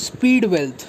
Speed 0.00 0.44
Wealth 0.44 0.82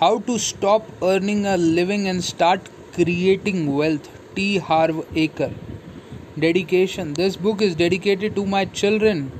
How 0.00 0.18
to 0.28 0.36
Stop 0.36 0.88
Earning 1.00 1.46
a 1.46 1.56
Living 1.56 2.08
and 2.08 2.24
Start 2.24 2.68
Creating 2.94 3.60
Wealth. 3.76 4.08
T. 4.34 4.58
Harv 4.58 4.96
Eker. 5.24 5.52
Dedication 6.36 7.14
This 7.14 7.36
book 7.36 7.62
is 7.62 7.76
dedicated 7.76 8.34
to 8.34 8.44
my 8.44 8.64
children, 8.64 9.30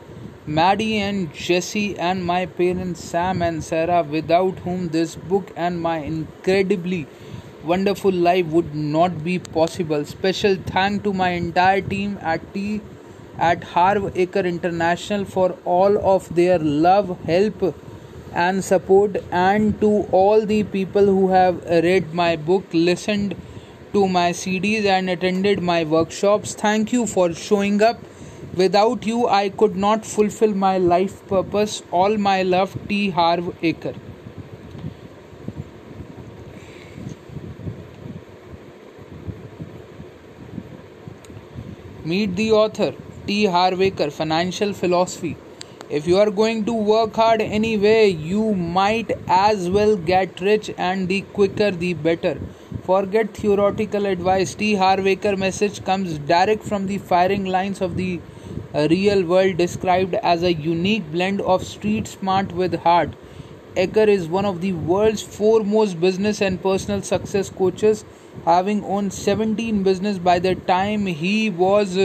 Maddie 0.46 0.98
and 0.98 1.34
Jesse, 1.34 1.98
and 1.98 2.24
my 2.24 2.46
parents, 2.46 3.02
Sam 3.02 3.42
and 3.42 3.64
Sarah, 3.64 4.04
without 4.04 4.60
whom 4.60 4.88
this 4.90 5.16
book 5.16 5.50
and 5.56 5.82
my 5.82 5.98
incredibly 5.98 7.08
wonderful 7.64 8.12
life 8.12 8.46
would 8.46 8.72
not 8.72 9.24
be 9.24 9.40
possible. 9.40 10.04
Special 10.04 10.54
thank 10.54 11.02
to 11.02 11.12
my 11.12 11.30
entire 11.30 11.80
team 11.80 12.18
at 12.20 12.54
T 12.54 12.82
at 13.38 13.64
Harv 13.64 14.02
Eker 14.14 14.44
International 14.44 15.24
for 15.24 15.56
all 15.64 15.98
of 15.98 16.32
their 16.36 16.58
love, 16.58 17.18
help, 17.24 17.74
and 18.34 18.64
support, 18.64 19.16
and 19.30 19.80
to 19.80 20.08
all 20.10 20.44
the 20.44 20.62
people 20.64 21.04
who 21.04 21.28
have 21.28 21.64
read 21.64 22.12
my 22.12 22.36
book, 22.36 22.64
listened 22.72 23.34
to 23.92 24.08
my 24.08 24.30
CDs, 24.32 24.84
and 24.84 25.10
attended 25.10 25.62
my 25.62 25.84
workshops. 25.84 26.54
Thank 26.54 26.92
you 26.92 27.06
for 27.06 27.32
showing 27.32 27.82
up. 27.82 27.98
Without 28.56 29.06
you, 29.06 29.28
I 29.28 29.48
could 29.48 29.76
not 29.76 30.04
fulfill 30.04 30.54
my 30.54 30.78
life 30.78 31.26
purpose. 31.28 31.82
All 31.90 32.16
my 32.16 32.42
love, 32.42 32.76
T. 32.88 33.10
Harv 33.10 33.44
Eker. 33.62 33.94
Meet 42.04 42.36
the 42.36 42.50
author, 42.52 42.94
T. 43.26 43.44
Harv 43.46 43.78
Eker, 43.78 44.12
Financial 44.12 44.72
Philosophy. 44.72 45.36
If 45.96 46.06
you 46.06 46.16
are 46.16 46.30
going 46.30 46.64
to 46.64 46.72
work 46.72 47.16
hard 47.16 47.42
anyway, 47.42 48.06
you 48.08 48.54
might 48.54 49.10
as 49.28 49.68
well 49.68 49.94
get 49.94 50.40
rich, 50.40 50.70
and 50.78 51.06
the 51.06 51.20
quicker 51.34 51.70
the 51.70 51.92
better. 51.92 52.40
Forget 52.86 53.34
theoretical 53.34 54.06
advice. 54.06 54.54
T. 54.54 54.74
Harv 54.74 55.00
Eker 55.00 55.36
message 55.36 55.84
comes 55.84 56.16
direct 56.20 56.62
from 56.62 56.86
the 56.86 56.96
firing 56.96 57.44
lines 57.44 57.82
of 57.82 57.98
the 57.98 58.20
uh, 58.74 58.88
real 58.88 59.22
world, 59.26 59.58
described 59.58 60.14
as 60.22 60.42
a 60.42 60.54
unique 60.54 61.12
blend 61.12 61.42
of 61.42 61.62
street 61.62 62.06
smart 62.06 62.52
with 62.52 62.80
heart. 62.88 63.10
Eker 63.76 64.08
is 64.08 64.28
one 64.28 64.46
of 64.46 64.62
the 64.62 64.72
world's 64.72 65.22
foremost 65.22 66.00
business 66.00 66.40
and 66.40 66.62
personal 66.62 67.02
success 67.02 67.50
coaches, 67.50 68.06
having 68.46 68.82
owned 68.84 69.12
17 69.12 69.82
business 69.82 70.18
by 70.18 70.38
the 70.38 70.54
time 70.54 71.04
he 71.04 71.50
was 71.50 71.98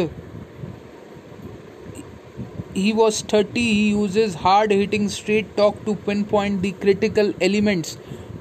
he 2.78 2.94
was 2.94 3.22
30 3.22 3.62
he 3.62 3.90
uses 3.90 4.36
hard 4.42 4.72
hitting 4.72 5.10
straight 5.10 5.56
talk 5.58 5.78
to 5.86 5.96
pinpoint 6.08 6.62
the 6.62 6.72
critical 6.84 7.34
elements 7.42 7.98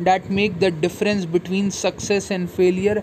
that 0.09 0.29
make 0.39 0.59
the 0.61 0.71
difference 0.71 1.25
between 1.25 1.71
success 1.71 2.31
and 2.31 2.51
failure. 2.51 3.03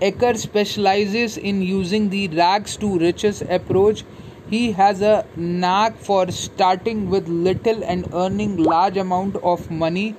Eker 0.00 0.36
specializes 0.36 1.36
in 1.36 1.62
using 1.62 2.08
the 2.10 2.26
rags 2.28 2.76
to 2.78 2.98
riches 2.98 3.42
approach. 3.48 4.02
He 4.50 4.72
has 4.72 5.02
a 5.02 5.24
knack 5.36 5.98
for 5.98 6.32
starting 6.32 7.08
with 7.08 7.28
little 7.28 7.84
and 7.84 8.08
earning 8.12 8.56
large 8.56 8.96
amount 8.96 9.36
of 9.36 9.70
money. 9.70 10.16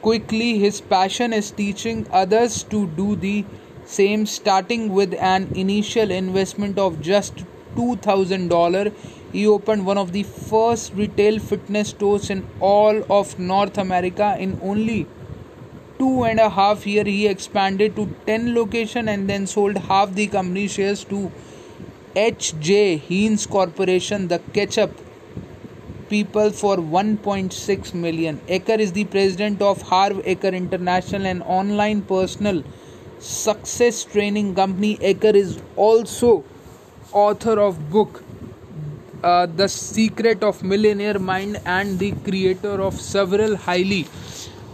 Quickly 0.00 0.58
his 0.60 0.80
passion 0.80 1.32
is 1.32 1.50
teaching 1.50 2.06
others 2.12 2.62
to 2.74 2.86
do 3.02 3.16
the 3.16 3.44
same 3.84 4.26
starting 4.26 4.92
with 4.92 5.12
an 5.14 5.50
initial 5.54 6.12
investment 6.12 6.78
of 6.78 7.00
just 7.00 7.44
$2000 7.76 8.92
he 9.34 9.46
opened 9.56 9.86
one 9.90 9.98
of 9.98 10.12
the 10.16 10.22
first 10.22 10.94
retail 11.02 11.38
fitness 11.50 11.92
stores 11.94 12.30
in 12.36 12.42
all 12.72 13.02
of 13.18 13.38
north 13.38 13.78
america 13.86 14.34
in 14.46 14.58
only 14.72 15.00
two 15.98 16.24
and 16.24 16.40
a 16.40 16.50
half 16.58 16.86
year 16.86 17.04
he 17.04 17.26
expanded 17.26 17.94
to 17.96 18.08
10 18.26 18.54
location 18.54 19.08
and 19.08 19.28
then 19.28 19.46
sold 19.46 19.76
half 19.90 20.14
the 20.14 20.26
company 20.26 20.66
shares 20.66 21.04
to 21.04 21.30
H.J. 22.16 22.98
Heinz 23.08 23.44
Corporation, 23.44 24.28
the 24.28 24.38
ketchup 24.52 24.92
people 26.08 26.50
for 26.50 26.76
1.6 26.76 27.94
million. 27.94 28.38
Eker 28.48 28.78
is 28.78 28.92
the 28.92 29.04
president 29.04 29.60
of 29.60 29.82
Harv 29.82 30.18
Eker 30.18 30.52
International, 30.52 31.26
an 31.26 31.42
online 31.42 32.02
personal 32.02 32.62
success 33.18 34.04
training 34.04 34.54
company. 34.54 34.96
Eker 34.98 35.34
is 35.34 35.60
also 35.76 36.44
author 37.12 37.58
of 37.60 37.90
book 37.90 38.23
uh, 39.24 39.46
The 39.46 39.68
Secret 39.68 40.42
of 40.42 40.62
Millionaire 40.62 41.18
Mind 41.18 41.60
and 41.64 41.98
the 41.98 42.12
creator 42.28 42.80
of 42.82 43.00
several 43.00 43.56
highly 43.56 44.06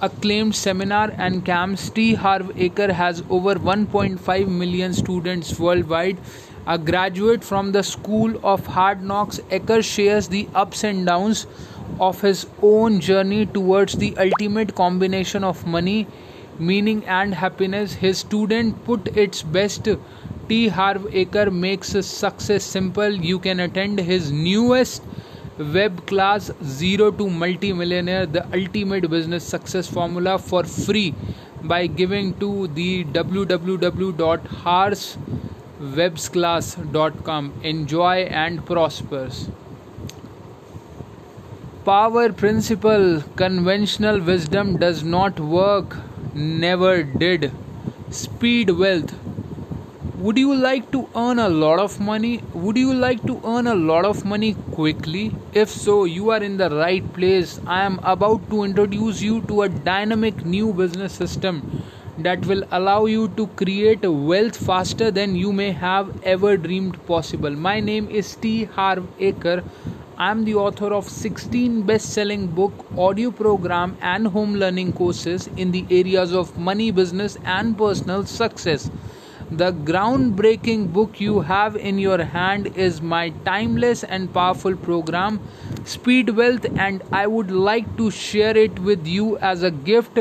acclaimed 0.02 0.54
seminar 0.54 1.12
and 1.16 1.44
camps. 1.44 1.90
T. 1.90 2.14
Harv 2.14 2.46
Eker 2.68 2.90
has 2.90 3.22
over 3.30 3.54
1.5 3.54 4.48
million 4.48 4.94
students 4.94 5.58
worldwide 5.58 6.18
a 6.66 6.78
graduate 6.78 7.42
from 7.42 7.72
the 7.72 7.82
School 7.82 8.34
of 8.44 8.66
Hard 8.66 9.02
Knocks, 9.02 9.38
Eker 9.50 9.82
shares 9.82 10.28
the 10.28 10.48
ups 10.54 10.84
and 10.84 11.06
downs 11.06 11.46
of 11.98 12.20
his 12.20 12.46
own 12.62 13.00
journey 13.00 13.46
towards 13.46 13.94
the 13.94 14.16
ultimate 14.18 14.74
combination 14.74 15.42
of 15.42 15.66
money, 15.66 16.06
meaning, 16.58 17.04
and 17.06 17.34
happiness. 17.34 17.94
His 17.94 18.18
student 18.18 18.84
put 18.84 19.08
its 19.16 19.42
best. 19.42 19.88
T. 20.50 20.68
Harv 20.68 21.04
Eker 21.22 21.50
makes 21.50 21.96
success 22.10 22.64
simple. 22.64 23.10
You 23.30 23.38
can 23.38 23.60
attend 23.60 24.00
his 24.00 24.30
newest 24.30 25.02
web 25.58 26.06
class 26.06 26.50
Zero 26.62 27.10
to 27.12 27.30
Multimillionaire, 27.30 28.26
the 28.26 28.44
ultimate 28.52 29.08
business 29.08 29.44
success 29.44 29.86
formula 29.86 30.38
for 30.38 30.64
free 30.64 31.14
by 31.62 31.86
giving 31.86 32.34
to 32.40 32.68
the 32.68 33.04
www.hars.com 33.04 33.90
websclass.com. 35.80 37.52
Enjoy 37.62 38.16
and 38.24 38.64
prospers. 38.66 39.48
Power 41.84 42.32
principle 42.32 43.22
conventional 43.36 44.20
wisdom 44.20 44.76
does 44.76 45.02
not 45.02 45.40
work, 45.40 45.96
never 46.34 47.02
did. 47.02 47.50
Speed 48.10 48.70
wealth. 48.70 49.14
Would 50.20 50.36
you 50.36 50.54
like 50.54 50.90
to 50.92 51.08
earn 51.16 51.38
a 51.38 51.48
lot 51.48 51.78
of 51.78 51.98
money? 51.98 52.42
Would 52.52 52.76
you 52.76 52.92
like 52.92 53.22
to 53.22 53.40
earn 53.42 53.66
a 53.66 53.74
lot 53.74 54.04
of 54.04 54.22
money 54.22 54.52
quickly? 54.72 55.34
If 55.54 55.70
so, 55.70 56.04
you 56.04 56.28
are 56.28 56.42
in 56.42 56.58
the 56.58 56.68
right 56.68 57.06
place. 57.14 57.58
I 57.66 57.84
am 57.84 57.98
about 58.02 58.50
to 58.50 58.64
introduce 58.64 59.22
you 59.22 59.40
to 59.52 59.62
a 59.62 59.70
dynamic 59.70 60.44
new 60.44 60.74
business 60.74 61.14
system 61.14 61.62
that 62.18 62.44
will 62.44 62.64
allow 62.70 63.06
you 63.06 63.28
to 63.38 63.46
create 63.60 64.02
wealth 64.02 64.58
faster 64.58 65.10
than 65.10 65.36
you 65.36 65.54
may 65.54 65.70
have 65.72 66.10
ever 66.22 66.58
dreamed 66.58 66.98
possible. 67.06 67.56
My 67.68 67.80
name 67.80 68.10
is 68.10 68.36
T. 68.36 68.64
Harv 68.64 69.06
Eker. 69.18 69.64
I 70.18 70.30
am 70.30 70.44
the 70.44 70.56
author 70.56 70.92
of 70.92 71.08
16 71.08 71.80
best-selling 71.84 72.48
book, 72.48 72.84
audio 72.98 73.30
program 73.30 73.96
and 74.02 74.26
home 74.26 74.54
learning 74.54 74.92
courses 74.92 75.48
in 75.56 75.70
the 75.70 75.86
areas 75.90 76.34
of 76.34 76.58
money, 76.58 76.90
business 76.90 77.38
and 77.46 77.78
personal 77.78 78.26
success. 78.26 78.90
The 79.50 79.72
groundbreaking 79.72 80.92
book 80.92 81.20
you 81.20 81.40
have 81.40 81.74
in 81.74 81.98
your 81.98 82.22
hand 82.22 82.68
is 82.76 83.02
my 83.02 83.30
timeless 83.44 84.04
and 84.04 84.32
powerful 84.32 84.76
program 84.76 85.40
Speed 85.84 86.30
Wealth 86.36 86.66
and 86.76 87.02
I 87.10 87.26
would 87.26 87.50
like 87.50 87.96
to 87.96 88.12
share 88.12 88.56
it 88.56 88.78
with 88.78 89.08
you 89.08 89.38
as 89.38 89.64
a 89.64 89.72
gift 89.72 90.20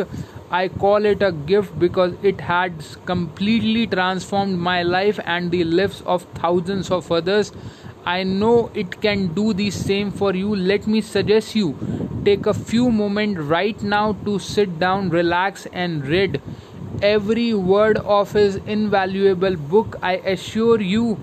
I 0.49 0.67
call 0.67 1.05
it 1.05 1.21
a 1.21 1.31
gift 1.31 1.77
because 1.77 2.15
it 2.23 2.41
has 2.41 2.97
completely 3.05 3.85
transformed 3.85 4.57
my 4.57 4.81
life 4.81 5.19
and 5.23 5.51
the 5.51 5.63
lives 5.63 6.01
of 6.07 6.23
thousands 6.33 6.89
of 6.89 7.11
others. 7.11 7.51
I 8.03 8.23
know 8.23 8.71
it 8.73 8.99
can 8.99 9.27
do 9.35 9.53
the 9.53 9.69
same 9.69 10.09
for 10.09 10.33
you. 10.33 10.55
Let 10.55 10.87
me 10.87 11.01
suggest 11.01 11.53
you 11.53 11.77
take 12.25 12.47
a 12.47 12.53
few 12.55 12.89
moments 12.89 13.41
right 13.41 13.79
now 13.83 14.13
to 14.25 14.39
sit 14.39 14.79
down, 14.79 15.09
relax, 15.09 15.67
and 15.71 16.07
read 16.07 16.41
every 17.01 17.53
word 17.53 17.97
of 17.97 18.31
his 18.33 18.55
invaluable 18.55 19.55
book. 19.55 19.95
I 20.01 20.13
assure 20.35 20.81
you 20.81 21.17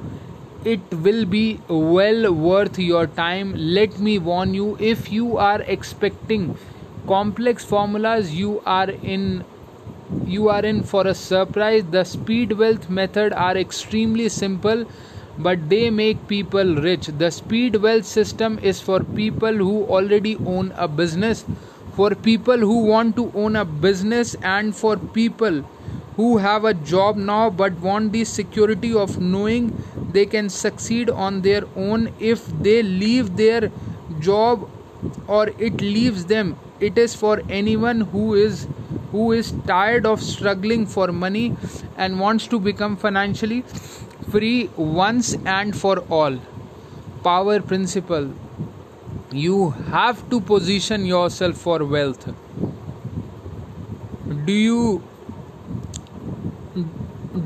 it 0.65 0.81
will 0.91 1.25
be 1.25 1.61
well 1.69 2.33
worth 2.33 2.79
your 2.79 3.07
time. 3.07 3.55
Let 3.57 3.99
me 3.99 4.19
warn 4.19 4.55
you 4.55 4.77
if 4.81 5.11
you 5.13 5.37
are 5.37 5.61
expecting 5.63 6.51
complex 7.07 7.65
formulas 7.65 8.35
you 8.35 8.61
are 8.67 8.91
in 8.91 9.45
you 10.25 10.49
are 10.49 10.65
in 10.65 10.83
for 10.83 11.07
a 11.07 11.15
surprise 11.15 11.85
the 11.91 12.03
speed 12.05 12.53
wealth 12.53 12.89
method 12.91 13.33
are 13.33 13.57
extremely 13.57 14.29
simple 14.29 14.85
but 15.39 15.69
they 15.69 15.89
make 15.91 16.27
people 16.27 16.75
rich 16.87 17.07
the 17.23 17.31
speed 17.31 17.77
wealth 17.77 18.05
system 18.05 18.59
is 18.61 18.81
for 18.81 19.01
people 19.21 19.53
who 19.53 19.85
already 19.85 20.37
own 20.45 20.73
a 20.77 20.89
business 20.89 21.45
for 21.97 22.11
people 22.15 22.59
who 22.59 22.79
want 22.85 23.17
to 23.17 23.31
own 23.35 23.57
a 23.57 23.65
business 23.65 24.35
and 24.55 24.77
for 24.77 24.97
people 25.19 25.63
who 26.17 26.37
have 26.39 26.65
a 26.65 26.75
job 26.93 27.17
now 27.17 27.49
but 27.51 27.73
want 27.87 28.13
the 28.13 28.25
security 28.25 28.93
of 29.05 29.19
knowing 29.21 29.73
they 30.13 30.25
can 30.27 30.49
succeed 30.49 31.11
on 31.11 31.41
their 31.43 31.63
own 31.77 32.09
if 32.19 32.47
they 32.63 32.83
leave 32.83 33.37
their 33.37 33.71
job 34.21 34.69
or 35.27 35.49
it 35.59 35.81
leaves 35.81 36.27
them. 36.27 36.57
It 36.81 36.99
is 36.99 37.15
for 37.15 37.43
anyone 37.49 38.03
who 38.13 38.35
is 38.35 38.67
who 39.13 39.33
is 39.33 39.53
tired 39.67 40.07
of 40.07 40.21
struggling 40.21 40.85
for 40.87 41.07
money 41.09 41.55
and 41.97 42.21
wants 42.21 42.47
to 42.49 42.59
become 42.61 42.97
financially 42.97 43.63
free 44.31 44.69
once 44.77 45.37
and 45.45 45.77
for 45.77 45.99
all. 46.21 46.39
Power 47.23 47.61
principle 47.61 48.33
you 49.37 49.71
have 49.95 50.29
to 50.31 50.41
position 50.41 51.05
yourself 51.05 51.57
for 51.57 51.85
wealth. 51.85 52.27
Do 54.47 54.53
you 54.53 55.03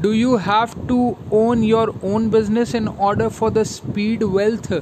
do 0.03 0.13
you 0.13 0.37
have 0.37 0.75
to 0.89 1.17
own 1.31 1.63
your 1.63 1.95
own 2.03 2.31
business 2.31 2.75
in 2.75 2.87
order 2.89 3.29
for 3.29 3.51
the 3.51 3.65
speed 3.65 4.23
wealth 4.23 4.73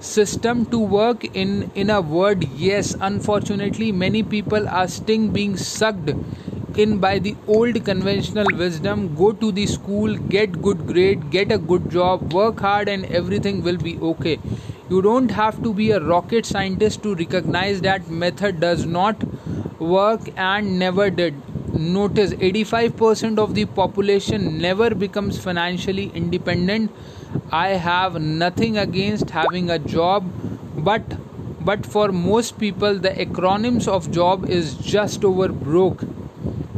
system 0.00 0.66
to 0.66 0.78
work? 0.78 1.24
In 1.44 1.70
in 1.74 1.90
a 1.90 2.00
word 2.00 2.44
yes. 2.66 2.94
Unfortunately 3.00 3.90
many 4.04 4.22
people 4.22 4.68
are 4.68 4.86
still 4.88 5.28
being 5.38 5.56
sucked 5.56 6.12
in 6.84 6.98
by 6.98 7.18
the 7.18 7.34
old 7.46 7.84
conventional 7.84 8.46
wisdom. 8.62 9.08
Go 9.22 9.32
to 9.32 9.50
the 9.52 9.66
school 9.66 10.16
get 10.36 10.60
good 10.68 10.86
grade 10.92 11.30
get 11.30 11.50
a 11.58 11.58
good 11.72 11.90
job 11.90 12.32
work 12.32 12.60
hard 12.68 12.88
and 12.88 13.06
everything 13.22 13.62
will 13.62 13.78
be 13.88 13.98
okay 14.12 14.38
you 14.90 15.00
don't 15.02 15.30
have 15.30 15.62
to 15.62 15.72
be 15.74 15.90
a 15.90 16.00
rocket 16.00 16.46
scientist 16.46 17.02
to 17.02 17.14
recognize 17.14 17.80
that 17.82 18.08
method 18.08 18.60
does 18.60 18.84
not 18.86 19.22
work 19.80 20.28
and 20.36 20.78
never 20.78 21.10
did. 21.10 21.34
Notice 21.74 22.32
85% 22.34 23.38
of 23.38 23.54
the 23.54 23.64
population 23.64 24.58
never 24.58 24.94
becomes 24.94 25.38
financially 25.42 26.10
independent. 26.14 26.90
I 27.50 27.68
have 27.88 28.20
nothing 28.20 28.78
against 28.78 29.30
having 29.30 29.70
a 29.70 29.78
job, 29.78 30.30
but 30.76 31.02
but 31.60 31.86
for 31.86 32.12
most 32.12 32.58
people 32.58 32.98
the 32.98 33.10
acronyms 33.26 33.88
of 33.88 34.10
job 34.10 34.48
is 34.48 34.74
just 34.74 35.24
over 35.24 35.48
broke 35.48 36.04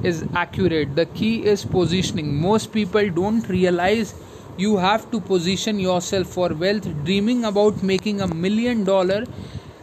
is 0.02 0.24
accurate. 0.34 0.94
The 0.96 1.06
key 1.06 1.44
is 1.44 1.64
positioning. 1.64 2.34
Most 2.40 2.72
people 2.72 3.08
don't 3.10 3.48
realize 3.48 4.14
you 4.56 4.76
have 4.78 5.10
to 5.10 5.20
position 5.20 5.78
yourself 5.78 6.28
for 6.28 6.48
wealth. 6.54 6.88
Dreaming 7.04 7.44
about 7.44 7.82
making 7.82 8.20
a 8.20 8.26
million 8.26 8.84
dollar 8.84 9.26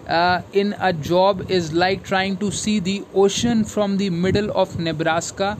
uh, 0.07 0.41
in 0.51 0.75
a 0.79 0.91
job 0.93 1.43
is 1.47 1.73
like 1.73 2.03
trying 2.03 2.37
to 2.37 2.51
see 2.51 2.79
the 2.79 3.03
ocean 3.13 3.63
from 3.63 3.97
the 3.97 4.09
middle 4.09 4.51
of 4.55 4.77
nebraska. 4.77 5.59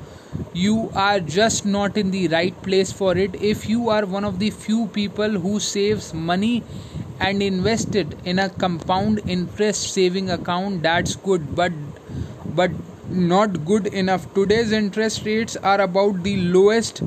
You 0.51 0.92
are 0.95 1.19
just 1.19 1.65
not 1.65 1.98
in 1.98 2.12
the 2.12 2.27
right 2.27 2.62
place 2.62 2.92
for 2.92 3.18
it. 3.18 3.36
If 3.36 3.68
you 3.69 3.89
are 3.89 4.06
one 4.06 4.24
of 4.24 4.39
the 4.39 4.51
few 4.51 4.88
people 4.88 5.39
who 5.39 5.59
saves 5.59 6.13
money 6.13 6.66
and 7.19 7.42
invest 7.42 7.95
it 7.95 8.19
in 8.24 8.39
a 8.39 8.50
compound 8.50 9.21
interest 9.25 9.94
saving 9.94 10.30
account 10.30 10.83
that's 10.83 11.16
good. 11.16 11.56
But 11.56 11.71
but 12.50 12.71
not 13.09 13.63
good 13.66 13.88
enough. 13.88 14.31
Today's 14.33 14.71
interest 14.71 15.25
rates 15.25 15.56
are 15.57 15.81
about 15.81 16.24
the 16.24 16.38
lowest 16.38 17.01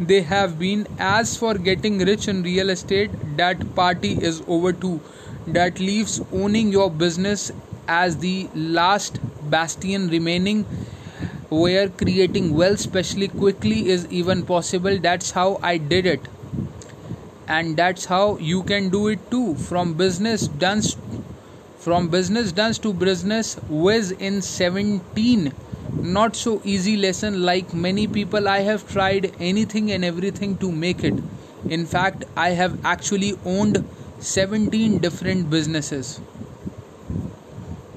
they 0.00 0.22
have 0.22 0.58
been. 0.58 0.86
As 0.98 1.36
for 1.36 1.54
getting 1.54 1.98
rich 1.98 2.28
in 2.28 2.42
real 2.42 2.70
estate, 2.70 3.16
that 3.36 3.74
party 3.74 4.12
is 4.20 4.42
over 4.46 4.72
too. 4.72 5.00
That 5.46 5.78
leaves 5.80 6.20
owning 6.32 6.68
your 6.72 6.90
business 6.90 7.50
as 7.86 8.18
the 8.18 8.50
last 8.54 9.20
bastion 9.40 10.08
remaining 10.08 10.66
where 11.48 11.88
creating 11.88 12.52
wealth 12.54 12.80
especially 12.80 13.28
quickly 13.28 13.88
is 13.88 14.06
even 14.10 14.42
possible 14.44 14.98
that's 14.98 15.30
how 15.30 15.58
i 15.62 15.78
did 15.78 16.04
it 16.04 16.28
and 17.46 17.76
that's 17.76 18.04
how 18.06 18.36
you 18.38 18.62
can 18.62 18.88
do 18.90 19.08
it 19.08 19.30
too 19.30 19.56
from 19.56 19.94
business 19.94 20.46
done 20.48 20.82
from 21.76 22.08
business 22.08 22.52
done 22.52 22.74
to 22.74 22.92
business 22.92 23.56
whiz 23.68 24.10
in 24.12 24.42
17 24.42 25.52
not 26.02 26.36
so 26.36 26.60
easy 26.64 26.96
lesson 26.96 27.42
like 27.42 27.74
many 27.74 28.06
people. 28.06 28.48
I 28.48 28.60
have 28.60 28.88
tried 28.90 29.34
anything 29.40 29.90
and 29.90 30.04
everything 30.04 30.56
to 30.58 30.70
make 30.70 31.04
it. 31.04 31.14
In 31.68 31.86
fact 31.86 32.24
i 32.36 32.50
have 32.50 32.78
actually 32.84 33.34
owned 33.44 33.84
17 34.20 34.98
different 34.98 35.50
businesses. 35.50 36.20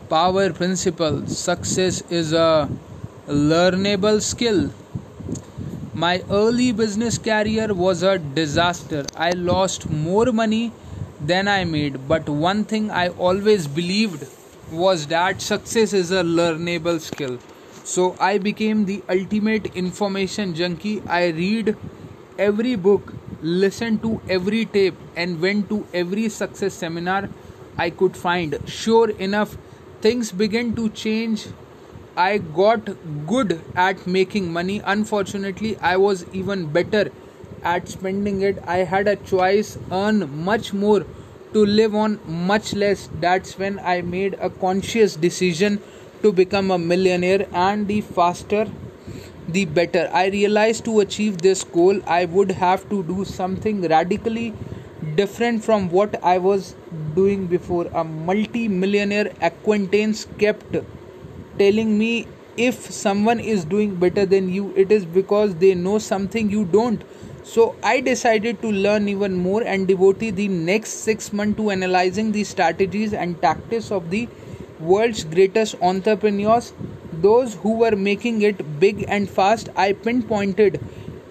Power 0.10 0.52
principle 0.52 1.26
success 1.28 2.02
is 2.10 2.34
a 2.34 2.70
learnable 3.28 4.22
skill. 4.22 4.72
My 5.94 6.24
early 6.30 6.72
business 6.72 7.18
career 7.18 7.74
was 7.74 8.04
a 8.04 8.18
disaster. 8.18 9.06
I 9.16 9.34
lost 9.34 9.90
more 9.90 10.32
money 10.32 10.72
than 11.30 11.48
i 11.48 11.64
made 11.64 11.98
but 12.08 12.28
one 12.28 12.64
thing 12.64 12.90
i 12.90 13.08
always 13.26 13.68
believed 13.68 14.26
was 14.72 15.06
that 15.08 15.40
success 15.40 15.94
is 15.94 16.12
a 16.12 16.24
learnable 16.24 17.00
skill 17.00 17.38
so 17.92 18.16
I 18.20 18.38
became 18.38 18.86
the 18.86 19.04
ultimate 19.10 19.66
information 19.76 20.54
junkie. 20.56 21.02
I 21.08 21.28
read 21.40 21.76
every 22.38 22.76
book, 22.76 23.14
listened 23.42 24.02
to 24.04 24.22
every 24.30 24.66
tape, 24.66 24.96
and 25.16 25.42
went 25.42 25.68
to 25.70 25.86
every 25.94 26.30
success 26.30 26.74
seminar 26.74 27.30
I 27.78 27.90
could 27.90 28.16
find. 28.16 28.58
Sure 28.66 29.10
enough, 29.28 29.58
things 30.02 30.32
began 30.32 30.74
to 30.76 30.88
change. 30.90 31.48
I 32.16 32.38
got 32.38 32.90
good 33.28 33.60
at 33.76 34.08
making 34.08 34.52
money. 34.54 34.82
Unfortunately, 34.86 35.78
I 35.80 35.98
was 35.98 36.26
even 36.32 36.68
better 36.72 37.12
at 37.64 37.90
spending 37.90 38.42
it. 38.42 38.64
I 38.66 38.78
had 38.96 39.08
a 39.08 39.16
choice 39.18 39.78
earn 39.92 40.44
much 40.46 40.74
more 40.74 41.06
to 41.54 41.66
live 41.66 41.94
on 41.94 42.20
much 42.26 42.74
less. 42.74 43.10
That's 43.20 43.58
when 43.58 43.80
I 43.80 44.02
made 44.02 44.36
a 44.40 44.50
conscious 44.50 45.16
decision 45.16 45.82
to 46.23 46.31
become 46.31 46.71
a 46.71 46.77
millionaire 46.77 47.47
and 47.53 47.88
the 47.88 48.01
faster 48.01 48.68
the 49.47 49.65
better. 49.65 50.09
I 50.13 50.27
realized 50.27 50.85
to 50.85 51.00
achieve 51.00 51.39
this 51.39 51.63
goal 51.63 52.00
i 52.07 52.25
would 52.25 52.51
have 52.51 52.88
to 52.89 53.03
do 53.03 53.25
something 53.25 53.81
radically 53.94 54.53
different 55.15 55.63
from 55.63 55.89
what 55.89 56.23
i 56.23 56.38
was 56.38 56.75
doing 57.15 57.47
before. 57.47 57.88
A 57.94 58.03
multi-millionaire 58.03 59.31
acquaintance 59.41 60.27
kept 60.38 60.77
telling 61.57 61.97
me 61.97 62.27
if 62.57 62.91
someone 62.91 63.39
is 63.39 63.65
doing 63.65 63.95
better 63.95 64.25
than 64.25 64.50
you 64.50 64.73
it 64.75 64.91
is 64.91 65.06
because 65.06 65.56
they 65.56 65.73
know 65.73 65.97
something 66.00 66.50
you 66.50 66.65
don't. 66.65 67.03
So 67.44 67.75
i 67.83 68.00
decided 68.00 68.62
to 68.62 68.71
learn 68.71 69.09
even 69.09 69.35
more 69.35 69.63
and 69.63 69.88
devoted 69.88 70.35
the 70.35 70.47
next 70.47 71.09
6 71.12 71.33
months 71.33 71.57
to 71.57 71.71
analyzing 71.71 72.31
the 72.31 72.44
strategies 72.44 73.13
and 73.13 73.41
tactics 73.41 73.91
of 73.91 74.09
the 74.12 74.27
world's 74.81 75.24
greatest 75.24 75.75
entrepreneurs, 75.81 76.73
those 77.14 77.56
who 77.56 77.78
were 77.78 77.95
making 77.95 78.42
it 78.42 78.80
big 78.80 79.06
and 79.07 79.30
fast, 79.30 79.69
I 79.76 79.94
pinpointed 79.94 80.80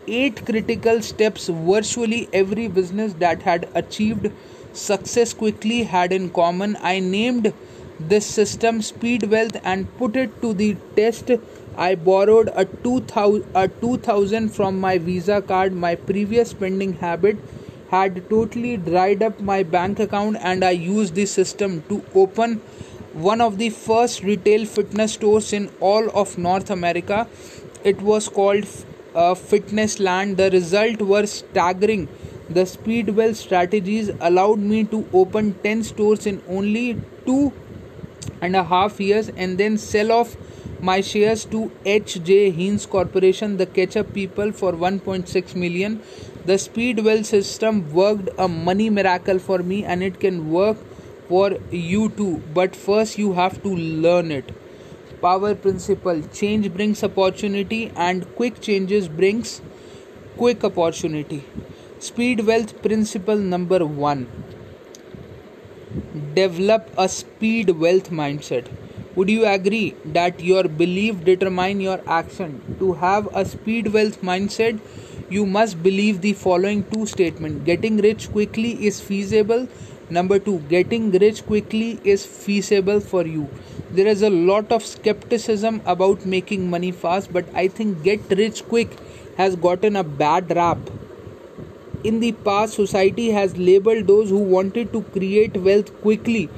eight 0.06 0.44
critical 0.44 1.02
steps 1.02 1.48
virtually 1.48 2.28
every 2.32 2.68
business 2.68 3.12
that 3.14 3.42
had 3.42 3.68
achieved 3.74 4.30
success 4.72 5.32
quickly 5.32 5.82
had 5.82 6.12
in 6.12 6.30
common. 6.30 6.76
I 6.80 7.00
named 7.00 7.52
this 7.98 8.26
system 8.26 8.82
Speed 8.82 9.30
Wealth 9.30 9.56
and 9.64 9.86
put 9.98 10.16
it 10.16 10.40
to 10.42 10.54
the 10.54 10.76
test. 10.96 11.30
I 11.76 11.94
borrowed 11.94 12.50
a 12.54 12.64
2000, 12.64 13.46
a 13.54 13.68
2000 13.68 14.48
from 14.48 14.80
my 14.80 14.98
Visa 14.98 15.42
card. 15.42 15.72
My 15.72 15.94
previous 15.94 16.50
spending 16.50 16.94
habit 16.94 17.36
had 17.90 18.28
totally 18.30 18.76
dried 18.76 19.22
up 19.22 19.40
my 19.40 19.62
bank 19.62 19.98
account, 19.98 20.36
and 20.40 20.64
I 20.64 20.70
used 20.70 21.14
this 21.14 21.32
system 21.32 21.82
to 21.88 22.02
open 22.14 22.60
one 23.12 23.40
of 23.40 23.58
the 23.58 23.70
first 23.70 24.22
retail 24.22 24.64
fitness 24.64 25.14
stores 25.14 25.52
in 25.52 25.68
all 25.80 26.08
of 26.10 26.38
North 26.38 26.70
America. 26.70 27.26
It 27.82 28.00
was 28.02 28.28
called 28.28 28.66
uh, 29.14 29.34
Fitness 29.34 29.98
Land. 29.98 30.36
The 30.36 30.50
results 30.50 31.02
were 31.02 31.26
staggering. 31.26 32.08
The 32.48 32.66
Speed 32.66 33.10
Wealth 33.10 33.36
strategies 33.36 34.10
allowed 34.20 34.58
me 34.58 34.84
to 34.84 35.08
open 35.12 35.54
10 35.62 35.82
stores 35.84 36.26
in 36.26 36.42
only 36.48 37.00
two 37.26 37.52
and 38.40 38.56
a 38.56 38.64
half 38.64 39.00
years 39.00 39.28
and 39.28 39.58
then 39.58 39.76
sell 39.76 40.12
off 40.12 40.36
my 40.80 41.00
shares 41.00 41.44
to 41.46 41.70
HJ 41.84 42.56
Heinz 42.56 42.86
Corporation, 42.86 43.56
the 43.56 43.66
ketchup 43.66 44.14
people, 44.14 44.50
for 44.52 44.72
1.6 44.72 45.54
million. 45.54 46.02
The 46.46 46.58
Speed 46.58 47.04
Wealth 47.04 47.26
system 47.26 47.92
worked 47.92 48.30
a 48.38 48.48
money 48.48 48.88
miracle 48.88 49.38
for 49.38 49.58
me 49.58 49.84
and 49.84 50.02
it 50.02 50.20
can 50.20 50.50
work 50.50 50.78
for 51.30 51.48
you 51.70 52.08
too 52.20 52.42
but 52.58 52.76
first 52.84 53.18
you 53.22 53.32
have 53.40 53.62
to 53.62 53.74
learn 54.04 54.30
it. 54.36 54.52
Power 55.22 55.54
principle 55.54 56.22
change 56.38 56.72
brings 56.74 57.02
opportunity 57.04 57.80
and 57.94 58.26
quick 58.36 58.60
changes 58.60 59.08
brings 59.08 59.60
quick 60.36 60.64
opportunity. 60.64 61.44
Speed 61.98 62.46
wealth 62.46 62.80
principle 62.82 63.36
number 63.36 63.84
1 63.84 64.26
develop 66.34 66.90
a 66.96 67.08
speed 67.08 67.70
wealth 67.84 68.10
mindset. 68.10 68.66
Would 69.16 69.28
you 69.28 69.44
agree 69.44 69.94
that 70.04 70.40
your 70.40 70.64
belief 70.64 71.24
determine 71.24 71.80
your 71.80 72.00
action? 72.06 72.76
To 72.78 72.92
have 72.94 73.28
a 73.34 73.44
speed 73.44 73.92
wealth 73.92 74.20
mindset 74.22 74.80
you 75.28 75.46
must 75.46 75.80
believe 75.82 76.20
the 76.22 76.32
following 76.32 76.82
two 76.92 77.06
statements 77.06 77.64
getting 77.64 77.98
rich 77.98 78.30
quickly 78.32 78.70
is 78.86 79.00
feasible 79.00 79.68
Number 80.10 80.40
two, 80.40 80.58
getting 80.68 81.12
rich 81.12 81.46
quickly 81.46 82.00
is 82.02 82.26
feasible 82.26 83.00
for 83.00 83.24
you. 83.26 83.48
There 83.92 84.08
is 84.08 84.22
a 84.22 84.30
lot 84.30 84.72
of 84.72 84.84
skepticism 84.84 85.80
about 85.86 86.26
making 86.26 86.68
money 86.68 86.90
fast, 86.90 87.32
but 87.32 87.44
I 87.54 87.68
think 87.68 88.02
get 88.02 88.20
rich 88.30 88.64
quick 88.66 88.88
has 89.36 89.54
gotten 89.54 89.94
a 89.94 90.02
bad 90.02 90.54
rap. 90.56 90.78
In 92.02 92.18
the 92.18 92.32
past, 92.32 92.74
society 92.74 93.30
has 93.30 93.56
labeled 93.56 94.08
those 94.08 94.30
who 94.30 94.38
wanted 94.38 94.92
to 94.92 95.02
create 95.02 95.56
wealth 95.56 95.92
quickly 96.00 96.48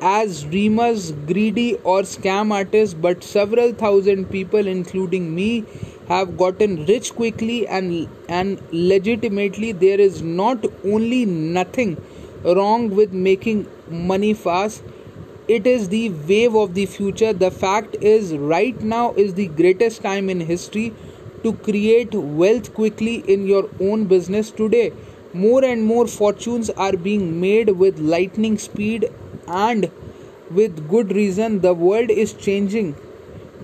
as 0.00 0.42
dreamers, 0.44 1.12
greedy, 1.12 1.74
or 1.82 2.02
scam 2.02 2.52
artists, 2.52 2.94
but 2.94 3.24
several 3.24 3.72
thousand 3.72 4.30
people, 4.30 4.66
including 4.66 5.34
me, 5.34 5.64
have 6.08 6.36
gotten 6.36 6.84
rich 6.86 7.14
quickly 7.14 7.66
and, 7.66 8.08
and 8.28 8.60
legitimately. 8.70 9.72
There 9.72 10.00
is 10.00 10.22
not 10.22 10.64
only 10.84 11.24
nothing 11.24 11.96
wrong 12.44 12.90
with 12.90 13.12
making 13.12 13.66
money 13.88 14.34
fast, 14.34 14.82
it 15.48 15.66
is 15.66 15.88
the 15.88 16.10
wave 16.10 16.54
of 16.54 16.74
the 16.74 16.86
future. 16.86 17.32
The 17.32 17.50
fact 17.50 17.96
is, 18.00 18.32
right 18.34 18.80
now 18.80 19.12
is 19.14 19.34
the 19.34 19.48
greatest 19.48 20.02
time 20.02 20.30
in 20.30 20.40
history 20.40 20.94
to 21.42 21.52
create 21.54 22.14
wealth 22.14 22.72
quickly 22.74 23.16
in 23.26 23.46
your 23.46 23.68
own 23.80 24.04
business 24.04 24.50
today. 24.50 24.92
More 25.34 25.64
and 25.64 25.84
more 25.84 26.06
fortunes 26.06 26.70
are 26.70 26.96
being 26.96 27.40
made 27.40 27.70
with 27.70 27.98
lightning 27.98 28.58
speed 28.58 29.10
and 29.48 29.90
with 30.50 30.88
good 30.88 31.12
reason. 31.12 31.60
The 31.60 31.74
world 31.74 32.10
is 32.10 32.32
changing 32.34 32.94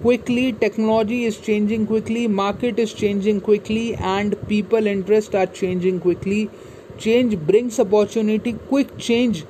quickly. 0.01 0.53
Technology 0.53 1.25
is 1.25 1.39
changing 1.39 1.87
quickly. 1.87 2.27
Market 2.27 2.79
is 2.79 2.93
changing 2.93 3.41
quickly. 3.43 3.95
And 3.97 4.37
people 4.49 4.87
interest 4.87 5.35
are 5.35 5.47
changing 5.47 6.01
quickly 6.01 6.51
change 6.99 7.37
brings 7.39 7.79
opportunity 7.79 8.53
quick 8.69 8.97
change 8.99 9.45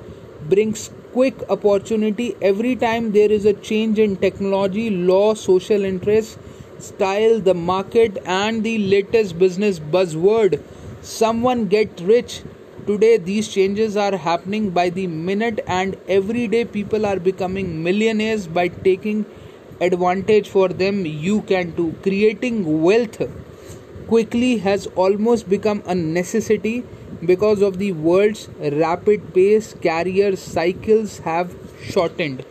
brings 0.47 0.89
quick 1.13 1.41
opportunity. 1.49 2.35
Every 2.41 2.75
time 2.75 3.11
there 3.11 3.31
is 3.31 3.45
a 3.45 3.53
change 3.53 3.99
in 3.99 4.15
technology 4.17 4.89
law 4.89 5.33
social 5.33 5.83
interest 5.83 6.37
style 6.79 7.39
the 7.39 7.53
market 7.53 8.17
and 8.25 8.63
the 8.63 8.77
latest 8.77 9.37
business 9.39 9.79
buzzword 9.79 10.61
someone 11.01 11.67
get 11.67 12.01
rich. 12.01 12.41
Today, 12.87 13.17
these 13.17 13.47
changes 13.47 13.95
are 13.95 14.15
happening 14.17 14.69
by 14.71 14.89
the 14.89 15.05
minute, 15.05 15.59
and 15.67 15.95
every 16.07 16.47
day 16.47 16.65
people 16.65 17.05
are 17.05 17.19
becoming 17.19 17.83
millionaires 17.83 18.47
by 18.47 18.67
taking 18.69 19.25
advantage 19.79 20.49
for 20.49 20.69
them. 20.69 21.05
You 21.05 21.41
can 21.43 21.71
do. 21.71 21.93
Creating 22.01 22.81
wealth 22.81 23.21
quickly 24.07 24.57
has 24.57 24.87
almost 24.95 25.47
become 25.49 25.83
a 25.85 25.93
necessity 25.93 26.83
because 27.25 27.61
of 27.61 27.77
the 27.79 27.91
world's 27.91 28.47
rapid 28.59 29.33
pace. 29.33 29.73
Career 29.73 30.35
cycles 30.35 31.19
have 31.19 31.55
shortened. 31.83 32.45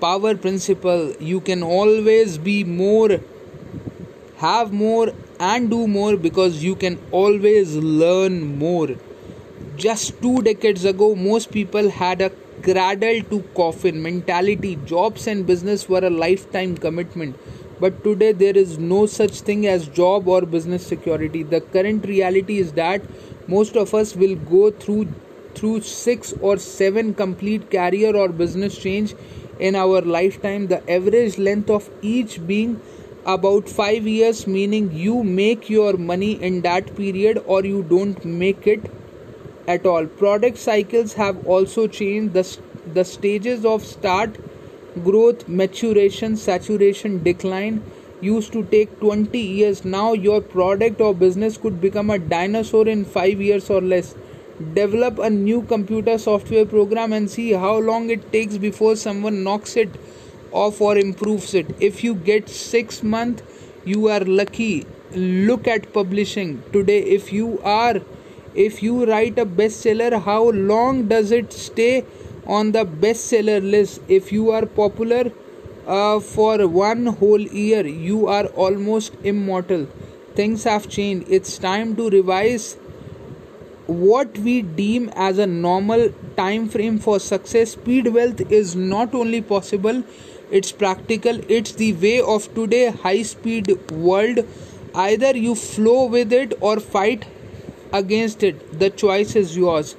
Power 0.00 0.34
principle 0.34 1.14
you 1.20 1.40
can 1.40 1.62
always 1.62 2.38
be 2.38 2.64
more, 2.64 3.20
have 4.36 4.72
more, 4.72 5.12
and 5.38 5.70
do 5.70 5.86
more 5.86 6.16
because 6.16 6.62
you 6.62 6.74
can 6.74 6.98
always 7.10 7.76
learn 7.76 8.58
more. 8.58 8.88
Just 9.76 10.20
two 10.22 10.42
decades 10.42 10.84
ago, 10.84 11.14
most 11.14 11.50
people 11.50 11.90
had 11.90 12.20
a 12.20 12.30
cradle 12.62 13.22
to 13.30 13.42
coffin 13.54 14.02
mentality. 14.02 14.76
Jobs 14.84 15.26
and 15.26 15.46
business 15.46 15.88
were 15.88 16.04
a 16.04 16.10
lifetime 16.10 16.76
commitment. 16.76 17.36
But 17.80 18.04
today, 18.04 18.32
there 18.32 18.56
is 18.56 18.78
no 18.78 19.06
such 19.06 19.40
thing 19.40 19.66
as 19.66 19.88
job 19.88 20.28
or 20.28 20.42
business 20.42 20.86
security. 20.86 21.42
The 21.42 21.60
current 21.60 22.04
reality 22.04 22.58
is 22.58 22.72
that 22.72 23.02
most 23.48 23.76
of 23.76 23.94
us 23.94 24.14
will 24.14 24.36
go 24.36 24.70
through 24.70 25.08
through 25.54 25.80
six 25.80 26.32
or 26.40 26.56
seven 26.58 27.12
complete 27.14 27.70
career 27.70 28.14
or 28.14 28.28
business 28.28 28.78
change 28.78 29.14
in 29.58 29.74
our 29.74 30.00
lifetime. 30.02 30.68
The 30.68 30.80
average 30.98 31.38
length 31.38 31.70
of 31.70 31.90
each 32.02 32.46
being 32.46 32.80
about 33.26 33.68
5 33.68 34.06
years 34.06 34.46
meaning 34.46 34.90
you 34.92 35.22
make 35.22 35.68
your 35.68 35.96
money 35.96 36.32
in 36.42 36.62
that 36.62 36.94
period 36.96 37.42
or 37.46 37.64
you 37.64 37.82
don't 37.82 38.24
make 38.24 38.66
it 38.66 38.90
at 39.68 39.84
all 39.86 40.06
product 40.06 40.56
cycles 40.56 41.12
have 41.14 41.46
also 41.46 41.86
changed 41.86 42.32
the, 42.32 42.58
the 42.94 43.04
stages 43.04 43.66
of 43.66 43.84
start 43.84 44.38
growth 45.04 45.48
maturation 45.48 46.36
saturation 46.36 47.22
decline 47.22 47.82
used 48.20 48.52
to 48.52 48.64
take 48.64 49.00
20 49.00 49.38
years. 49.38 49.84
Now 49.84 50.12
your 50.12 50.40
product 50.40 51.00
or 51.00 51.14
business 51.14 51.56
could 51.56 51.80
become 51.80 52.10
a 52.10 52.18
dinosaur 52.18 52.86
in 52.86 53.04
5 53.04 53.40
years 53.40 53.70
or 53.70 53.80
less. 53.80 54.14
Develop 54.74 55.18
a 55.18 55.30
new 55.30 55.62
computer 55.62 56.18
software 56.18 56.66
program 56.66 57.12
and 57.12 57.30
see 57.30 57.52
how 57.52 57.78
long 57.78 58.10
it 58.10 58.30
takes 58.30 58.58
before 58.58 58.94
someone 58.96 59.42
knocks 59.42 59.76
it 59.76 59.88
off 60.52 60.80
or 60.80 60.98
improves 60.98 61.54
it. 61.54 61.74
If 61.80 62.04
you 62.04 62.14
get 62.14 62.48
6 62.48 63.02
months, 63.02 63.42
you 63.84 64.08
are 64.08 64.20
lucky. 64.20 64.86
Look 65.12 65.66
at 65.66 65.92
publishing. 65.92 66.62
Today 66.72 66.98
if 66.98 67.32
you 67.32 67.58
are 67.64 68.00
if 68.54 68.82
you 68.82 69.06
write 69.06 69.38
a 69.38 69.46
bestseller 69.46 70.20
how 70.20 70.50
long 70.50 71.06
does 71.08 71.30
it 71.30 71.52
stay 71.52 72.04
on 72.58 72.72
the 72.72 72.84
bestseller 73.04 73.60
list. 73.74 74.00
If 74.08 74.32
you 74.32 74.50
are 74.50 74.66
popular 74.66 75.32
uh, 75.86 76.20
for 76.20 76.66
one 76.66 77.06
whole 77.06 77.40
year 77.40 77.86
you 77.86 78.26
are 78.26 78.46
almost 78.66 79.14
immortal. 79.22 79.86
Things 80.34 80.64
have 80.64 80.88
changed. 80.88 81.26
It's 81.28 81.58
time 81.58 81.94
to 81.96 82.08
revise 82.10 82.74
what 83.86 84.38
we 84.38 84.62
deem 84.62 85.08
as 85.28 85.38
a 85.38 85.46
normal 85.46 86.12
time 86.36 86.68
frame 86.68 86.98
for 86.98 87.18
success. 87.20 87.72
Speed 87.72 88.12
wealth 88.18 88.40
is 88.60 88.76
not 88.76 89.14
only 89.14 89.40
possible 89.40 90.04
it's 90.50 90.72
practical. 90.72 91.40
It's 91.48 91.72
the 91.72 91.92
way 91.92 92.20
of 92.20 92.52
today. 92.54 92.90
High 92.90 93.22
speed 93.22 93.72
world. 93.92 94.40
Either 94.94 95.36
you 95.36 95.54
flow 95.54 96.06
with 96.06 96.32
it 96.32 96.54
or 96.60 96.80
fight 96.80 97.26
against 97.92 98.42
it. 98.42 98.80
The 98.80 98.90
choice 98.90 99.36
is 99.36 99.56
yours 99.56 99.94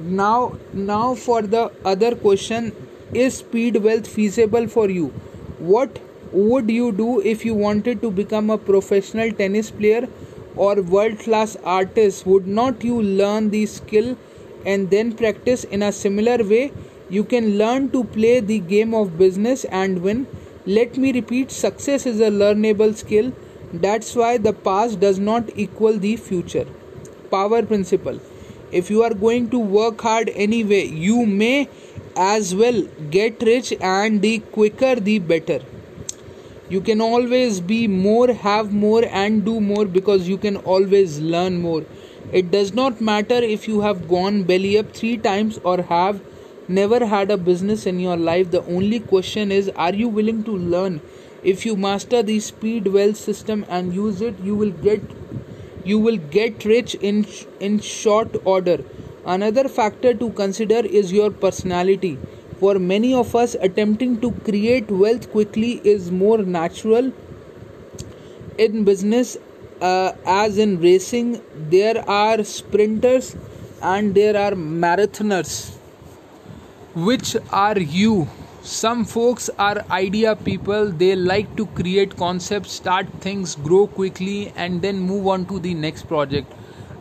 now 0.00 0.56
now 0.72 1.14
for 1.14 1.42
the 1.42 1.70
other 1.84 2.14
question 2.14 2.72
is 3.12 3.38
speed 3.38 3.76
wealth 3.76 4.06
feasible 4.06 4.66
for 4.68 4.88
you 4.90 5.06
what 5.58 5.98
would 6.32 6.70
you 6.70 6.92
do 6.92 7.20
if 7.20 7.44
you 7.44 7.54
wanted 7.54 8.00
to 8.02 8.10
become 8.10 8.50
a 8.50 8.58
professional 8.58 9.32
tennis 9.32 9.70
player 9.70 10.08
or 10.56 10.82
world 10.82 11.18
class 11.18 11.56
artist 11.64 12.26
would 12.26 12.46
not 12.46 12.84
you 12.84 13.00
learn 13.02 13.50
the 13.50 13.64
skill 13.66 14.16
and 14.66 14.90
then 14.90 15.12
practice 15.12 15.64
in 15.64 15.82
a 15.82 15.92
similar 15.92 16.36
way 16.44 16.70
you 17.10 17.24
can 17.24 17.56
learn 17.58 17.90
to 17.90 18.04
play 18.04 18.40
the 18.40 18.58
game 18.58 18.92
of 18.94 19.16
business 19.16 19.64
and 19.64 20.02
win. 20.02 20.26
Let 20.66 20.98
me 20.98 21.12
repeat 21.12 21.50
success 21.50 22.04
is 22.04 22.20
a 22.20 22.30
learnable 22.30 22.94
skill. 22.94 23.32
That's 23.72 24.14
why 24.14 24.36
the 24.36 24.52
past 24.52 25.00
does 25.00 25.18
not 25.18 25.48
equal 25.56 25.98
the 25.98 26.16
future. 26.16 26.66
Power 27.30 27.62
principle. 27.62 28.20
If 28.70 28.90
you 28.90 29.02
are 29.02 29.14
going 29.14 29.50
to 29.50 29.58
work 29.58 30.00
hard 30.00 30.30
anyway, 30.34 30.86
you 30.86 31.24
may 31.26 31.68
as 32.16 32.54
well 32.54 32.82
get 33.10 33.42
rich, 33.42 33.72
and 33.80 34.20
the 34.22 34.38
quicker 34.40 34.94
the 34.96 35.18
better. 35.18 35.60
You 36.68 36.80
can 36.80 37.00
always 37.00 37.60
be 37.60 37.86
more, 37.86 38.32
have 38.32 38.72
more, 38.72 39.04
and 39.04 39.44
do 39.44 39.60
more 39.60 39.86
because 39.86 40.28
you 40.28 40.36
can 40.36 40.56
always 40.56 41.18
learn 41.18 41.60
more. 41.62 41.84
It 42.30 42.50
does 42.50 42.74
not 42.74 43.00
matter 43.00 43.36
if 43.36 43.66
you 43.66 43.80
have 43.80 44.08
gone 44.08 44.42
belly 44.42 44.76
up 44.76 44.92
three 44.92 45.16
times 45.16 45.58
or 45.64 45.80
have 45.82 46.20
never 46.68 47.06
had 47.06 47.30
a 47.30 47.36
business 47.38 47.86
in 47.86 47.98
your 47.98 48.16
life 48.16 48.50
the 48.50 48.62
only 48.66 49.00
question 49.00 49.50
is 49.50 49.70
are 49.70 49.94
you 49.94 50.06
willing 50.06 50.44
to 50.44 50.56
learn 50.72 51.00
if 51.42 51.64
you 51.64 51.74
master 51.74 52.22
the 52.22 52.38
speed 52.38 52.86
wealth 52.88 53.16
system 53.16 53.64
and 53.70 53.94
use 53.94 54.20
it 54.20 54.38
you 54.40 54.54
will 54.54 54.70
get 54.70 55.00
you 55.90 55.98
will 55.98 56.18
get 56.38 56.64
rich 56.64 56.94
in 57.10 57.26
in 57.68 57.78
short 57.90 58.36
order. 58.54 58.78
Another 59.36 59.68
factor 59.68 60.12
to 60.22 60.30
consider 60.40 60.80
is 61.00 61.12
your 61.12 61.30
personality. 61.44 62.12
For 62.60 62.78
many 62.90 63.12
of 63.14 63.34
us 63.40 63.56
attempting 63.68 64.20
to 64.22 64.30
create 64.48 64.90
wealth 65.02 65.30
quickly 65.32 65.72
is 65.94 66.10
more 66.10 66.38
natural 66.38 67.12
in 68.66 68.84
business 68.84 69.36
uh, 69.80 70.12
as 70.26 70.58
in 70.58 70.80
racing. 70.80 71.40
There 71.76 72.08
are 72.08 72.42
sprinters 72.42 73.36
and 73.82 74.14
there 74.14 74.36
are 74.36 74.52
marathoners 74.52 75.54
which 76.94 77.36
are 77.52 77.78
you 77.78 78.28
some 78.68 79.04
folks 79.06 79.48
are 79.58 79.82
idea 79.90 80.36
people. 80.36 80.90
They 80.90 81.16
like 81.16 81.56
to 81.56 81.64
create 81.66 82.16
concepts 82.16 82.72
start 82.72 83.06
things 83.20 83.54
grow 83.54 83.86
quickly 83.86 84.52
and 84.56 84.82
then 84.82 84.98
move 85.00 85.26
on 85.26 85.46
to 85.46 85.58
the 85.58 85.72
next 85.72 86.02
project. 86.02 86.52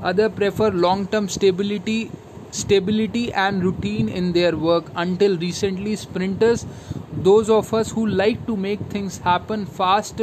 Others 0.02 0.32
prefer 0.36 0.70
long 0.72 1.08
term 1.08 1.28
stability 1.28 2.10
stability 2.52 3.34
and 3.34 3.62
routine 3.62 4.08
in 4.08 4.32
their 4.32 4.56
work. 4.56 4.86
Until 4.96 5.38
recently 5.38 5.98
sprinters 5.98 6.66
those 7.12 7.50
of 7.50 7.74
us 7.74 7.92
who 7.92 8.08
like 8.08 8.48
to 8.48 8.56
make 8.56 8.80
things 8.96 9.18
happen 9.18 9.66
fast 9.66 10.22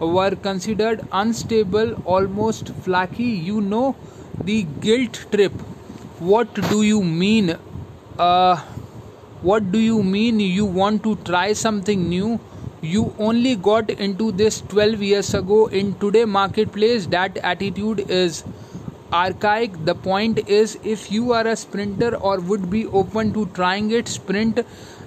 were 0.00 0.36
considered 0.36 1.06
unstable 1.12 1.94
almost 2.04 2.74
flaky. 2.82 3.30
You 3.48 3.62
know 3.62 3.96
the 4.44 4.64
guilt 4.80 5.26
trip. 5.32 5.52
What 6.18 6.54
do 6.70 6.82
you 6.82 7.02
mean? 7.02 7.56
Uh, 8.18 8.60
what 9.44 9.70
do 9.72 9.78
you 9.78 10.02
mean 10.02 10.40
you 10.40 10.64
want 10.64 11.02
to 11.04 11.16
try 11.16 11.52
something 11.52 12.08
new? 12.08 12.40
You 12.80 13.14
only 13.18 13.56
got 13.56 13.90
into 13.90 14.32
this 14.32 14.60
12 14.62 15.02
years 15.02 15.34
ago 15.34 15.66
in 15.66 15.94
today 15.98 16.24
marketplace. 16.24 17.06
That 17.06 17.36
attitude 17.36 18.00
is 18.08 18.42
archaic. 19.12 19.84
The 19.84 19.94
point 19.94 20.48
is 20.48 20.78
if 20.82 21.12
you 21.12 21.32
are 21.32 21.46
a 21.46 21.56
sprinter 21.56 22.16
or 22.16 22.40
would 22.40 22.70
be 22.70 22.86
open 22.86 23.34
to 23.34 23.44
trying 23.60 23.90
it 23.90 24.08
sprint. 24.08 24.60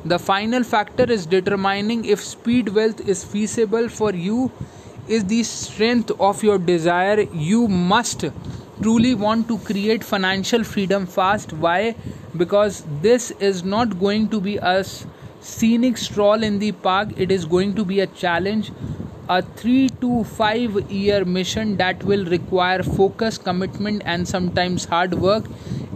The 0.06 0.20
final 0.20 0.63
factor 0.63 1.12
is 1.12 1.25
determining 1.25 2.06
if 2.06 2.24
speed 2.24 2.70
wealth 2.70 3.01
is 3.08 3.24
feasible 3.24 3.89
for 3.89 4.13
you 4.13 4.51
is 5.08 5.25
the 5.25 5.41
strength 5.44 6.12
of 6.20 6.44
your 6.44 6.60
desire. 6.60 7.22
You 7.22 7.67
must 7.67 8.25
truly 8.82 9.15
want 9.15 9.48
to 9.48 9.58
create 9.60 10.03
financial 10.03 10.63
freedom 10.63 11.08
fast. 11.08 11.53
Why 11.53 11.96
because 12.38 12.84
this 13.01 13.32
is 13.39 13.63
not 13.63 14.00
going 14.00 14.29
to 14.29 14.39
be 14.41 14.58
a 14.58 14.84
scenic 15.41 15.98
stroll 15.98 16.44
in 16.44 16.60
the 16.60 16.72
park. 16.72 17.10
It 17.17 17.32
is 17.32 17.46
going 17.46 17.75
to 17.75 17.86
be 17.86 18.00
a 18.01 18.08
challenge 18.08 18.72
a 19.29 19.41
3 19.41 19.89
to 20.01 20.24
5 20.24 20.89
year 20.89 21.25
mission 21.25 21.75
that 21.77 22.03
will 22.03 22.24
require 22.25 22.84
focus 22.84 23.38
commitment 23.38 24.01
and 24.06 24.27
sometimes 24.27 24.86
hard 24.86 25.15
work 25.15 25.50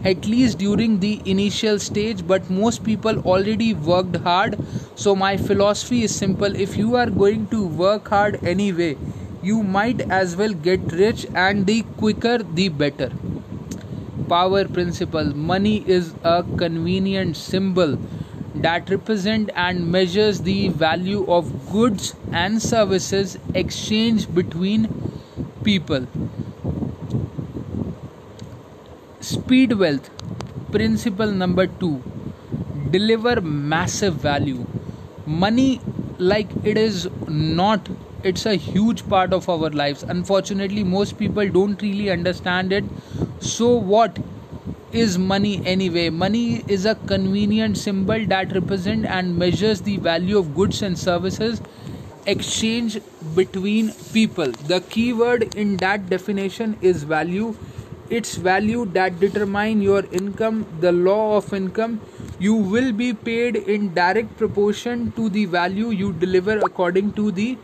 at 0.04 0.26
least 0.26 0.58
during 0.58 1.00
the 1.00 1.22
initial 1.26 1.80
stage. 1.80 2.28
But 2.28 2.50
most 2.50 2.84
people 2.84 3.20
already 3.20 3.74
worked 3.74 4.18
hard. 4.18 4.60
So 4.96 5.16
my 5.16 5.38
philosophy 5.38 6.04
is 6.04 6.14
simple. 6.14 6.56
If 6.68 6.76
you 6.76 6.96
are 6.96 7.10
going 7.10 7.48
to 7.48 7.66
work 7.66 8.10
hard 8.10 8.44
anyway 8.44 8.98
you 9.44 9.64
might 9.64 10.02
as 10.12 10.36
well 10.36 10.54
get 10.54 10.92
rich 10.92 11.26
and 11.34 11.66
the 11.66 11.82
quicker 11.98 12.38
the 12.40 12.70
better 12.70 13.12
power 14.32 14.66
principle. 14.78 15.34
Money 15.52 15.78
is 15.98 16.14
a 16.24 16.44
convenient 16.58 17.36
symbol 17.38 17.98
that 18.68 18.90
represent 18.90 19.50
and 19.56 19.92
measures 19.92 20.42
the 20.42 20.70
value 20.70 21.26
of 21.40 21.52
goods 21.72 22.14
and 22.32 22.62
services 22.62 23.38
exchanged 23.54 24.34
between 24.36 24.90
people. 25.64 26.08
Speed 29.22 29.74
wealth 29.84 30.10
principle 30.72 31.32
number 31.32 31.68
2 31.68 32.04
deliver 32.92 33.42
massive 33.42 34.16
value. 34.16 34.66
Money 35.26 35.82
like 36.18 36.56
it 36.64 36.78
is 36.78 37.10
not 37.28 37.90
it's 38.24 38.46
a 38.46 38.56
huge 38.56 39.08
part 39.10 39.34
of 39.34 39.50
our 39.50 39.70
lives. 39.72 40.04
Unfortunately 40.04 40.84
most 40.84 41.18
people 41.18 41.50
don't 41.50 41.82
really 41.82 42.10
understand 42.10 42.72
it 42.72 42.84
so 43.42 43.68
what 43.76 44.20
is 44.92 45.18
money 45.18 45.62
anyway? 45.66 46.10
Money 46.10 46.64
is 46.68 46.86
a 46.86 46.96
convenient 46.96 47.78
symbol 47.78 48.26
that 48.28 48.52
represents 48.54 49.08
and 49.08 49.38
measures 49.38 49.82
the 49.82 49.98
value 49.98 50.38
of 50.38 50.54
goods 50.56 50.82
and 50.82 50.98
services 50.98 51.62
exchange 52.26 53.00
between 53.36 53.92
people. 54.14 54.52
The 54.52 54.82
key 54.82 55.14
word 55.14 55.44
in 55.56 55.78
that 55.78 56.10
definition 56.10 56.78
is 56.82 57.04
value. 57.04 57.56
Its 58.10 58.36
value 58.36 58.86
that 58.94 59.20
determine 59.20 59.82
your 59.82 60.04
income 60.12 60.66
the 60.82 60.92
law 60.92 61.38
of 61.38 61.54
income. 61.54 62.02
You 62.40 62.56
will 62.56 62.92
be 62.92 63.14
paid 63.14 63.56
in 63.56 63.94
direct 63.94 64.38
proportion 64.38 65.12
to 65.14 65.30
the 65.30 65.46
value 65.46 65.90
you 65.90 66.12
deliver 66.14 66.60
according 66.60 67.14
to 67.14 67.32
the 67.32 67.58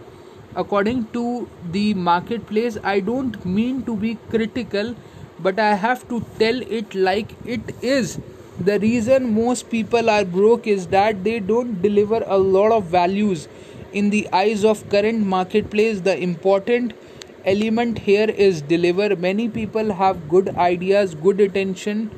according 0.56 1.06
to 1.14 1.48
the 1.72 1.94
marketplace. 1.94 2.78
I 2.84 3.00
don't 3.00 3.44
mean 3.46 3.84
to 3.84 3.96
be 3.96 4.16
critical 4.30 4.96
but 5.40 5.60
i 5.60 5.74
have 5.76 6.08
to 6.10 6.20
tell 6.40 6.62
it 6.62 6.96
like 6.96 7.32
it 7.46 7.62
is. 7.82 8.20
The 8.60 8.80
reason 8.80 9.34
most 9.36 9.70
people 9.70 10.10
are 10.10 10.26
broke 10.26 10.66
is 10.66 10.88
that 10.88 11.24
they 11.24 11.40
don't 11.40 11.80
deliver 11.82 12.24
a 12.26 12.38
lot 12.38 12.72
of 12.72 12.86
values. 12.86 13.48
In 13.94 14.10
the 14.10 14.28
eyes 14.34 14.66
of 14.66 14.90
current 14.90 15.28
marketplace 15.34 16.02
the 16.02 16.18
important 16.20 16.94
element 17.46 18.00
here 18.00 18.30
is 18.30 18.64
deliver. 18.64 19.16
Many 19.16 19.48
people 19.48 19.94
have 19.94 20.28
good 20.28 20.50
ideas 20.56 21.14
good 21.14 21.40
attention 21.40 22.10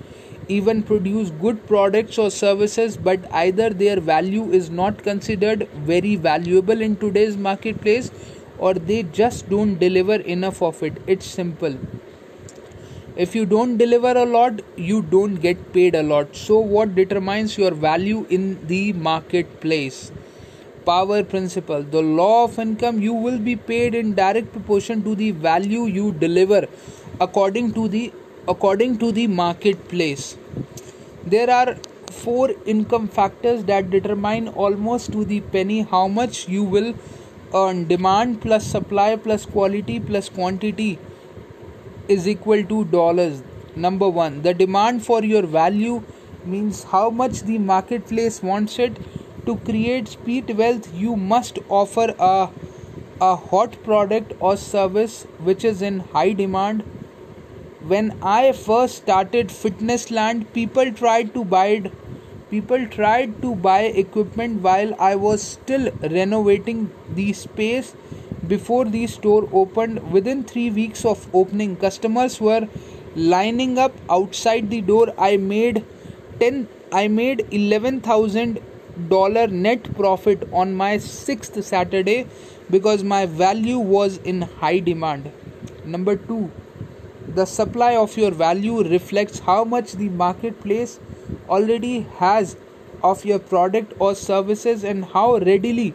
even 0.48 0.82
produce 0.82 1.30
good 1.42 1.60
products 1.68 2.18
or 2.18 2.32
services 2.32 2.98
but 2.98 3.32
either 3.34 3.70
their 3.70 4.00
value 4.00 4.50
is 4.52 4.70
not 4.72 5.04
considered 5.04 5.68
very 5.92 6.16
valuable 6.16 6.82
in 6.82 6.96
today's 6.96 7.38
marketplace 7.38 8.10
or 8.58 8.74
they 8.74 9.04
just 9.04 9.48
don't 9.50 9.78
deliver 9.78 10.16
enough 10.16 10.62
of 10.64 10.82
it. 10.82 10.94
It's 11.06 11.26
simple 11.26 11.78
if 13.24 13.36
you 13.36 13.46
don't 13.52 13.78
deliver 13.80 14.12
a 14.20 14.26
lot 14.34 14.60
you 14.90 15.02
don't 15.14 15.42
get 15.46 15.64
paid 15.74 15.94
a 15.94 16.02
lot. 16.02 16.36
So 16.36 16.60
what 16.60 16.96
determines 16.96 17.58
your 17.58 17.72
value 17.72 18.26
in 18.30 18.66
the 18.68 18.94
marketplace? 18.94 20.12
Power 20.86 21.24
principle. 21.24 21.84
The 21.84 22.02
law 22.02 22.46
of 22.46 22.58
income 22.58 23.02
you 23.02 23.14
will 23.14 23.38
be 23.38 23.58
paid 23.58 23.94
in 23.94 24.14
direct 24.14 24.54
proportion 24.54 25.04
to 25.04 25.16
the 25.16 25.32
value 25.32 25.84
you 25.98 26.14
deliver 26.14 26.62
according 27.20 27.74
to 27.74 27.90
the 27.90 28.14
according 28.48 28.98
to 29.00 29.12
the 29.12 29.28
marketplace. 29.28 30.38
There 31.26 31.50
are 31.50 31.76
four 32.22 32.52
income 32.66 33.10
factors 33.10 33.66
that 33.66 33.90
determine 33.90 34.48
almost 34.48 35.12
to 35.12 35.26
the 35.26 35.42
penny 35.42 35.82
how 35.82 36.08
much 36.08 36.48
you 36.48 36.64
will 36.64 36.94
earn. 37.54 37.86
Demand 37.90 38.42
plus 38.42 38.66
supply 38.66 39.18
plus 39.18 39.46
quality 39.46 40.00
plus 40.00 40.30
quantity 40.30 40.98
is 42.10 42.28
equal 42.28 42.64
to 42.64 42.84
dollars. 42.86 43.42
Number 43.76 44.10
1 44.10 44.42
the 44.42 44.54
demand 44.54 45.06
for 45.06 45.24
your 45.24 45.44
value 45.56 46.02
means 46.44 46.84
how 46.96 47.10
much 47.10 47.42
the 47.50 47.58
marketplace 47.58 48.42
wants 48.42 48.80
it. 48.80 48.98
To 49.46 49.56
create 49.70 50.10
speed 50.10 50.50
wealth 50.58 50.94
you 50.94 51.16
must 51.16 51.60
offer 51.70 52.14
a, 52.20 52.50
a 53.22 53.36
hot 53.36 53.82
product 53.84 54.34
or 54.40 54.58
service 54.58 55.24
which 55.50 55.64
is 55.64 55.82
in 55.82 56.00
high 56.16 56.34
demand. 56.34 56.84
When 57.94 58.12
i 58.22 58.52
first 58.52 59.04
started 59.04 59.48
fitnessland 59.62 60.46
people 60.54 60.92
tried 60.92 61.34
to 61.34 61.46
buy 61.56 61.68
it 61.80 61.92
people 62.50 62.86
tried 62.88 63.42
to 63.42 63.56
buy 63.66 63.82
equipment 64.02 64.62
while 64.68 64.94
i 65.08 65.16
was 65.16 65.44
still 65.50 65.90
renovating 66.16 66.80
the 67.18 67.32
space 67.42 67.94
before 68.54 68.86
the 68.86 69.06
store 69.08 69.48
opened 69.62 70.12
within 70.18 70.44
3 70.44 70.70
weeks 70.80 71.06
of 71.14 71.28
opening 71.42 71.76
customers 71.86 72.40
were 72.48 72.64
lining 73.16 73.78
up 73.86 74.02
outside 74.18 74.70
the 74.74 74.82
door 74.90 75.06
i 75.30 75.32
made 75.52 75.84
10 76.42 76.68
i 77.04 77.08
made 77.20 77.46
11000 77.62 78.60
dollar 79.08 79.48
net 79.48 79.90
profit 79.96 80.48
on 80.52 80.76
my 80.76 80.98
sixth 80.98 81.64
Saturday 81.64 82.28
because 82.70 83.04
my 83.04 83.26
value 83.26 83.78
was 83.80 84.18
in 84.18 84.42
high 84.42 84.80
demand. 84.80 85.32
Number 85.86 86.16
two, 86.16 86.52
the 87.36 87.46
supply 87.46 87.96
of 87.96 88.18
your 88.18 88.32
value 88.32 88.84
reflects 88.84 89.40
how 89.40 89.64
much 89.64 89.94
the 89.94 90.10
marketplace 90.10 91.00
already 91.48 92.02
has 92.18 92.58
of 93.02 93.24
your 93.24 93.40
product 93.40 93.94
or 94.00 94.16
services 94.16 94.84
and 94.84 95.06
how 95.06 95.38
readily 95.38 95.94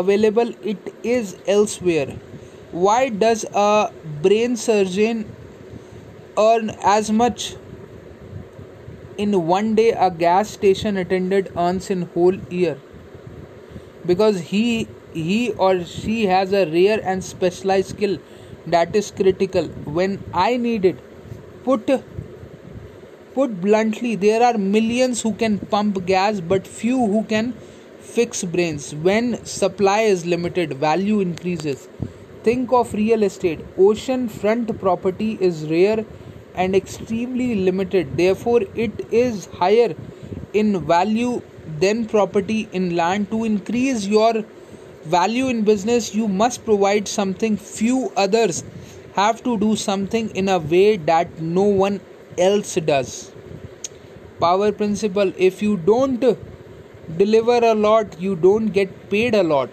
available 0.00 0.52
it 0.62 0.94
is 1.02 1.36
elsewhere. 1.46 2.16
Why 2.72 3.08
does 3.08 3.44
a 3.54 3.92
brain 4.22 4.56
surgeon 4.56 5.26
earn 6.38 6.70
as 6.82 7.10
much? 7.10 7.54
In 9.16 9.46
one 9.46 9.74
day 9.76 9.90
a 9.92 10.10
gas 10.10 10.50
station 10.50 10.96
attendant 10.96 11.48
earns 11.56 11.90
in 11.90 12.02
whole 12.14 12.34
year. 12.50 12.78
Because 14.06 14.40
he 14.52 14.86
he 15.12 15.52
or 15.52 15.84
she 15.84 16.26
has 16.26 16.52
a 16.52 16.64
rare 16.70 17.00
and 17.04 17.22
specialized 17.24 17.90
skill 17.90 18.18
that 18.66 18.94
is 18.96 19.10
critical. 19.10 19.68
When 19.98 20.18
i 20.32 20.56
need 20.56 20.84
it 20.84 20.96
put 21.64 21.90
put 23.34 23.60
bluntly 23.60 24.14
there 24.24 24.42
are 24.48 24.56
millions 24.58 25.22
who 25.22 25.32
can 25.42 25.58
pump 25.74 26.04
gas 26.06 26.40
but 26.52 26.66
few 26.66 26.98
who 27.14 27.22
can 27.32 27.52
fix 28.14 28.44
brains. 28.44 28.94
When 28.94 29.44
supply 29.44 30.00
is 30.02 30.24
limited 30.24 30.74
value 30.74 31.20
increases. 31.20 31.88
Think 32.44 32.72
of 32.72 32.94
real 32.94 33.24
estate. 33.24 33.64
Ocean 33.76 34.28
front 34.28 34.78
property 34.78 35.36
is 35.40 35.64
rare 35.68 36.04
and 36.54 36.76
extremely 36.76 37.56
limited. 37.56 38.16
Therefore 38.16 38.60
it 38.74 39.06
is 39.10 39.46
higher 39.46 39.94
in 40.52 40.80
value 40.86 41.42
than 41.80 42.06
property 42.06 42.68
in 42.72 42.94
land. 42.94 43.30
To 43.32 43.44
increase 43.44 44.06
your 44.06 44.44
value 45.04 45.48
in 45.48 45.64
business 45.64 46.14
you 46.14 46.28
must 46.28 46.64
provide 46.64 47.08
something. 47.08 47.56
Few 47.56 48.12
others 48.16 48.62
have 49.14 49.42
to 49.44 49.58
do 49.58 49.74
something 49.74 50.30
in 50.36 50.48
a 50.48 50.58
way 50.58 50.96
that 50.96 51.40
no 51.40 51.62
one 51.62 52.00
else 52.38 52.74
does. 52.76 53.32
Power 54.40 54.72
principle 54.72 55.32
if 55.36 55.62
you 55.62 55.76
don't 55.76 56.36
deliver 57.18 57.58
a 57.62 57.74
lot 57.74 58.20
you 58.20 58.34
don't 58.36 58.68
get 58.68 59.10
paid 59.10 59.34
a 59.34 59.42
lot. 59.42 59.68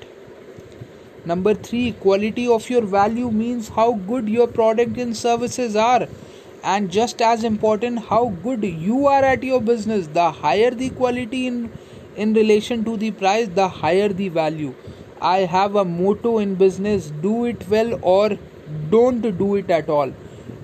Number 1.25 1.53
3 1.53 1.93
quality 2.01 2.47
of 2.47 2.69
your 2.69 2.81
value 2.81 3.31
means 3.31 3.69
how 3.69 3.93
good 3.93 4.27
your 4.27 4.47
product 4.47 4.97
and 4.97 5.15
services 5.15 5.75
are. 5.75 6.07
And 6.63 6.91
just 6.91 7.21
as 7.21 7.43
important 7.43 7.99
how 8.09 8.29
good 8.43 8.63
you 8.63 9.07
are 9.07 9.23
at 9.23 9.43
your 9.43 9.61
business 9.61 10.07
the 10.07 10.31
higher 10.31 10.71
the 10.71 10.89
quality 10.89 11.47
in 11.47 11.71
in 12.15 12.33
relation 12.33 12.83
to 12.85 12.97
the 12.97 13.11
price 13.11 13.47
the 13.59 13.67
higher 13.67 14.09
the 14.09 14.29
value. 14.29 14.73
I 15.21 15.39
have 15.55 15.75
a 15.75 15.85
motto 15.85 16.37
in 16.39 16.55
business 16.55 17.11
do 17.21 17.45
it 17.45 17.67
well 17.69 17.97
or 18.01 18.37
don't 18.89 19.21
do 19.37 19.55
it 19.55 19.69
at 19.69 19.89
all. 19.89 20.13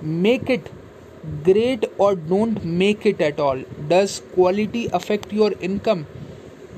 Make 0.02 0.50
it 0.50 0.70
great 1.44 1.84
or 1.98 2.14
don't 2.14 2.64
make 2.64 3.06
it 3.06 3.20
at 3.20 3.40
all. 3.40 3.62
Does 3.88 4.22
quality 4.34 4.86
affect 4.92 5.32
your 5.32 5.52
income 5.60 6.06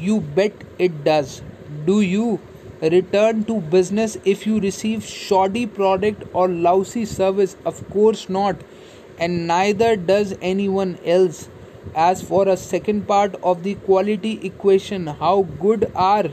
you 0.00 0.20
bet 0.20 0.52
it 0.78 1.04
does. 1.04 1.42
Do 1.86 2.00
you 2.00 2.40
return 2.82 3.44
to 3.44 3.60
business 3.60 4.16
if 4.24 4.46
you 4.46 4.60
receive 4.60 5.04
shoddy 5.04 5.66
product 5.66 6.24
or 6.32 6.48
lousy 6.48 7.04
service? 7.04 7.56
Of 7.64 7.88
course 7.90 8.28
not. 8.28 8.56
And 9.18 9.46
neither 9.46 9.96
does 9.96 10.34
anyone 10.40 10.98
else. 11.04 11.48
As 11.94 12.22
for 12.22 12.46
a 12.48 12.56
second 12.56 13.06
part 13.08 13.34
of 13.42 13.62
the 13.62 13.74
quality 13.74 14.38
equation 14.46 15.06
how 15.06 15.42
good 15.60 15.90
are 15.94 16.26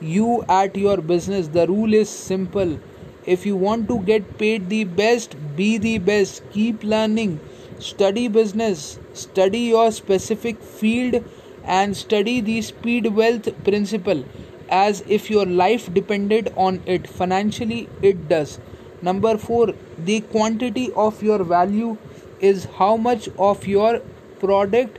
you 0.00 0.44
at 0.48 0.76
your 0.76 0.98
business? 0.98 1.48
The 1.48 1.66
rule 1.66 1.94
is 1.94 2.10
simple. 2.10 2.78
If 3.24 3.46
you 3.46 3.56
want 3.56 3.88
to 3.88 3.98
get 4.00 4.38
paid 4.38 4.68
the 4.68 4.84
best 4.84 5.34
be 5.56 5.78
the 5.78 5.98
best. 5.98 6.42
Keep 6.52 6.84
learning. 6.84 7.40
Study 7.78 8.28
business. 8.28 8.98
Study 9.14 9.60
your 9.60 9.90
specific 9.90 10.62
field 10.62 11.24
and 11.66 11.96
study 11.96 12.40
the 12.40 12.60
speed 12.62 13.06
wealth 13.06 13.48
principle 13.64 14.24
as 14.68 15.02
if 15.06 15.30
your 15.30 15.46
life 15.46 15.92
depended 15.92 16.52
on 16.56 16.82
it. 16.86 17.06
Financially 17.06 17.88
it 18.02 18.28
does. 18.28 18.58
Number 19.02 19.36
4 19.36 19.74
the 19.98 20.20
quantity 20.20 20.90
of 20.92 21.22
your 21.22 21.42
value 21.44 21.96
is 22.40 22.64
how 22.78 22.96
much 22.96 23.28
of 23.38 23.66
your 23.66 24.00
product 24.40 24.98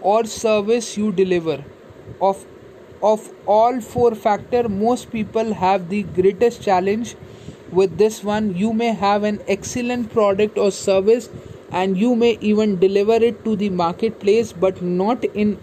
or 0.00 0.24
service 0.24 0.96
you 0.96 1.12
deliver. 1.12 1.64
Of 2.20 2.44
of 3.02 3.30
all 3.46 3.80
four 3.80 4.14
factor 4.14 4.68
most 4.68 5.10
people 5.12 5.52
have 5.54 5.88
the 5.90 6.02
greatest 6.18 6.62
challenge 6.62 7.14
with 7.70 7.98
this 7.98 8.22
one. 8.24 8.54
You 8.56 8.72
may 8.72 8.92
have 8.94 9.22
an 9.22 9.40
excellent 9.46 10.12
product 10.12 10.56
or 10.56 10.70
service 10.70 11.28
and 11.70 11.98
you 11.98 12.14
may 12.16 12.38
even 12.40 12.78
deliver 12.78 13.14
it 13.14 13.44
to 13.44 13.56
the 13.56 13.70
marketplace 13.70 14.52
but 14.52 14.80
not 14.82 15.24
in 15.24 15.58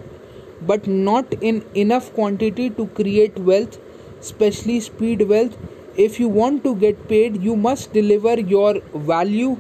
but 0.68 0.88
not 0.88 1.34
in 1.42 1.64
enough 1.76 2.14
quantity 2.14 2.70
to 2.70 2.88
create 3.00 3.38
wealth 3.40 3.80
especially 4.24 4.80
speed 4.80 5.22
wealth. 5.30 5.56
If 6.08 6.20
you 6.20 6.28
want 6.40 6.64
to 6.64 6.76
get 6.84 7.08
paid 7.08 7.42
you 7.44 7.56
must 7.56 7.94
deliver 7.94 8.40
your 8.40 8.80
value 9.14 9.60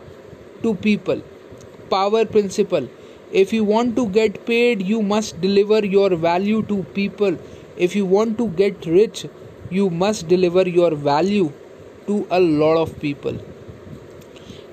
to 0.63 0.73
people. 0.75 1.21
Power 1.89 2.25
principle. 2.25 2.89
If 3.31 3.51
you 3.53 3.63
want 3.63 3.95
to 3.97 4.07
get 4.19 4.45
paid 4.45 4.81
you 4.81 5.01
must 5.01 5.41
deliver 5.41 5.85
your 5.85 6.15
value 6.15 6.63
to 6.71 6.83
people. 6.99 7.37
If 7.77 7.95
you 7.95 8.05
want 8.05 8.37
to 8.37 8.47
get 8.63 8.85
rich 8.85 9.25
you 9.69 9.89
must 9.89 10.27
deliver 10.27 10.67
your 10.69 10.95
value 10.95 11.51
to 12.07 12.27
a 12.31 12.39
lot 12.39 12.77
of 12.77 12.99
people. 12.99 13.39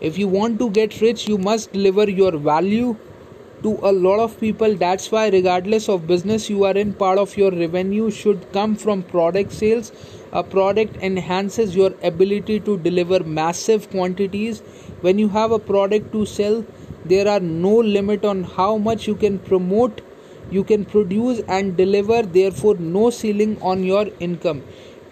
If 0.00 0.18
you 0.18 0.28
want 0.28 0.58
to 0.60 0.70
get 0.70 1.00
rich 1.00 1.28
you 1.28 1.38
must 1.38 1.72
deliver 1.72 2.08
your 2.10 2.32
value 2.50 2.96
to 3.62 3.78
a 3.82 3.92
lot 3.92 4.20
of 4.20 4.38
people. 4.40 4.74
That's 4.74 5.10
why 5.10 5.28
regardless 5.28 5.88
of 5.88 6.06
business 6.06 6.48
you 6.50 6.64
are 6.64 6.76
in 6.76 6.92
part 6.92 7.18
of 7.18 7.36
your 7.36 7.50
revenue 7.50 8.10
should 8.10 8.52
come 8.52 8.76
from 8.76 9.02
product 9.02 9.52
sales. 9.52 9.92
A 10.32 10.42
product 10.42 10.96
enhances 10.96 11.74
your 11.74 11.92
ability 12.02 12.60
to 12.60 12.78
deliver 12.78 13.24
massive 13.24 13.90
quantities. 13.90 14.60
When 15.00 15.18
you 15.18 15.28
have 15.28 15.50
a 15.50 15.58
product 15.58 16.12
to 16.12 16.26
sell 16.26 16.64
there 17.04 17.26
are 17.28 17.40
no 17.40 17.74
limit 17.76 18.24
on 18.24 18.44
how 18.44 18.76
much 18.76 19.06
you 19.06 19.14
can 19.14 19.38
promote 19.38 20.00
you 20.50 20.64
can 20.64 20.84
produce 20.84 21.40
and 21.48 21.76
deliver 21.76 22.22
therefore 22.22 22.74
no 22.76 23.10
ceiling 23.10 23.56
on 23.62 23.84
your 23.84 24.08
income. 24.18 24.62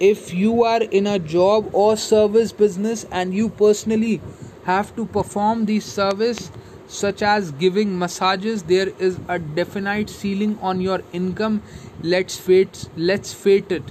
If 0.00 0.32
you 0.34 0.64
are 0.64 0.82
in 0.82 1.06
a 1.06 1.18
job 1.18 1.70
or 1.72 1.96
service 1.96 2.52
business 2.52 3.04
and 3.10 3.34
you 3.34 3.48
personally 3.48 4.20
have 4.64 4.94
to 4.96 5.06
perform 5.06 5.64
the 5.66 5.80
service 5.80 6.50
such 6.88 7.22
as 7.22 7.50
giving 7.52 7.98
massages 7.98 8.62
there 8.62 8.88
is 8.98 9.18
a 9.28 9.38
definite 9.38 10.08
ceiling 10.08 10.58
on 10.62 10.80
your 10.80 11.02
income. 11.12 11.62
Let's 12.02 12.36
face 12.36 12.88
let's 12.96 13.32
face 13.32 13.70
it. 13.70 13.82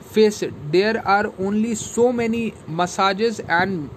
Face 0.00 0.42
it. 0.42 0.52
There 0.70 1.06
are 1.06 1.32
only 1.38 1.74
so 1.74 2.12
many 2.12 2.54
massages 2.68 3.40
and 3.40 3.90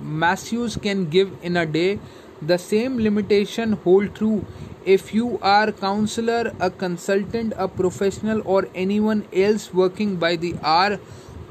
masseuse 0.00 0.76
can 0.76 1.08
give 1.10 1.30
in 1.42 1.56
a 1.56 1.66
day. 1.66 2.00
The 2.40 2.58
same 2.58 2.98
limitation 2.98 3.72
hold 3.84 4.14
true. 4.14 4.46
If 4.86 5.12
you 5.12 5.38
are 5.42 5.70
counselor 5.70 6.52
a 6.58 6.70
consultant 6.70 7.52
a 7.58 7.68
professional 7.68 8.40
or 8.46 8.66
anyone 8.74 9.26
else 9.30 9.74
working 9.74 10.16
by 10.16 10.36
the 10.36 10.54
hour 10.62 10.98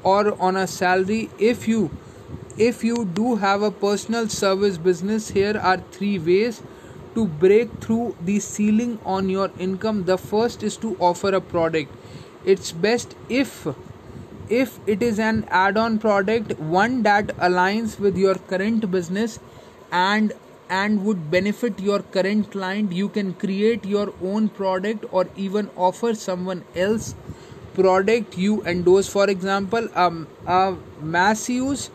or 0.01 0.35
on 0.41 0.55
a 0.55 0.65
salary 0.65 1.29
if 1.37 1.67
you 1.67 1.91
if 2.65 2.83
you 2.83 3.05
do 3.17 3.35
have 3.41 3.61
a 3.61 3.71
personal 3.71 4.27
service 4.27 4.77
business 4.77 5.29
here 5.29 5.57
are 5.57 5.77
three 5.91 6.19
ways 6.19 6.61
to 7.15 7.25
break 7.43 7.69
through 7.83 8.15
the 8.21 8.39
ceiling 8.39 8.99
on 9.05 9.29
your 9.29 9.49
income. 9.57 10.03
The 10.03 10.17
first 10.17 10.61
is 10.61 10.75
to 10.77 10.95
offer 10.99 11.29
a 11.29 11.39
product. 11.39 11.95
It's 12.45 12.73
best 12.73 13.15
if 13.29 13.65
if 14.49 14.77
it 14.87 15.01
is 15.01 15.19
an 15.19 15.45
add-on 15.49 15.99
product 15.99 16.59
one 16.59 17.01
that 17.03 17.27
aligns 17.49 17.97
with 17.99 18.17
your 18.17 18.35
current 18.51 18.89
business 18.91 19.39
and 19.91 20.33
and 20.69 21.05
would 21.05 21.31
benefit 21.31 21.79
your 21.79 21.99
current 22.17 22.51
client. 22.51 22.91
You 22.91 23.07
can 23.07 23.33
create 23.35 23.85
your 23.85 24.13
own 24.21 24.49
product 24.49 25.05
or 25.11 25.27
even 25.37 25.69
offer 25.77 26.13
someone 26.13 26.65
else 26.75 27.15
product 27.73 28.37
you 28.37 28.61
endorse. 28.63 29.07
For 29.07 29.29
example 29.29 29.87
um, 29.95 30.27
a 30.45 30.75
masseuse 31.01 31.89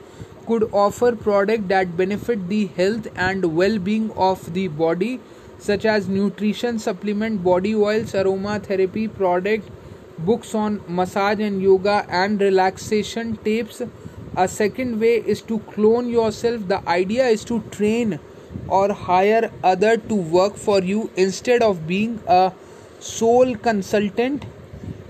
could 0.46 0.68
offer 0.72 1.14
product 1.14 1.68
that 1.68 1.96
benefit 1.96 2.48
the 2.48 2.66
health 2.78 3.08
and 3.14 3.44
well-being 3.56 4.10
of 4.12 4.52
the 4.54 4.68
body 4.68 5.20
such 5.58 5.84
as 5.84 6.08
nutrition 6.08 6.78
supplement 6.78 7.42
body 7.42 7.74
oils 7.74 8.12
aromatherapy 8.12 9.12
product 9.14 9.70
books 10.18 10.54
on 10.54 10.80
massage 10.88 11.40
and 11.40 11.62
yoga 11.62 12.06
and 12.08 12.40
relaxation 12.40 13.36
tapes 13.38 13.82
a 14.36 14.48
second 14.48 14.98
way 15.00 15.14
is 15.34 15.42
to 15.42 15.60
clone 15.60 16.08
yourself. 16.08 16.66
The 16.66 16.86
idea 16.88 17.26
is 17.26 17.44
to 17.44 17.60
train 17.70 18.18
or 18.66 18.92
hire 18.92 19.50
other 19.62 19.96
to 19.96 20.14
work 20.14 20.56
for 20.56 20.80
you 20.82 21.10
instead 21.16 21.62
of 21.62 21.86
being 21.86 22.20
a 22.26 22.52
sole 22.98 23.54
consultant. 23.54 24.46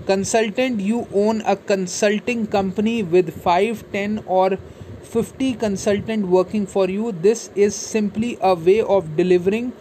Consultant 0.05 0.79
you 0.79 1.07
own 1.11 1.41
a 1.41 1.55
consulting 1.55 2.45
company 2.45 3.01
with 3.01 3.33
5 3.41 3.91
10 3.91 4.23
or 4.27 4.59
50 5.05 5.53
consultant 5.53 6.27
working 6.27 6.65
for 6.65 6.89
you 6.89 7.11
this 7.11 7.49
is 7.55 7.75
simply 7.75 8.37
a 8.41 8.53
way 8.55 8.81
of 8.81 9.15
delivering 9.15 9.71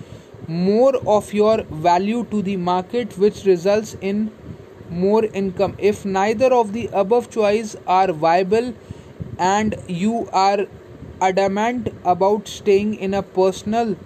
more 0.47 0.95
of 1.07 1.33
your 1.33 1.63
value 1.89 2.25
to 2.31 2.43
the 2.43 2.57
market 2.57 3.17
which 3.19 3.45
results 3.45 3.97
in 4.01 4.31
more 4.91 5.25
income. 5.25 5.75
If 5.79 6.05
neither 6.05 6.53
of 6.53 6.73
the 6.73 6.89
above 6.93 7.31
choice 7.31 7.77
are 7.87 8.13
viable 8.13 8.75
and 9.39 9.75
you 9.89 10.29
are 10.33 10.67
adamant 11.21 11.89
about 12.05 12.49
staying 12.49 12.95
in 12.97 13.15
a 13.15 13.23
personal 13.23 13.97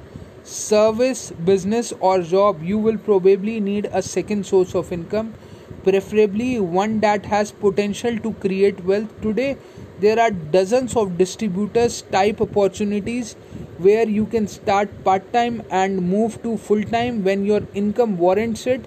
service 0.45 1.31
business 1.45 1.93
or 2.01 2.23
job 2.23 2.63
you 2.63 2.79
will 2.79 2.97
probably 2.97 3.61
need 3.61 3.89
a 3.93 4.01
second 4.01 4.47
source 4.47 4.75
of 4.75 4.93
income 4.93 5.35
preferably 5.83 6.59
one 6.59 7.01
that 7.01 7.27
has 7.27 7.51
potential 7.53 8.19
to 8.19 8.33
create 8.35 8.85
wealth. 8.85 9.21
Today 9.21 9.57
there 10.01 10.19
are 10.21 10.31
dozens 10.31 10.97
of 10.97 11.17
distributors 11.19 12.03
type 12.17 12.41
opportunities 12.41 13.35
where 13.79 14.09
you 14.09 14.27
can 14.27 14.47
start 14.49 14.93
part 15.05 15.33
time 15.33 15.63
and 15.71 16.03
move 16.11 16.41
to 16.43 16.57
full 16.57 16.83
time 16.83 17.23
when 17.25 17.45
your 17.45 17.63
income 17.75 18.17
warrants 18.19 18.67
it 18.67 18.87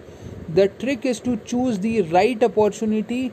the 0.59 0.67
trick 0.83 1.05
is 1.05 1.19
to 1.19 1.37
choose 1.51 1.79
the 1.79 2.01
right 2.13 2.43
opportunity 2.43 3.31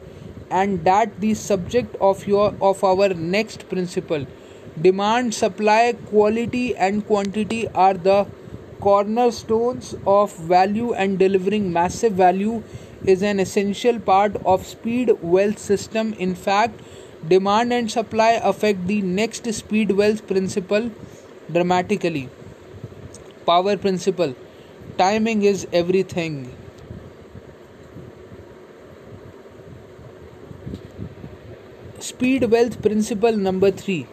and 0.51 0.85
that 0.85 1.21
the 1.21 1.35
subject 1.35 1.97
of 2.11 2.27
your 2.27 2.55
of 2.61 2.83
our 2.85 3.09
next 3.37 3.69
principle 3.69 4.27
Demand, 4.81 5.35
supply, 5.35 5.93
quality, 6.07 6.77
and 6.77 7.05
quantity 7.07 7.67
are 7.75 7.95
the 7.95 8.27
cornerstones 8.81 9.95
of 10.07 10.37
value, 10.37 10.93
and 10.95 11.19
delivering 11.19 11.73
massive 11.73 12.12
value 12.12 12.62
is 13.05 13.23
an 13.23 13.41
essential 13.41 13.99
part 13.99 14.37
of 14.45 14.64
speed 14.64 15.11
wealth 15.21 15.59
system. 15.59 16.12
In 16.14 16.35
fact, 16.37 16.81
demand 17.29 17.73
and 17.73 17.91
supply 17.91 18.31
affect 18.51 18.87
the 18.87 19.01
next 19.03 19.53
speed 19.53 19.93
wealth 19.93 20.27
principle 20.27 20.91
dramatically. 21.53 22.29
Power 23.47 23.77
principle 23.77 24.35
timing 24.99 25.43
is 25.43 25.67
everything. 25.73 26.55
Speed 31.99 32.51
wealth 32.51 32.81
principle 32.83 33.37
number 33.37 33.71
3 33.71 34.07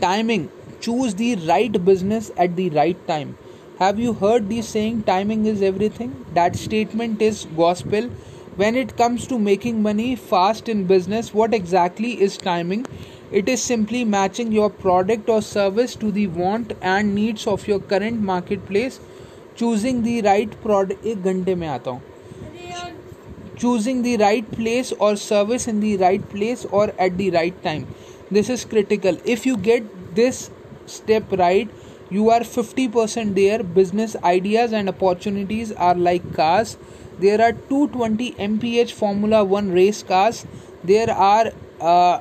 timing 0.00 0.50
choose 0.80 1.14
the 1.14 1.36
right 1.48 1.84
business 1.84 2.30
at 2.36 2.56
the 2.56 2.68
right 2.70 3.06
time. 3.06 3.36
Have 3.78 3.98
you 3.98 4.12
heard 4.12 4.48
the 4.48 4.62
saying, 4.62 5.02
timing 5.04 5.46
is 5.46 5.62
everything? 5.62 6.24
That 6.34 6.56
statement 6.56 7.22
is 7.22 7.46
gospel 7.56 8.10
When 8.55 8.75
it 8.75 8.97
comes 8.97 9.27
to 9.27 9.37
making 9.37 9.81
money 9.83 10.15
fast 10.15 10.67
in 10.67 10.85
business, 10.85 11.33
what 11.33 11.53
exactly 11.53 12.21
is 12.21 12.37
timing? 12.37 12.85
It 13.31 13.47
is 13.47 13.61
simply 13.61 14.03
matching 14.03 14.51
your 14.51 14.69
product 14.69 15.29
or 15.29 15.41
service 15.41 15.95
to 15.95 16.11
the 16.11 16.27
want 16.27 16.73
and 16.81 17.13
needs 17.13 17.45
of 17.45 17.67
your 17.67 17.79
current 17.79 18.21
marketplace. 18.21 18.99
Choosing 19.55 20.03
the 20.03 20.21
right 20.21 20.61
product 20.61 21.05
एक 21.05 21.23
घंटे 21.23 21.55
में 21.55 21.67
आता 21.67 21.91
हूँ 21.91 22.01
choosing 23.61 24.03
the 24.03 24.17
right 24.17 24.49
place 24.51 24.91
or 24.99 25.15
service 25.15 25.67
in 25.67 25.79
the 25.79 25.97
right 25.97 26.27
place 26.29 26.65
or 26.65 26.83
at 27.05 27.17
the 27.17 27.29
right 27.31 27.63
time 27.63 27.87
this 28.29 28.49
is 28.55 28.65
critical 28.73 29.17
if 29.25 29.45
you 29.45 29.57
get 29.57 29.87
this 30.15 30.49
step 30.85 31.31
right 31.31 31.69
you 32.09 32.29
are 32.29 32.41
50% 32.41 33.33
there 33.35 33.63
business 33.63 34.15
ideas 34.23 34.71
and 34.71 34.89
opportunities 34.89 35.71
are 35.71 35.95
like 35.95 36.27
cars 36.35 36.77
there 37.18 37.40
are 37.40 37.52
220 37.52 38.32
mph 38.32 38.92
formula 38.92 39.44
1 39.44 39.70
race 39.70 40.02
cars. 40.02 40.46
There 40.84 41.10
are 41.10 41.52
uh, 41.80 42.20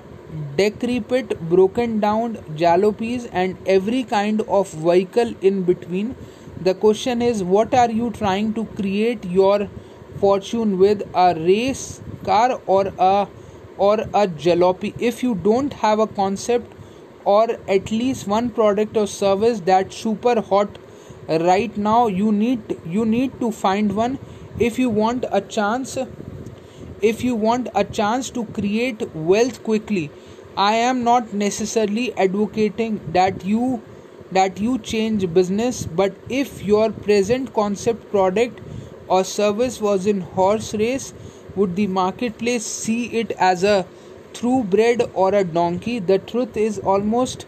decrepit 0.58 1.40
broken 1.50 2.00
down 2.00 2.36
jalopies 2.64 3.30
and 3.32 3.58
every 3.66 4.04
kind 4.04 4.42
of 4.42 4.70
vehicle 4.72 5.34
in 5.42 5.64
between. 5.64 6.16
The 6.62 6.74
question 6.74 7.22
is 7.22 7.44
what 7.44 7.74
are 7.74 7.90
you 7.90 8.12
trying 8.12 8.54
to 8.54 8.66
create 8.66 9.26
your 9.26 9.68
fortune 10.20 10.78
with? 10.78 11.02
A 11.16 11.34
race 11.36 12.02
car 12.24 12.62
or 12.68 12.94
a 12.98 13.28
or 13.78 13.96
a 14.02 14.28
jalopy? 14.28 14.94
If 15.00 15.24
you 15.24 15.36
don't 15.36 15.74
have 15.74 16.00
a 16.00 16.08
concept 16.08 16.74
or 17.26 17.48
at 17.68 17.92
least 17.92 18.28
one 18.28 18.50
product 18.50 18.98
or 18.98 19.08
service 19.08 19.60
that's 19.60 19.96
super 19.96 20.42
hot 20.42 20.78
right 21.28 21.78
now 21.78 22.08
you 22.08 22.32
need 22.32 22.78
you 22.86 23.06
need 23.06 23.40
to 23.40 23.52
find 23.52 23.96
one 23.96 24.18
if 24.58 24.78
you 24.80 24.90
want 24.90 25.26
a 25.32 25.42
chance 25.42 25.98
if 27.02 27.24
you 27.24 27.36
want 27.36 27.68
a 27.76 27.84
chance 27.84 28.30
to 28.32 28.46
create 28.58 29.04
wealth 29.14 29.62
quickly 29.64 30.04
i 30.56 30.74
am 30.90 31.04
not 31.04 31.34
necessarily 31.34 32.06
advocating 32.26 33.00
that 33.18 33.44
you 33.44 33.84
that 34.38 34.60
you 34.66 34.78
change 34.92 35.26
business 35.40 35.86
but 36.02 36.20
if 36.30 36.64
your 36.64 36.92
present 37.08 37.52
concept 37.54 38.10
product 38.10 38.62
or 39.08 39.24
service 39.24 39.80
was 39.82 40.06
in 40.06 40.22
horse 40.22 40.74
race 40.74 41.14
would 41.56 41.76
the 41.76 41.88
marketplace 41.88 42.66
see 42.66 43.02
it 43.22 43.32
as 43.38 43.64
a 43.64 43.90
thoroughbred 44.34 45.02
or 45.14 45.36
a 45.36 45.44
donkey? 45.44 46.00
The 46.00 46.18
truth 46.18 46.56
is 46.56 46.80
almost 46.80 47.46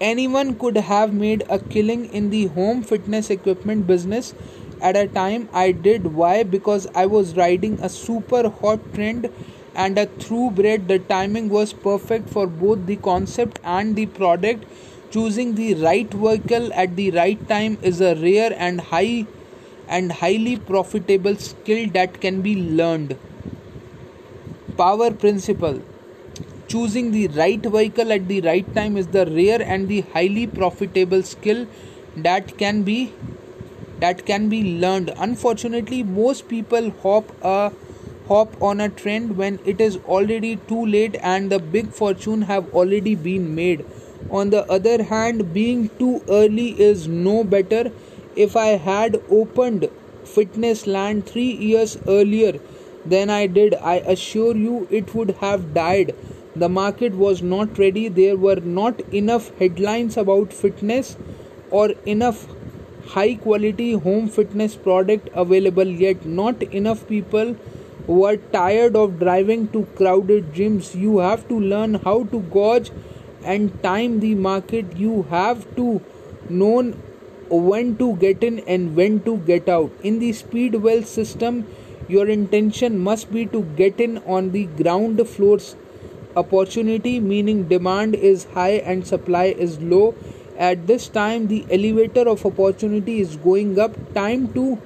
anyone 0.00 0.58
could 0.58 0.76
have 0.76 1.12
made 1.14 1.42
a 1.48 1.58
killing 1.58 2.04
in 2.06 2.30
the 2.30 2.46
home 2.46 2.82
fitness 2.82 3.30
equipment 3.30 3.86
business 3.86 4.34
at 4.80 4.96
a 4.96 5.06
time 5.06 5.48
I 5.52 5.72
did. 5.72 6.14
Why? 6.14 6.42
Because 6.42 6.86
I 6.94 7.06
was 7.06 7.36
riding 7.36 7.78
a 7.80 7.88
super 7.88 8.48
hot 8.48 8.80
trend 8.94 9.30
and 9.74 9.98
a 9.98 10.06
thoroughbred. 10.06 10.88
The 10.88 10.98
timing 10.98 11.48
was 11.48 11.72
perfect 11.72 12.28
for 12.30 12.46
both 12.46 12.86
the 12.86 12.96
concept 12.96 13.60
and 13.64 13.96
the 13.96 14.06
product. 14.06 14.64
Choosing 15.10 15.54
the 15.54 15.74
right 15.74 16.12
vehicle 16.12 16.72
at 16.72 16.96
the 16.96 17.10
right 17.10 17.48
time 17.48 17.78
is 17.82 18.00
a 18.00 18.14
rare 18.14 18.54
and 18.56 18.80
high 18.80 19.26
and 19.88 20.12
highly 20.12 20.56
profitable 20.56 21.36
skill 21.36 21.88
that 21.90 22.20
can 22.20 22.42
be 22.42 22.54
learned. 22.56 23.16
Power 24.76 25.10
principle 25.10 25.80
choosing 26.70 27.10
the 27.10 27.26
right 27.36 27.64
vehicle 27.74 28.12
at 28.12 28.28
the 28.28 28.40
right 28.42 28.74
time 28.74 28.96
is 28.96 29.08
the 29.14 29.26
rare 29.26 29.60
and 29.60 29.88
the 29.88 30.02
highly 30.12 30.46
profitable 30.46 31.22
skill 31.30 31.66
that 32.16 32.56
can 32.58 32.82
be 32.84 33.12
that 34.00 34.24
can 34.26 34.48
be 34.48 34.62
learned. 34.80 35.12
Unfortunately 35.16 36.02
most 36.02 36.48
people 36.48 36.90
hop 37.02 37.32
a 37.42 37.72
hop 38.28 38.60
on 38.62 38.80
a 38.80 38.88
trend 38.88 39.36
when 39.36 39.58
it 39.64 39.80
is 39.80 39.96
already 40.16 40.56
too 40.68 40.84
late 40.86 41.16
and 41.20 41.50
the 41.50 41.58
big 41.58 41.88
fortune 42.00 42.42
have 42.42 42.72
already 42.72 43.14
been 43.14 43.54
made. 43.54 43.84
On 44.30 44.50
the 44.50 44.64
other 44.70 45.02
hand 45.02 45.52
being 45.52 45.88
too 45.98 46.22
early 46.28 46.68
is 46.80 47.08
no 47.08 47.42
better. 47.42 47.90
If 48.36 48.56
i 48.56 48.68
had 48.90 49.20
opened 49.30 49.88
fitness 50.24 50.86
land 50.86 51.26
3 51.26 51.42
years 51.70 51.96
earlier 52.06 52.60
than 53.14 53.30
i 53.30 53.46
did 53.46 53.74
i 53.92 53.96
assure 54.14 54.56
you 54.56 54.86
it 54.90 55.14
would 55.14 55.32
have 55.40 55.74
died. 55.74 56.14
The 56.54 56.68
market 56.68 57.14
was 57.14 57.42
not 57.42 57.78
ready. 57.78 58.08
There 58.08 58.36
were 58.36 58.60
not 58.78 59.00
enough 59.22 59.50
headlines 59.58 60.16
about 60.16 60.52
fitness 60.52 61.16
or 61.70 61.90
enough 62.14 62.46
high 63.14 63.34
quality 63.34 63.92
home 64.06 64.28
fitness 64.28 64.76
product 64.76 65.28
available 65.34 65.92
yet 66.02 66.24
not 66.24 66.62
enough 66.80 67.06
people 67.08 67.54
were 68.06 68.36
tired 68.54 68.96
of 68.96 69.18
driving 69.18 69.68
to 69.68 69.84
crowded 69.96 70.52
gyms. 70.52 70.94
You 70.94 71.18
have 71.18 71.46
to 71.48 71.58
learn 71.58 71.94
how 71.94 72.24
to 72.24 72.40
gauge 72.40 72.90
and 73.44 73.82
time 73.82 74.20
the 74.20 74.34
market. 74.34 74.96
You 74.96 75.22
have 75.30 75.64
to 75.76 76.00
know 76.48 76.92
when 77.48 77.96
to 77.98 78.16
get 78.16 78.42
in 78.42 78.60
and 78.60 78.96
when 78.96 79.20
to 79.22 79.36
get 79.38 79.68
out. 79.68 79.90
In 80.02 80.18
the 80.18 80.32
speed 80.32 80.74
wealth 80.76 81.06
system 81.06 81.66
your 82.08 82.28
intention 82.28 82.98
must 82.98 83.32
be 83.32 83.46
to 83.46 83.62
get 83.80 84.00
in 84.00 84.18
on 84.36 84.50
the 84.50 84.64
ground 84.82 85.28
floors 85.28 85.76
opportunity 86.36 87.18
meaning 87.20 87.62
demand 87.68 88.14
is 88.14 88.44
high 88.54 88.78
and 88.92 89.06
supply 89.06 89.44
is 89.66 89.78
low 89.80 90.14
at 90.68 90.86
this 90.86 91.08
time 91.08 91.46
the 91.48 91.64
elevator 91.70 92.28
of 92.28 92.44
opportunity 92.46 93.20
is 93.20 93.36
going 93.36 93.78
up. 93.78 93.98
Time 94.14 94.52
to 94.52 94.78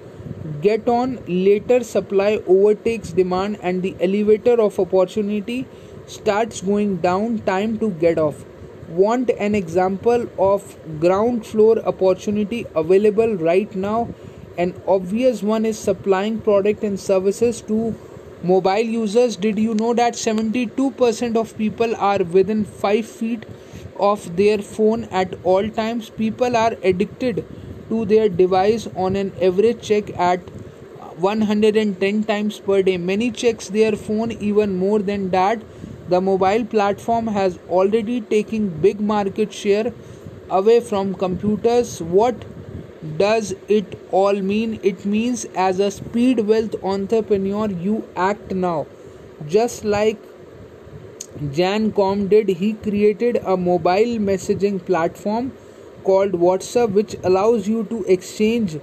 get 0.62 0.88
on. 0.88 1.18
Later 1.26 1.82
supply 1.82 2.40
overtakes 2.46 3.12
demand 3.12 3.58
and 3.60 3.82
the 3.82 3.96
elevator 4.00 4.60
of 4.60 4.78
opportunity 4.78 5.66
starts 6.06 6.60
going 6.60 6.98
down. 6.98 7.38
Time 7.40 7.78
to 7.80 7.90
get 7.90 8.18
off. 8.18 8.44
Want 8.88 9.30
an 9.30 9.54
example 9.56 10.28
of 10.38 10.76
ground 11.00 11.44
floor 11.44 11.78
opportunity 11.80 12.64
available 12.76 13.34
right 13.34 13.74
now? 13.74 14.08
An 14.56 14.74
obvious 14.86 15.42
one 15.42 15.66
is 15.66 15.76
supplying 15.76 16.40
product 16.40 16.84
and 16.84 17.00
services 17.00 17.60
to 17.62 17.94
mobile 18.44 18.90
users. 18.96 19.36
Did 19.36 19.58
you 19.58 19.74
know 19.74 19.94
that 19.94 20.14
72% 20.14 21.36
of 21.36 21.58
people 21.58 21.96
are 21.96 22.22
within 22.22 22.64
5 22.64 23.06
feet 23.06 23.46
of 23.98 24.36
their 24.36 24.58
phone 24.58 25.04
at 25.04 25.34
all 25.44 25.68
times. 25.68 26.10
People 26.10 26.56
are 26.56 26.76
addicted 26.82 27.44
to 27.88 28.04
their 28.04 28.28
device 28.28 28.88
on 28.96 29.16
an 29.16 29.32
average 29.40 29.82
check 29.82 30.18
at 30.18 30.40
110 31.18 32.24
times 32.24 32.58
per 32.60 32.82
day. 32.82 32.96
Many 32.96 33.30
checks 33.30 33.68
their 33.68 33.92
phone 33.92 34.32
even 34.32 34.76
more 34.76 34.98
than 35.00 35.30
that. 35.30 35.62
The 36.08 36.20
mobile 36.20 36.64
platform 36.64 37.28
has 37.28 37.58
already 37.68 38.20
taken 38.20 38.68
big 38.80 39.00
market 39.00 39.52
share 39.52 39.92
away 40.50 40.80
from 40.80 41.14
computers. 41.14 42.02
What 42.02 42.44
does 43.16 43.54
it 43.68 43.98
all 44.10 44.34
mean? 44.34 44.80
It 44.82 45.04
means 45.04 45.44
as 45.54 45.78
a 45.78 45.90
speed 45.90 46.40
wealth 46.40 46.74
entrepreneur, 46.82 47.70
you 47.70 48.08
act 48.16 48.52
now. 48.52 48.86
Just 49.46 49.84
like 49.84 50.18
Jan 51.52 51.90
Koum 51.90 52.28
did, 52.28 52.48
he 52.48 52.74
created 52.74 53.40
a 53.44 53.56
mobile 53.56 54.18
messaging 54.30 54.84
platform 54.84 55.50
called 56.04 56.32
WhatsApp, 56.32 56.92
which 56.92 57.16
allows 57.24 57.66
you 57.66 57.82
to 57.84 58.04
exchange 58.04 58.78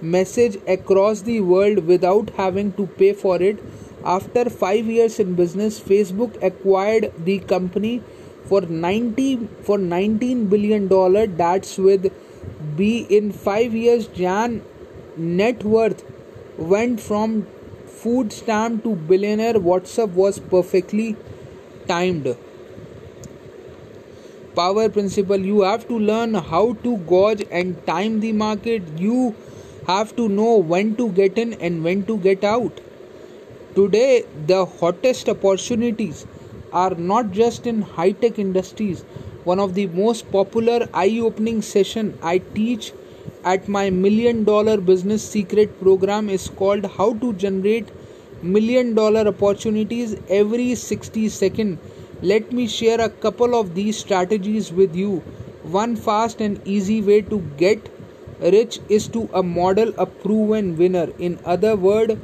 message 0.00 0.56
across 0.68 1.22
the 1.22 1.40
world 1.40 1.84
without 1.86 2.30
having 2.36 2.72
to 2.74 2.86
pay 2.86 3.12
for 3.12 3.42
it. 3.42 3.58
After 4.04 4.48
five 4.48 4.86
years 4.86 5.18
in 5.18 5.34
business, 5.34 5.80
Facebook 5.80 6.40
acquired 6.40 7.12
the 7.24 7.40
company 7.40 8.02
for 8.44 8.60
90 8.60 9.48
for 9.62 9.76
19 9.76 10.46
billion 10.46 10.86
dollar. 10.86 11.26
That's 11.26 11.76
with 11.76 12.12
B. 12.76 13.04
In 13.10 13.32
five 13.32 13.74
years, 13.74 14.06
Jan 14.06 14.62
net 15.16 15.64
worth 15.64 16.04
went 16.56 17.00
from 17.00 17.48
food 17.86 18.32
stamp 18.32 18.84
to 18.84 18.94
billionaire. 18.94 19.54
WhatsApp 19.54 20.10
was 20.10 20.38
perfectly 20.38 21.16
timed. 21.86 22.36
Power 24.56 24.88
principle 24.88 25.38
you 25.38 25.60
have 25.60 25.86
to 25.88 25.98
learn 25.98 26.34
how 26.34 26.72
to 26.84 26.96
gauge 27.10 27.44
and 27.50 27.86
time 27.86 28.20
the 28.20 28.32
market. 28.32 28.82
You 28.98 29.34
have 29.86 30.16
to 30.16 30.28
know 30.28 30.56
when 30.56 30.96
to 30.96 31.10
get 31.10 31.38
in 31.38 31.52
and 31.54 31.84
when 31.84 32.04
to 32.06 32.16
get 32.18 32.42
out. 32.42 32.80
Today 33.74 34.24
the 34.46 34.64
hottest 34.66 35.28
opportunities 35.28 36.26
are 36.72 36.94
not 36.94 37.30
just 37.32 37.66
in 37.66 37.82
high 37.82 38.12
tech 38.12 38.38
industries. 38.38 39.02
One 39.44 39.60
of 39.60 39.74
the 39.74 39.86
most 39.86 40.30
popular 40.32 40.88
eye 40.92 41.18
opening 41.22 41.60
session 41.62 42.18
i 42.30 42.38
teach 42.38 42.92
at 43.44 43.68
my 43.68 43.90
million 43.90 44.42
dollar 44.44 44.76
business 44.88 45.28
secret 45.36 45.78
program 45.80 46.28
is 46.28 46.48
called 46.48 46.86
how 46.96 47.12
to 47.24 47.32
generate 47.44 47.92
million 48.54 48.94
dollar 48.94 49.26
opportunities 49.28 50.16
every 50.28 50.74
60 50.74 51.28
seconds 51.28 51.78
let 52.22 52.50
me 52.50 52.66
share 52.66 52.98
a 53.00 53.10
couple 53.10 53.54
of 53.54 53.74
these 53.74 53.98
strategies 53.98 54.72
with 54.72 54.96
you. 54.96 55.18
One 55.64 55.96
fast 55.96 56.40
and 56.40 56.66
easy 56.66 57.02
way 57.02 57.20
to 57.20 57.40
get 57.58 57.90
rich 58.40 58.80
is 58.88 59.06
to 59.08 59.28
a 59.34 59.42
model 59.42 59.92
a 59.98 60.06
proven 60.06 60.78
winner. 60.78 61.08
In 61.18 61.38
other 61.44 61.76
word 61.76 62.18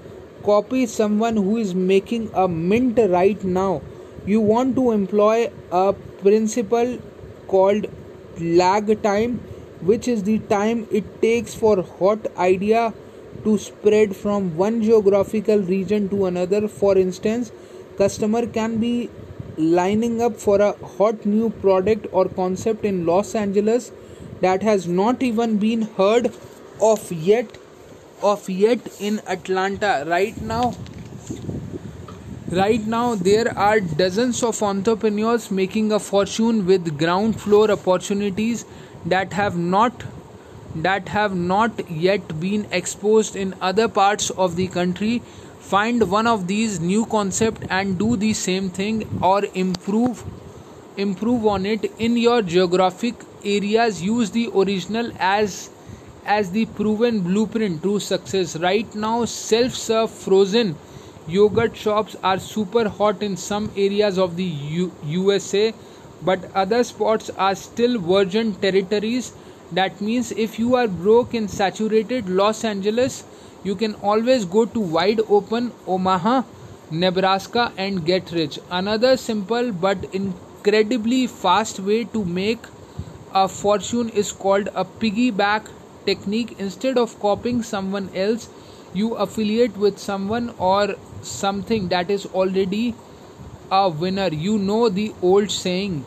copy 0.44 0.86
someone 0.86 1.36
who 1.36 1.58
is 1.58 1.74
making 1.74 2.30
a 2.34 2.48
mint 2.48 2.98
right 3.10 3.44
now. 3.44 3.82
You 4.24 4.40
want 4.40 4.76
to 4.76 4.92
employ 4.92 5.50
a 5.70 5.92
principle 6.22 6.98
called 7.48 7.86
lag 8.40 9.02
time 9.02 9.40
which 9.82 10.08
is 10.08 10.22
the 10.22 10.38
time 10.38 10.86
it 10.90 11.20
takes 11.20 11.54
for 11.54 11.82
hot 11.82 12.26
idea 12.38 12.94
to 13.44 13.58
spread 13.58 14.14
from 14.14 14.56
one 14.56 14.82
geographical 14.82 15.58
region 15.58 16.08
to 16.10 16.26
another. 16.26 16.68
For 16.68 16.96
instance 16.96 17.52
customer 17.98 18.46
can 18.46 18.78
be 18.78 19.10
lining 19.56 20.20
up 20.22 20.36
for 20.36 20.60
a 20.60 20.72
hot 20.98 21.26
new 21.26 21.50
product 21.50 22.06
or 22.12 22.28
concept 22.28 22.84
in 22.84 23.04
Los 23.06 23.34
Angeles 23.34 23.92
that 24.40 24.62
has 24.62 24.88
not 24.88 25.22
even 25.22 25.58
been 25.58 25.82
heard 25.82 26.32
of 26.80 27.12
yet 27.12 27.58
of 28.22 28.48
yet 28.48 28.80
in 29.00 29.20
Atlanta. 29.26 30.04
Right 30.06 30.40
now 30.40 30.74
right 32.50 32.86
now 32.86 33.14
there 33.14 33.56
are 33.58 33.80
dozens 33.80 34.42
of 34.42 34.62
entrepreneurs 34.62 35.50
making 35.50 35.92
a 35.92 35.98
fortune 35.98 36.64
with 36.66 36.98
ground 36.98 37.40
floor 37.40 37.70
opportunities 37.70 38.64
that 39.06 39.32
have 39.32 39.56
not 39.56 40.04
that 40.74 41.08
have 41.08 41.34
not 41.34 41.90
yet 41.90 42.40
been 42.40 42.66
exposed 42.72 43.36
in 43.36 43.54
other 43.60 43.88
parts 43.88 44.30
of 44.30 44.56
the 44.56 44.68
country 44.68 45.18
find 45.72 46.10
one 46.10 46.26
of 46.26 46.46
these 46.48 46.80
new 46.80 47.04
concept 47.06 47.64
and 47.70 47.98
do 47.98 48.16
the 48.16 48.32
same 48.32 48.68
thing 48.70 49.04
or 49.22 49.42
improve 49.54 50.24
improve 50.96 51.46
on 51.46 51.64
it 51.66 51.84
in 51.98 52.16
your 52.16 52.42
geographic 52.42 53.14
areas. 53.44 54.02
Use 54.02 54.30
the 54.30 54.48
original 54.54 55.10
as 55.18 55.70
as 56.24 56.50
the 56.52 56.66
proven 56.66 57.20
blueprint 57.20 57.82
to 57.82 57.98
success. 57.98 58.56
Right 58.56 58.94
now 58.94 59.24
self 59.24 59.72
serve 59.74 60.10
frozen. 60.10 60.76
Yogurt 61.26 61.76
shops 61.76 62.16
are 62.22 62.38
super 62.38 62.88
hot 62.88 63.22
in 63.22 63.36
some 63.36 63.70
areas 63.76 64.18
of 64.18 64.36
the 64.36 64.44
U- 64.44 64.92
USA 65.04 65.72
but 66.20 66.50
other 66.54 66.82
spots 66.84 67.30
are 67.30 67.54
still 67.54 67.98
virgin 67.98 68.54
territories 68.54 69.32
that 69.72 70.00
means 70.00 70.32
if 70.32 70.58
you 70.58 70.74
are 70.74 70.88
broke 70.88 71.34
in 71.34 71.48
saturated 71.48 72.28
Los 72.28 72.64
Angeles 72.64 73.24
you 73.64 73.74
can 73.74 73.94
always 73.96 74.44
go 74.44 74.64
to 74.64 74.80
wide 74.80 75.20
open 75.28 75.72
Omaha 75.86 76.42
Nebraska 76.90 77.72
and 77.78 78.04
get 78.04 78.32
rich. 78.32 78.58
Another 78.70 79.16
simple 79.16 79.72
but 79.72 80.04
incredibly 80.12 81.26
fast 81.26 81.80
way 81.80 82.04
to 82.04 82.24
make 82.24 82.66
a 83.32 83.48
fortune 83.48 84.10
is 84.10 84.30
called 84.30 84.68
a 84.74 84.84
piggyback 84.84 85.68
technique. 86.04 86.56
Instead 86.58 86.98
of 86.98 87.18
copying 87.20 87.62
someone 87.62 88.10
else 88.14 88.48
you 88.92 89.14
affiliate 89.14 89.76
with 89.76 89.98
someone 89.98 90.54
or 90.58 90.96
something 91.22 91.88
that 91.88 92.10
is 92.10 92.26
already 92.26 92.94
a 93.70 93.88
winner. 93.88 94.28
You 94.28 94.58
know 94.58 94.88
the 94.90 95.14
old 95.22 95.50
saying 95.50 96.04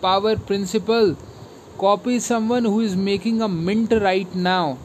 power 0.00 0.36
principle 0.36 1.16
copy 1.78 2.18
someone 2.18 2.64
who 2.64 2.80
is 2.80 2.96
making 2.96 3.40
a 3.40 3.48
mint 3.48 3.92
right 4.02 4.34
now. 4.34 4.78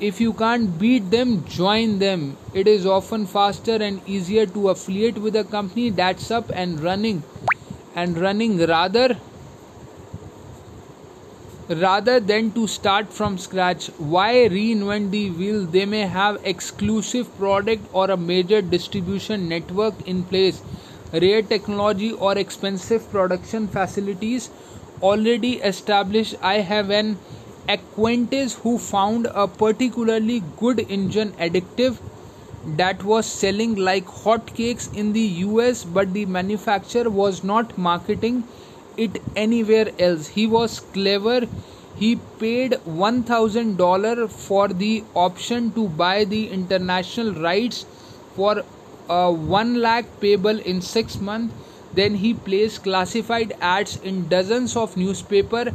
If 0.00 0.20
you 0.20 0.32
can't 0.32 0.78
beat 0.78 1.10
them 1.10 1.44
join 1.44 1.98
them. 1.98 2.36
It 2.54 2.66
is 2.66 2.86
often 2.86 3.26
faster 3.26 3.76
and 3.88 4.00
easier 4.06 4.46
to 4.46 4.70
affiliate 4.70 5.18
with 5.18 5.36
a 5.36 5.44
company 5.44 5.90
that's 5.90 6.30
up 6.30 6.50
and 6.54 6.80
running. 6.80 7.22
And 7.94 8.18
running 8.18 8.58
rather 8.66 9.18
rather 11.68 12.18
than 12.20 12.50
to 12.52 12.66
start 12.66 13.12
from 13.12 13.38
scratch. 13.38 13.86
Why 13.98 14.32
reinvent 14.50 15.10
the 15.10 15.30
wheel? 15.30 15.64
They 15.64 15.86
may 15.86 16.06
have 16.06 16.40
exclusive 16.44 17.36
product 17.38 17.86
or 17.92 18.10
a 18.10 18.16
major 18.16 18.62
distribution 18.62 19.48
network 19.48 20.06
in 20.06 20.24
place. 20.24 20.62
Rare 21.12 21.42
technology 21.42 22.12
or 22.12 22.36
expensive 22.38 23.10
production 23.10 23.68
facilities 23.68 24.50
already 25.10 25.52
established 25.72 26.34
i 26.42 26.54
have 26.72 26.90
an 26.90 27.16
acquaintance 27.68 28.54
who 28.62 28.78
found 28.78 29.26
a 29.34 29.46
particularly 29.48 30.42
good 30.58 30.84
engine 30.88 31.32
additive 31.46 31.98
that 32.64 33.02
was 33.02 33.26
selling 33.26 33.74
like 33.74 34.06
hotcakes 34.06 34.92
in 34.94 35.12
the 35.12 35.20
US, 35.46 35.84
but 35.84 36.12
the 36.12 36.26
manufacturer 36.26 37.10
was 37.10 37.42
not 37.42 37.76
marketing 37.76 38.44
it 38.96 39.20
anywhere 39.34 39.90
else. 39.98 40.28
He 40.28 40.46
was 40.46 40.80
clever. 40.80 41.46
He 41.96 42.16
paid 42.38 42.72
$1000 42.86 44.30
for 44.30 44.68
the 44.68 45.04
option 45.14 45.72
to 45.72 45.88
buy 45.88 46.24
the 46.24 46.48
international 46.50 47.34
rights 47.34 47.84
for 48.36 48.62
uh, 49.08 49.32
1 49.32 49.80
lakh 49.80 50.04
payable 50.20 50.58
in 50.60 50.80
6 50.80 51.20
months. 51.20 51.54
Then 51.94 52.14
he 52.14 52.34
placed 52.34 52.82
classified 52.84 53.54
ads 53.60 53.96
in 54.02 54.28
dozens 54.28 54.76
of 54.76 54.96
newspaper 54.96 55.72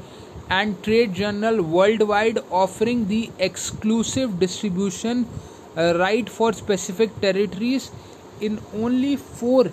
and 0.50 0.82
trade 0.84 1.14
journal 1.14 1.62
worldwide 1.62 2.40
offering 2.50 3.08
the 3.08 3.30
exclusive 3.38 4.40
distribution 4.40 5.28
uh, 5.76 5.94
right 5.98 6.30
for 6.30 6.54
specific 6.54 7.20
territories. 7.22 7.92
In 8.40 8.60
only 8.74 9.16
4 9.16 9.72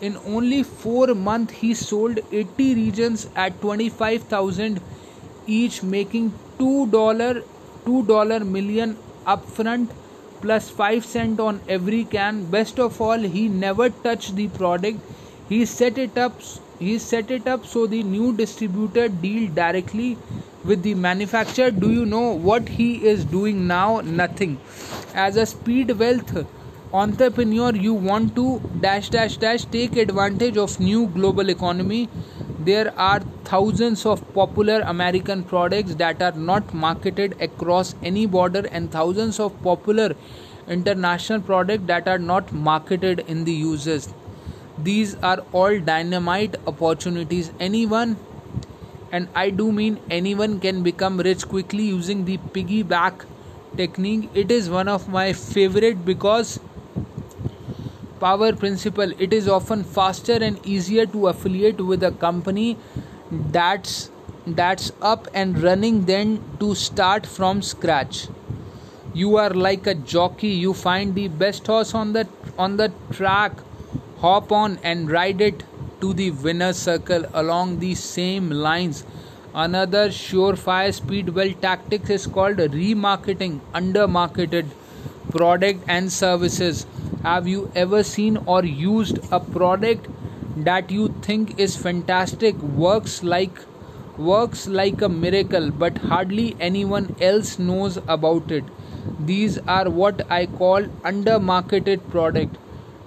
in 0.00 0.16
only 0.26 0.62
4 0.62 1.14
months 1.14 1.54
he 1.54 1.72
sold 1.72 2.18
80 2.32 2.74
regions 2.74 3.28
at 3.34 3.60
25000 3.60 4.80
each 5.46 5.82
making 5.82 6.32
2 6.58 6.86
dollar 6.94 7.42
2 7.86 8.02
dollar 8.06 8.40
million 8.40 8.96
upfront 9.26 9.90
plus 10.40 10.68
5 10.70 11.04
cent 11.04 11.40
on 11.40 11.60
every 11.68 12.04
can. 12.04 12.44
Best 12.56 12.78
of 12.78 13.00
all 13.00 13.18
he 13.18 13.48
never 13.48 13.88
touched 13.88 14.36
the 14.36 14.48
product 14.48 14.98
he 15.48 15.64
set 15.66 15.98
it 15.98 16.16
up 16.16 16.40
he 16.78 16.98
set 16.98 17.30
it 17.30 17.46
up 17.46 17.66
so 17.66 17.86
the 17.86 18.02
new 18.02 18.32
distributor 18.36 19.08
deal 19.08 19.48
directly 19.54 20.16
with 20.64 20.82
the 20.82 20.94
manufacturer. 20.94 21.70
Do 21.70 21.90
you 21.92 22.06
know 22.06 22.32
what 22.32 22.68
he 22.68 23.06
is 23.06 23.24
doing 23.24 23.66
now? 23.66 24.00
Nothing. 24.00 24.58
As 25.14 25.36
a 25.36 25.46
speed 25.46 25.90
wealth 25.98 26.46
entrepreneur 26.92 27.74
you 27.74 27.92
want 27.92 28.34
to 28.36 28.60
dash 28.80 29.10
dash 29.10 29.36
dash 29.36 29.64
take 29.64 29.96
advantage 29.96 30.56
of 30.56 30.78
new 30.80 31.06
global 31.08 31.50
economy. 31.50 32.08
There 32.58 32.92
are 32.98 33.20
thousands 33.44 34.06
of 34.06 34.20
popular 34.34 34.80
american 34.90 35.42
products 35.44 35.96
that 35.96 36.22
are 36.22 36.32
not 36.50 36.72
marketed 36.72 37.34
across 37.46 37.94
any 38.02 38.26
border 38.26 38.62
and 38.70 38.90
thousands 38.90 39.38
of 39.38 39.60
popular 39.62 40.14
international 40.68 41.40
products 41.40 41.84
that 41.88 42.08
are 42.08 42.18
not 42.18 42.52
marketed 42.52 43.24
in 43.26 43.44
the 43.44 43.52
uses 43.52 44.08
these 44.78 45.14
are 45.16 45.38
all 45.52 45.78
dynamite 45.78 46.56
opportunities. 46.66 47.52
Anyone 47.60 48.16
and 49.12 49.28
I 49.34 49.50
do 49.50 49.70
mean 49.70 50.00
anyone 50.10 50.58
can 50.58 50.82
become 50.82 51.18
rich 51.18 51.46
quickly 51.48 51.84
using 51.84 52.24
the 52.24 52.38
piggyback 52.38 53.24
technique. 53.76 54.28
It 54.34 54.50
is 54.50 54.68
one 54.68 54.88
of 54.88 55.08
my 55.08 55.32
favorite 55.32 56.04
because 56.04 56.58
power 58.18 58.52
principle. 58.52 59.12
It 59.18 59.32
is 59.32 59.48
often 59.48 59.84
faster 59.84 60.38
and 60.48 60.66
easier 60.66 61.06
to 61.06 61.28
affiliate 61.28 61.80
with 61.80 62.02
a 62.02 62.10
company 62.10 62.76
that's 63.30 64.10
that's 64.46 64.92
up 65.00 65.28
and 65.32 65.62
running 65.62 66.04
than 66.06 66.42
to 66.58 66.74
start 66.74 67.26
from 67.26 67.62
scratch. 67.62 68.26
You 69.14 69.36
are 69.36 69.50
like 69.50 69.86
a 69.86 69.94
jockey. 69.94 70.48
You 70.48 70.74
find 70.74 71.14
the 71.14 71.28
best 71.28 71.66
horse 71.68 71.94
on 71.94 72.12
the 72.12 72.26
on 72.58 72.76
the 72.76 72.92
track 73.12 73.52
hop 74.16 74.52
on 74.52 74.78
and 74.82 75.10
ride 75.10 75.40
it 75.40 75.64
to 76.00 76.12
the 76.14 76.30
winner's 76.30 76.78
circle 76.78 77.24
along 77.32 77.78
the 77.78 77.94
same 77.94 78.50
lines. 78.50 79.04
Another 79.52 80.08
surefire 80.08 80.92
speed 80.92 81.30
wealth 81.30 81.60
tactics 81.60 82.10
is 82.10 82.26
called 82.26 82.58
remarketing, 82.58 83.60
undermarketed 83.72 84.74
product 85.30 85.84
and 85.88 86.12
services. 86.12 86.86
Have 87.22 87.46
you 87.48 87.70
ever 87.74 88.02
seen 88.02 88.36
or 88.46 88.64
used 88.64 89.18
a 89.30 89.40
product 89.40 90.08
that 90.56 90.90
you 90.90 91.08
think 91.22 91.58
is 91.58 91.76
fantastic, 91.76 92.60
works 92.62 93.22
like 93.22 93.58
works 94.16 94.66
like 94.66 95.02
a 95.02 95.08
miracle, 95.08 95.70
but 95.70 95.98
hardly 95.98 96.56
anyone 96.60 97.10
else 97.18 97.58
knows 97.58 97.98
about 98.06 98.50
it? 98.50 98.70
These 99.18 99.58
are 99.66 99.90
what 99.90 100.22
I 100.30 100.46
call 100.46 100.82
undermarketed 101.04 102.08
product. 102.08 102.58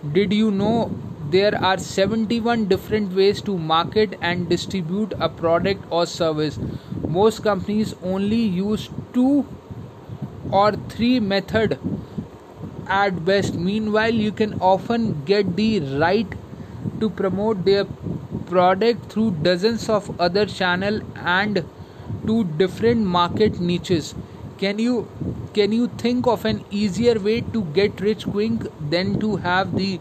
Did 0.03 0.31
you 0.31 0.51
know 0.51 0.91
there 1.31 1.55
are 1.59 1.79
71 1.79 2.65
different 2.65 3.13
ways 3.13 3.41
to 3.41 3.57
market 3.57 4.15
and 4.21 4.47
distribute 4.47 5.13
a 5.19 5.27
product 5.27 5.85
or 5.89 6.05
service. 6.05 6.59
Most 7.07 7.41
companies 7.41 7.95
only 8.03 8.41
use 8.41 8.89
two 9.11 9.43
or 10.51 10.73
three 10.89 11.19
method 11.19 11.79
at 12.87 13.25
best. 13.25 13.55
Meanwhile, 13.55 14.13
you 14.13 14.31
can 14.31 14.53
often 14.61 15.23
get 15.25 15.55
the 15.55 15.79
right 15.79 16.31
to 16.99 17.09
promote 17.09 17.65
their 17.65 17.85
product 18.45 19.11
through 19.11 19.31
dozens 19.41 19.89
of 19.89 20.21
other 20.21 20.45
channel 20.45 21.01
and 21.15 21.65
to 22.27 22.43
different 22.43 23.03
market 23.03 23.59
niches 23.59 24.13
can 24.59 24.79
you 24.79 25.07
can 25.53 25.71
you 25.71 25.87
think 26.03 26.27
of 26.27 26.45
an 26.45 26.63
easier 26.69 27.19
way 27.19 27.41
to 27.55 27.61
get 27.77 28.01
rich 28.01 28.25
quick 28.35 28.65
than 28.93 29.19
to 29.19 29.35
have 29.37 29.75
the 29.77 29.99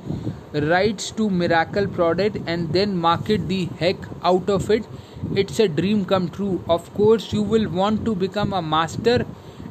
rights 0.72 1.10
to 1.18 1.28
miracle 1.30 1.86
product 1.86 2.38
and 2.46 2.72
then 2.72 2.96
market 2.96 3.48
the 3.48 3.64
heck 3.80 3.96
out 4.22 4.48
of 4.50 4.70
it? 4.70 4.86
It's 5.34 5.58
a 5.60 5.68
dream 5.68 6.04
come 6.04 6.28
true. 6.28 6.62
Of 6.68 6.92
course 6.94 7.32
you 7.32 7.42
will 7.42 7.68
want 7.68 8.04
to 8.06 8.14
become 8.14 8.52
a 8.52 8.62
master 8.62 9.26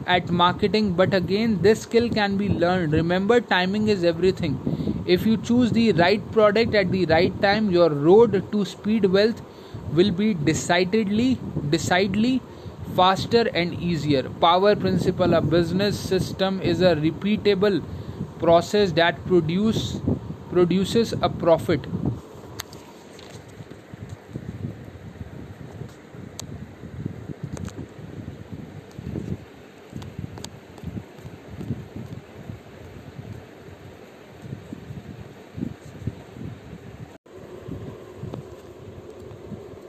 at 0.05 0.29
marketing 0.29 0.93
but 0.93 1.13
again 1.13 1.61
this 1.61 1.81
skill 1.81 2.09
can 2.09 2.37
be 2.37 2.49
learned. 2.49 2.93
Remember 2.93 3.39
timing 3.41 3.87
is 3.87 4.03
everything. 4.03 4.59
If 5.05 5.25
you 5.25 5.37
choose 5.37 5.71
the 5.71 5.91
right 5.93 6.31
product 6.31 6.75
at 6.75 6.91
the 6.91 7.05
right 7.05 7.39
time 7.41 7.71
your 7.71 7.89
road 7.89 8.51
to 8.51 8.65
speed 8.65 9.05
wealth 9.05 9.41
will 9.93 10.11
be 10.11 10.33
decidedly 10.33 11.39
decidedly 11.69 12.41
faster 12.95 13.49
and 13.53 13.73
easier. 13.73 14.23
Power 14.41 14.75
principle 14.75 15.33
a 15.33 15.41
business 15.41 15.99
system 15.99 16.61
is 16.61 16.81
a 16.81 16.95
repeatable 16.95 17.83
process 18.39 18.91
that 18.93 19.25
produce 19.25 19.99
produces 20.49 21.13
a 21.21 21.29
profit. 21.29 21.85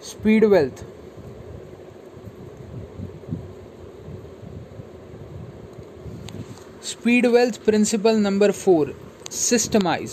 Speed 0.01 0.45
wealth 0.51 0.96
speed 6.87 7.27
wealth 7.35 7.57
principle 7.67 8.17
number 8.25 8.53
4 8.53 8.91
systemize. 9.37 10.13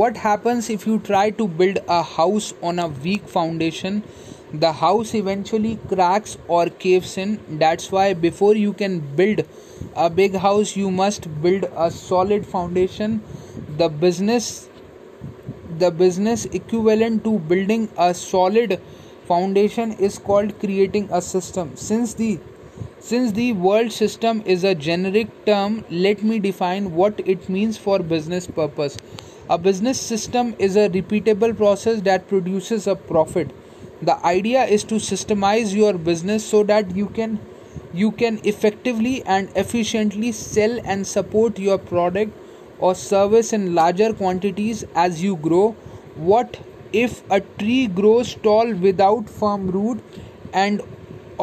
What 0.00 0.16
happens 0.16 0.68
if 0.74 0.84
you 0.84 0.98
try 0.98 1.30
to 1.40 1.46
build 1.46 1.78
a 1.96 2.02
house 2.02 2.48
on 2.60 2.80
a 2.80 2.88
weak 2.88 3.28
foundation? 3.34 4.02
The 4.64 4.72
house 4.72 5.14
eventually 5.14 5.78
cracks 5.92 6.36
or 6.48 6.66
caves 6.66 7.16
in. 7.16 7.38
That's 7.60 7.92
why 7.92 8.14
before 8.14 8.56
you 8.56 8.72
can 8.72 8.98
build 9.22 9.44
a 9.94 10.10
big 10.10 10.34
house 10.34 10.74
you 10.74 10.90
must 10.90 11.30
build 11.40 11.70
a 11.86 11.88
solid 11.88 12.44
foundation. 12.44 13.22
The 13.78 13.88
business 13.88 14.68
the 15.78 15.92
business 16.04 16.46
equivalent 16.46 17.22
to 17.24 17.38
building 17.38 17.88
a 17.96 18.12
solid 18.12 18.80
foundation 19.28 19.92
is 19.92 20.18
called 20.18 20.58
creating 20.58 21.08
a 21.12 21.22
system. 21.22 21.76
Since 21.76 22.14
the 22.14 22.40
since 23.00 23.32
the 23.32 23.52
world 23.52 23.92
system 23.92 24.42
is 24.44 24.64
a 24.64 24.74
generic 24.74 25.28
term 25.46 25.84
let 25.90 26.22
me 26.22 26.38
define 26.38 26.92
what 26.92 27.20
it 27.34 27.48
means 27.48 27.78
for 27.78 27.98
business 27.98 28.46
purpose 28.46 28.98
a 29.48 29.58
business 29.58 30.00
system 30.00 30.54
is 30.58 30.76
a 30.76 30.88
repeatable 30.90 31.56
process 31.56 32.00
that 32.02 32.28
produces 32.28 32.86
a 32.86 32.94
profit 32.94 33.50
the 34.02 34.16
idea 34.24 34.64
is 34.64 34.84
to 34.84 34.94
systemize 34.96 35.74
your 35.74 35.94
business 36.10 36.44
so 36.44 36.62
that 36.64 36.94
you 36.96 37.06
can 37.06 37.38
you 37.92 38.10
can 38.12 38.40
effectively 38.44 39.22
and 39.24 39.50
efficiently 39.56 40.32
sell 40.32 40.78
and 40.84 41.06
support 41.06 41.58
your 41.58 41.78
product 41.78 42.32
or 42.78 42.94
service 42.94 43.52
in 43.52 43.74
larger 43.74 44.12
quantities 44.12 44.84
as 44.94 45.22
you 45.22 45.36
grow? 45.36 45.72
What 46.14 46.60
if 46.92 47.22
a 47.30 47.40
tree 47.40 47.86
grows 47.88 48.34
tall 48.34 48.72
without 48.74 49.28
firm 49.28 49.70
root 49.70 50.02
and 50.52 50.80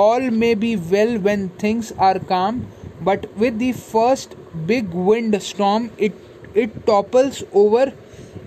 all 0.06 0.30
may 0.42 0.54
be 0.64 0.76
well 0.76 1.18
when 1.28 1.50
things 1.64 1.92
are 2.08 2.20
calm, 2.20 2.68
but 3.02 3.26
with 3.38 3.60
the 3.60 3.72
first 3.72 4.36
big 4.66 4.90
wind 5.10 5.42
storm 5.42 5.90
it 5.98 6.14
it 6.54 6.76
topples 6.86 7.44
over 7.54 7.94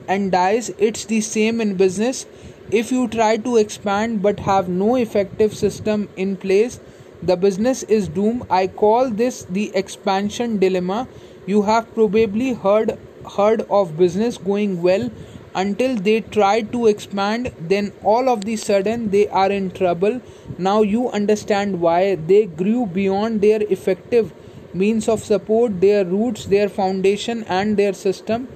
and 0.09 0.32
dies. 0.32 0.70
It's 0.78 1.05
the 1.05 1.20
same 1.20 1.61
in 1.61 1.74
business. 1.76 2.26
If 2.70 2.92
you 2.92 3.09
try 3.09 3.36
to 3.48 3.57
expand 3.57 4.22
but 4.22 4.40
have 4.40 4.68
no 4.68 4.94
effective 4.96 5.57
system 5.57 6.09
in 6.16 6.36
place, 6.36 6.80
the 7.22 7.36
business 7.36 7.82
is 7.84 8.09
doomed. 8.09 8.46
I 8.48 8.66
call 8.66 9.11
this 9.11 9.42
the 9.59 9.70
expansion 9.74 10.59
dilemma 10.59 11.07
you 11.46 11.62
have 11.62 11.92
probably 11.94 12.53
heard 12.53 12.96
heard 13.36 13.62
of 13.78 13.96
business 13.96 14.38
going 14.38 14.80
well 14.82 15.11
until 15.55 15.96
they 15.96 16.20
try 16.20 16.61
to 16.61 16.86
expand 16.86 17.53
then 17.59 17.92
all 18.03 18.28
of 18.28 18.44
the 18.44 18.57
sudden 18.57 19.11
they 19.11 19.28
are 19.28 19.51
in 19.51 19.70
trouble. 19.70 20.20
Now 20.59 20.82
you 20.82 21.09
understand 21.11 21.80
why 21.80 22.14
they 22.14 22.46
grew 22.46 22.86
beyond 22.86 23.40
their 23.40 23.62
effective 23.62 24.32
means 24.72 25.09
of 25.09 25.24
support 25.24 25.80
their 25.80 26.05
roots 26.05 26.46
their 26.46 26.68
foundation 26.68 27.44
and 27.44 27.76
their 27.76 27.92
system. 27.92 28.48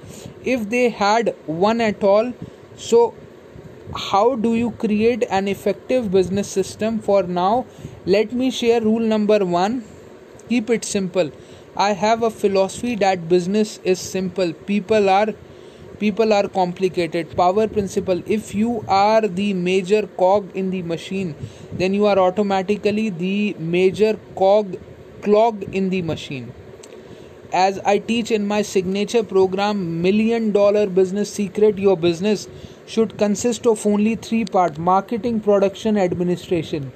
If 0.43 0.69
they 0.69 0.89
had 0.89 1.35
one 1.45 1.81
at 1.81 2.03
all 2.03 2.33
so 2.77 3.13
how 3.95 4.35
do 4.35 4.55
you 4.55 4.71
create 4.71 5.23
an 5.29 5.47
effective 5.47 6.11
business 6.11 6.47
system 6.47 6.99
for 6.99 7.23
now? 7.23 7.65
Let 8.05 8.31
me 8.31 8.51
share 8.51 8.81
rule 8.81 8.99
number 8.99 9.45
1 9.45 9.83
keep 10.49 10.69
it 10.69 10.85
simple. 10.85 11.31
I 11.75 11.93
have 11.93 12.23
a 12.23 12.29
philosophy 12.29 12.95
that 12.95 13.27
business 13.27 13.79
is 13.83 13.99
simple. 13.99 14.53
People 14.53 15.09
are 15.09 15.33
people 15.99 16.33
are 16.33 16.47
complicated. 16.47 17.35
Power 17.35 17.67
principle. 17.67 18.21
If 18.25 18.53
you 18.55 18.83
are 18.87 19.21
the 19.21 19.53
major 19.53 20.07
cog 20.07 20.55
in 20.55 20.69
the 20.71 20.81
machine, 20.83 21.35
then 21.73 21.93
you 21.93 22.05
are 22.05 22.19
automatically 22.19 23.09
the 23.09 23.55
major 23.59 24.19
cog 24.35 24.77
clog 25.21 25.63
in 25.75 25.89
the 25.89 26.01
machine. 26.01 26.53
As 27.53 27.79
I 27.79 27.99
teach 27.99 28.31
in 28.31 28.47
my 28.47 28.61
signature 28.61 29.23
program, 29.23 30.01
Million 30.01 30.51
Dollar 30.51 30.87
Business 30.87 31.31
Secret, 31.31 31.77
your 31.77 31.95
business 31.95 32.47
should 32.85 33.17
consist 33.17 33.65
of 33.65 33.85
only 33.85 34.15
three 34.15 34.45
parts 34.45 34.77
marketing, 34.77 35.39
production, 35.39 35.97
administration 35.97 36.91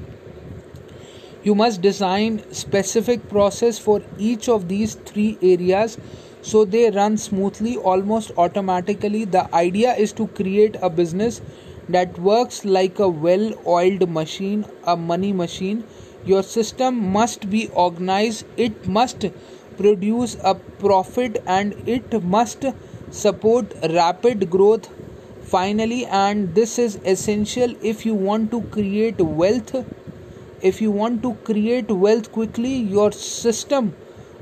you 1.43 1.55
must 1.55 1.81
design 1.81 2.41
specific 2.51 3.29
process 3.29 3.79
for 3.79 4.01
each 4.17 4.49
of 4.49 4.67
these 4.67 4.95
three 4.95 5.37
areas 5.41 5.97
so 6.41 6.65
they 6.65 6.89
run 6.91 7.17
smoothly 7.17 7.77
almost 7.77 8.31
automatically. 8.37 9.25
The 9.25 9.53
idea 9.55 9.93
is 9.95 10.13
to 10.13 10.27
create 10.27 10.77
a 10.81 10.89
business 10.89 11.41
that 11.89 12.17
works 12.19 12.65
like 12.65 12.99
a 12.99 13.07
well 13.09 13.53
oiled 13.65 14.09
machine 14.09 14.65
a 14.85 14.95
money 14.97 15.33
machine. 15.33 15.83
Your 16.25 16.43
system 16.43 17.11
must 17.11 17.49
be 17.49 17.67
organized. 17.69 18.45
It 18.57 18.87
must 18.87 19.25
produce 19.77 20.37
a 20.43 20.55
profit 20.55 21.41
and 21.47 21.75
it 21.87 22.21
must 22.23 22.65
support 23.11 23.73
rapid 23.91 24.49
growth. 24.49 24.89
Finally 25.43 26.05
and 26.05 26.53
this 26.53 26.77
is 26.77 26.99
essential 27.05 27.73
if 27.81 28.05
you 28.05 28.13
want 28.13 28.51
to 28.51 28.61
create 28.73 29.19
wealth 29.19 29.73
if 30.61 30.81
you 30.81 30.91
want 30.91 31.23
to 31.23 31.33
create 31.49 31.89
wealth 31.89 32.31
quickly 32.31 32.73
your 32.95 33.11
system 33.11 33.95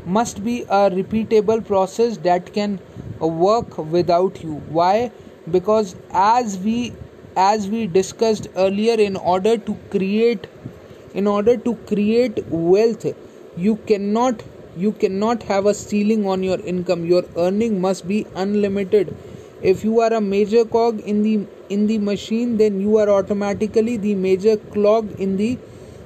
must 0.07 0.43
be 0.43 0.61
a 0.63 0.89
repeatable 0.89 1.63
process 1.65 2.17
that 2.17 2.53
can 2.53 2.79
work 3.19 3.77
without 3.77 4.41
you. 4.43 4.55
Why? 4.69 5.11
Because 5.51 5.95
as 6.11 6.57
we 6.57 6.93
as 7.35 7.67
we 7.69 7.85
discussed 7.85 8.47
earlier 8.55 8.95
in 9.07 9.15
order 9.15 9.57
to 9.57 9.77
create 9.91 10.47
in 11.13 11.27
order 11.27 11.55
to 11.55 11.75
create 11.89 12.39
wealth 12.49 13.05
you 13.55 13.75
cannot 13.91 14.41
you 14.75 14.91
cannot 14.91 15.43
have 15.43 15.65
a 15.65 15.73
ceiling 15.73 16.27
on 16.27 16.43
your 16.43 16.59
income. 16.59 17.05
Your 17.05 17.23
earning 17.35 17.81
must 17.81 18.07
be 18.07 18.25
unlimited. 18.35 19.15
If 19.61 19.83
you 19.83 20.01
are 20.01 20.13
a 20.13 20.21
major 20.21 20.65
cog 20.65 20.99
in 20.99 21.23
the 21.23 21.47
in 21.69 21.87
the 21.87 21.97
machine 21.97 22.57
then 22.57 22.79
you 22.79 22.97
are 22.97 23.09
automatically 23.09 23.97
the 23.97 24.15
major 24.15 24.57
clog 24.57 25.19
in 25.19 25.37
the 25.37 25.57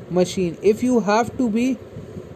machine. 0.09 0.57
If 0.61 0.83
you 0.83 1.01
have 1.01 1.35
to 1.37 1.49
be 1.49 1.77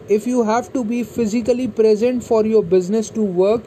if 0.08 0.26
you 0.26 0.44
have 0.44 0.72
to 0.72 0.84
be 0.84 1.02
physically 1.02 1.68
present 1.68 2.22
for 2.22 2.44
your 2.46 2.62
business 2.62 3.10
to 3.10 3.22
work 3.22 3.62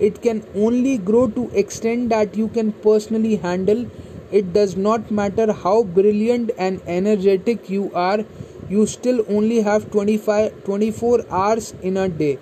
it 0.00 0.20
can 0.22 0.44
only 0.54 0.98
grow 0.98 1.28
to 1.28 1.48
extent 1.50 2.08
that 2.08 2.36
you 2.36 2.48
can 2.48 2.72
personally 2.72 3.36
handle. 3.36 3.86
It 4.32 4.52
does 4.52 4.76
not 4.76 5.10
matter 5.10 5.52
how 5.52 5.84
brilliant 5.84 6.50
and 6.58 6.80
energetic 6.86 7.70
you 7.70 7.92
are 7.94 8.24
you 8.68 8.86
still 8.86 9.24
only 9.28 9.60
have 9.60 9.90
25 9.92 10.64
24 10.64 11.24
hours 11.30 11.74
in 11.82 11.96
a 11.96 12.08
day. 12.08 12.38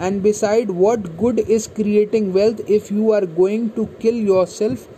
And 0.00 0.22
beside 0.22 0.70
what 0.70 1.16
good 1.16 1.38
is 1.38 1.66
creating 1.66 2.32
wealth 2.32 2.60
if 2.68 2.90
you 2.90 3.12
are 3.12 3.26
going 3.26 3.70
to 3.72 3.86
kill 4.00 4.14
yourself 4.14 4.88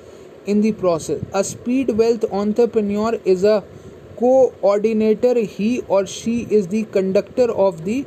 in 0.47 0.61
the 0.61 0.73
process? 0.73 1.23
A 1.35 1.45
speed 1.45 1.91
wealth 1.91 2.25
entrepreneur 2.33 3.15
is 3.25 3.45
a 3.45 3.63
coordinator 4.19 5.35
he 5.39 5.71
or 5.89 6.05
she 6.07 6.37
is 6.59 6.69
the 6.69 6.85
conductor 6.99 7.51
of 7.67 7.85
the 7.85 8.05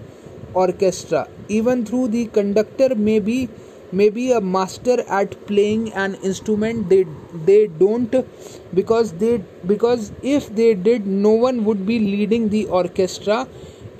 orchestra 0.53 1.27
even 1.47 1.83
though 1.85 2.07
the 2.07 2.25
conductor 2.37 2.93
may 2.95 3.19
be 3.19 3.49
may 3.91 4.09
be 4.09 4.31
a 4.31 4.39
master 4.41 4.97
at 5.19 5.35
playing 5.47 5.91
an 5.93 6.15
instrument 6.29 6.89
they 6.89 7.03
they 7.45 7.67
don't 7.83 8.15
because 8.73 9.13
they 9.23 9.33
because 9.71 10.11
if 10.21 10.49
they 10.59 10.73
did 10.73 11.07
no 11.27 11.31
one 11.31 11.63
would 11.65 11.85
be 11.85 11.99
leading 11.99 12.49
the 12.49 12.65
orchestra 12.81 13.47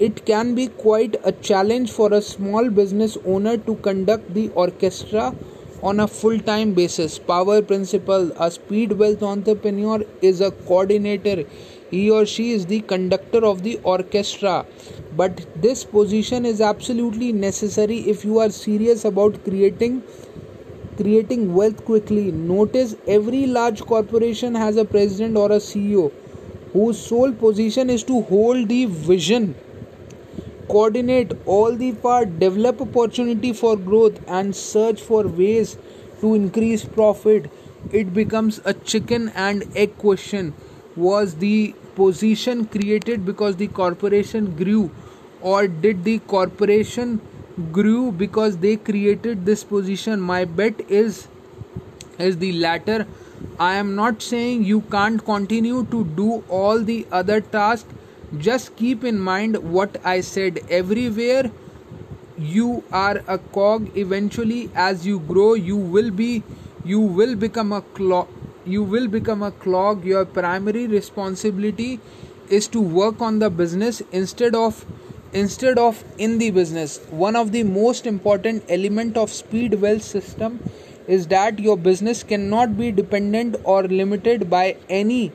it 0.08 0.26
can 0.26 0.56
be 0.56 0.68
quite 0.84 1.16
a 1.24 1.32
challenge 1.50 1.92
for 1.92 2.12
a 2.14 2.22
small 2.22 2.70
business 2.70 3.18
owner 3.26 3.58
to 3.58 3.76
conduct 3.88 4.34
the 4.34 4.50
orchestra 4.66 5.34
on 5.84 6.00
a 6.00 6.08
full 6.08 6.40
time 6.40 6.74
basis. 6.74 7.18
Power 7.20 7.62
principle 7.62 8.32
A 8.40 8.50
speed 8.52 8.94
wealth 8.94 9.24
entrepreneur 9.24 10.00
is 10.22 10.42
a 10.42 10.52
coordinator. 10.52 11.44
He 11.92 12.10
or 12.10 12.26
she 12.26 12.52
is 12.52 12.66
the 12.66 12.80
conductor 12.82 13.46
of 13.46 13.64
the 13.64 13.80
orchestra. 13.84 14.66
But 15.16 15.46
this 15.62 15.84
position 15.84 16.46
is 16.46 16.62
absolutely 16.62 17.32
necessary 17.32 18.00
if 18.16 18.26
you 18.26 18.40
are 18.40 18.50
serious 18.50 19.06
about 19.06 19.44
creating 19.44 20.04
creating 20.98 21.54
wealth 21.54 21.84
quickly. 21.86 22.32
Notice 22.32 22.96
every 23.08 23.46
large 23.46 23.82
corporation 23.82 24.56
has 24.56 24.78
a 24.78 24.86
president 24.86 25.38
or 25.38 25.52
a 25.52 25.58
CEO 25.58 26.12
whose 26.74 26.98
sole 27.00 27.34
position 27.34 27.90
is 27.90 28.04
to 28.04 28.22
hold 28.24 28.70
the 28.70 28.86
vision 28.86 29.54
coordinate 30.72 31.32
all 31.46 31.76
the 31.76 31.92
part 32.04 32.40
develop 32.40 32.82
opportunity 32.84 33.52
for 33.62 33.76
growth 33.76 34.20
and 34.40 34.56
search 34.56 35.02
for 35.02 35.24
ways 35.40 35.78
to 36.22 36.34
increase 36.34 36.86
profit 36.86 37.50
it 38.02 38.14
becomes 38.14 38.62
a 38.64 38.74
chicken 38.92 39.28
and 39.36 39.66
egg 39.76 39.98
question 39.98 40.54
was 40.96 41.36
the 41.44 41.76
position 41.96 42.66
created 42.66 43.26
because 43.26 43.56
the 43.56 43.68
corporation 43.68 44.56
grew? 44.56 44.92
Or 45.42 45.68
did 45.68 46.04
the 46.04 46.20
corporation 46.20 47.22
grew 47.72 48.12
because 48.12 48.58
they 48.58 48.76
created 48.78 49.46
this 49.46 49.64
position? 49.64 50.22
My 50.22 50.46
bet 50.46 50.82
is 50.90 51.28
is 52.20 52.38
the 52.38 52.52
latter. 52.54 53.08
I 53.60 53.74
am 53.76 53.96
not 53.96 54.22
saying 54.22 54.64
you 54.64 54.82
can't 54.94 55.24
continue 55.24 55.86
to 55.92 56.04
do 56.22 56.44
all 56.48 56.84
the 56.84 57.06
other 57.12 57.42
tasks. 57.42 57.94
Just 58.38 58.76
keep 58.76 59.04
in 59.04 59.20
mind 59.20 59.58
what 59.78 59.98
I 60.04 60.22
said. 60.22 60.60
Everywhere 60.70 61.52
you 62.38 62.84
are 62.92 63.22
a 63.28 63.38
cog 63.38 63.90
eventually 63.96 64.70
as 64.74 65.06
you 65.06 65.20
grow 65.20 65.54
you 65.54 65.76
will 65.78 66.10
be 66.12 66.44
you 66.84 67.00
will 67.00 67.36
become 67.36 67.72
a 67.72 67.82
clog 68.00 68.28
you 68.66 68.84
will 68.84 69.08
become 69.08 69.42
a 69.44 69.52
clog. 69.52 70.06
Your 70.06 70.26
primary 70.26 70.88
responsibility 70.88 72.00
is 72.50 72.68
to 72.70 72.82
work 72.82 73.22
on 73.22 73.40
the 73.40 73.50
business 73.50 74.02
instead 74.12 74.56
of 74.56 74.86
instead 75.34 75.78
of 75.80 76.04
in 76.18 76.38
the 76.38 76.52
business. 76.52 77.00
One 77.10 77.36
of 77.36 77.52
the 77.52 77.64
most 77.64 78.06
important 78.06 78.64
element 78.68 79.18
of 79.18 79.30
speed 79.32 79.76
wealth 79.76 80.04
system 80.04 80.60
is 81.08 81.28
that 81.28 81.60
your 81.60 81.78
business 81.78 82.24
cannot 82.24 82.78
be 82.78 82.92
dependent 82.92 83.56
or 83.64 83.84
limited 83.84 84.50
by 84.50 84.76
any 84.90 85.32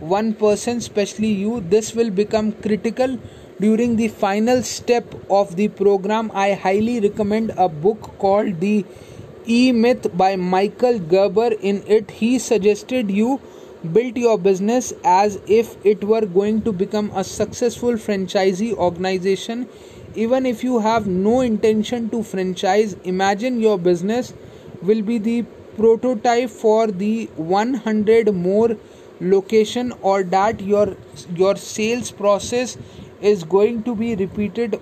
one 0.00 0.34
person, 0.34 0.76
especially 0.76 1.28
you, 1.28 1.60
this 1.60 1.94
will 1.94 2.10
become 2.10 2.52
critical 2.52 3.18
during 3.60 3.96
the 3.96 4.08
final 4.08 4.62
step 4.62 5.14
of 5.28 5.56
the 5.56 5.68
program. 5.68 6.30
I 6.34 6.52
highly 6.52 7.00
recommend 7.00 7.52
a 7.56 7.68
book 7.68 8.14
called 8.18 8.60
The 8.60 8.84
E 9.50 9.72
Myth 9.72 10.06
by 10.14 10.36
Michael 10.36 10.98
Gerber. 10.98 11.52
In 11.68 11.82
it, 11.86 12.10
he 12.10 12.38
suggested 12.38 13.10
you 13.10 13.40
build 13.94 14.18
your 14.18 14.36
business 14.36 14.92
as 15.02 15.38
if 15.46 15.74
it 15.86 16.04
were 16.04 16.26
going 16.26 16.60
to 16.62 16.72
become 16.72 17.10
a 17.14 17.24
successful 17.24 17.94
franchisee 17.94 18.74
organization. 18.74 19.66
Even 20.14 20.44
if 20.44 20.62
you 20.62 20.80
have 20.80 21.06
no 21.06 21.40
intention 21.40 22.10
to 22.10 22.22
franchise, 22.22 22.94
imagine 23.04 23.58
your 23.58 23.78
business 23.78 24.34
will 24.82 25.00
be 25.00 25.16
the 25.16 25.42
prototype 25.78 26.50
for 26.50 26.88
the 26.88 27.24
100 27.36 28.34
more 28.34 28.76
location 29.18 29.94
or 30.02 30.22
that 30.24 30.60
your 30.60 30.94
your 31.34 31.56
sales 31.56 32.10
process 32.10 32.76
is 33.20 33.44
going 33.44 33.82
to 33.84 33.94
be 33.94 34.14
repeated 34.14 34.80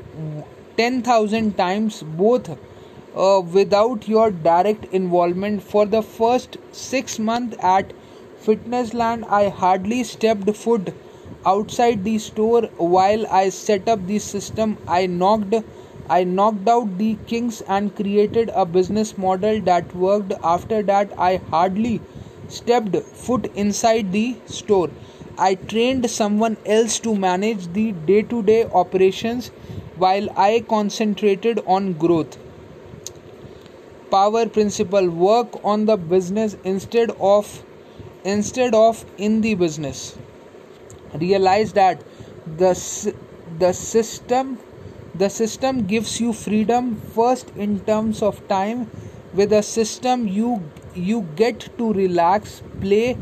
10000 0.76 1.56
times 1.56 2.02
both 2.22 2.50
uh, 3.16 3.40
without 3.40 4.06
your 4.08 4.30
direct 4.30 4.84
involvement 4.92 5.62
for 5.62 5.86
the 5.86 6.02
first 6.02 6.58
6 6.72 7.18
months 7.30 7.56
at 7.74 7.92
fitnessland 8.46 9.26
i 9.40 9.48
hardly 9.62 10.02
stepped 10.12 10.50
foot 10.64 10.92
outside 11.54 12.04
the 12.04 12.18
store 12.26 12.62
while 12.96 13.26
i 13.40 13.48
set 13.48 13.88
up 13.94 14.06
the 14.12 14.18
system 14.26 14.76
i 14.98 15.00
knocked 15.06 15.56
i 16.18 16.22
knocked 16.24 16.68
out 16.74 16.98
the 16.98 17.12
kinks 17.32 17.62
and 17.76 17.96
created 18.02 18.50
a 18.64 18.66
business 18.78 19.16
model 19.26 19.60
that 19.70 19.96
worked 20.06 20.32
after 20.54 20.82
that 20.92 21.18
i 21.30 21.32
hardly 21.54 21.94
stepped 22.48 22.96
foot 22.96 23.50
inside 23.54 24.12
the 24.12 24.36
store. 24.46 24.90
I 25.38 25.54
trained 25.54 26.10
someone 26.10 26.56
else 26.64 26.98
to 27.00 27.14
manage 27.14 27.72
the 27.72 27.92
day 27.92 28.22
to 28.22 28.42
day 28.42 28.64
operations 28.64 29.48
while 29.96 30.28
I 30.36 30.64
concentrated 30.68 31.60
on 31.66 31.92
growth. 31.94 32.38
Power 34.10 34.46
principle 34.46 35.08
work 35.08 35.64
on 35.64 35.86
the 35.86 35.96
business 35.96 36.56
instead 36.64 37.10
of 37.20 37.64
instead 38.24 38.74
of 38.74 39.04
in 39.18 39.40
the 39.40 39.54
business. 39.54 40.16
Realize 41.14 41.72
that 41.72 42.02
the 42.56 42.72
the 43.58 43.72
system 43.72 44.58
the 45.14 45.28
system 45.30 45.86
gives 45.86 46.20
you 46.20 46.32
freedom 46.32 46.94
first 47.14 47.50
in 47.56 47.80
terms 47.80 48.22
of 48.22 48.46
time 48.48 48.90
with 49.34 49.52
a 49.52 49.62
system 49.62 50.28
you 50.28 50.62
you 50.94 51.22
get 51.36 51.68
to 51.78 51.92
relax, 51.92 52.62
play, 52.80 53.16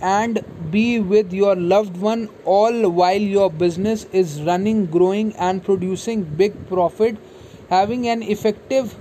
and 0.00 0.44
be 0.70 1.00
with 1.00 1.32
your 1.32 1.56
loved 1.56 1.96
one 1.96 2.28
all 2.44 2.90
while 2.90 3.20
your 3.20 3.50
business 3.50 4.06
is 4.12 4.42
running, 4.42 4.86
growing, 4.86 5.34
and 5.36 5.64
producing 5.64 6.22
big 6.24 6.68
profit. 6.68 7.16
Having 7.70 8.08
an 8.08 8.22
effective 8.22 8.94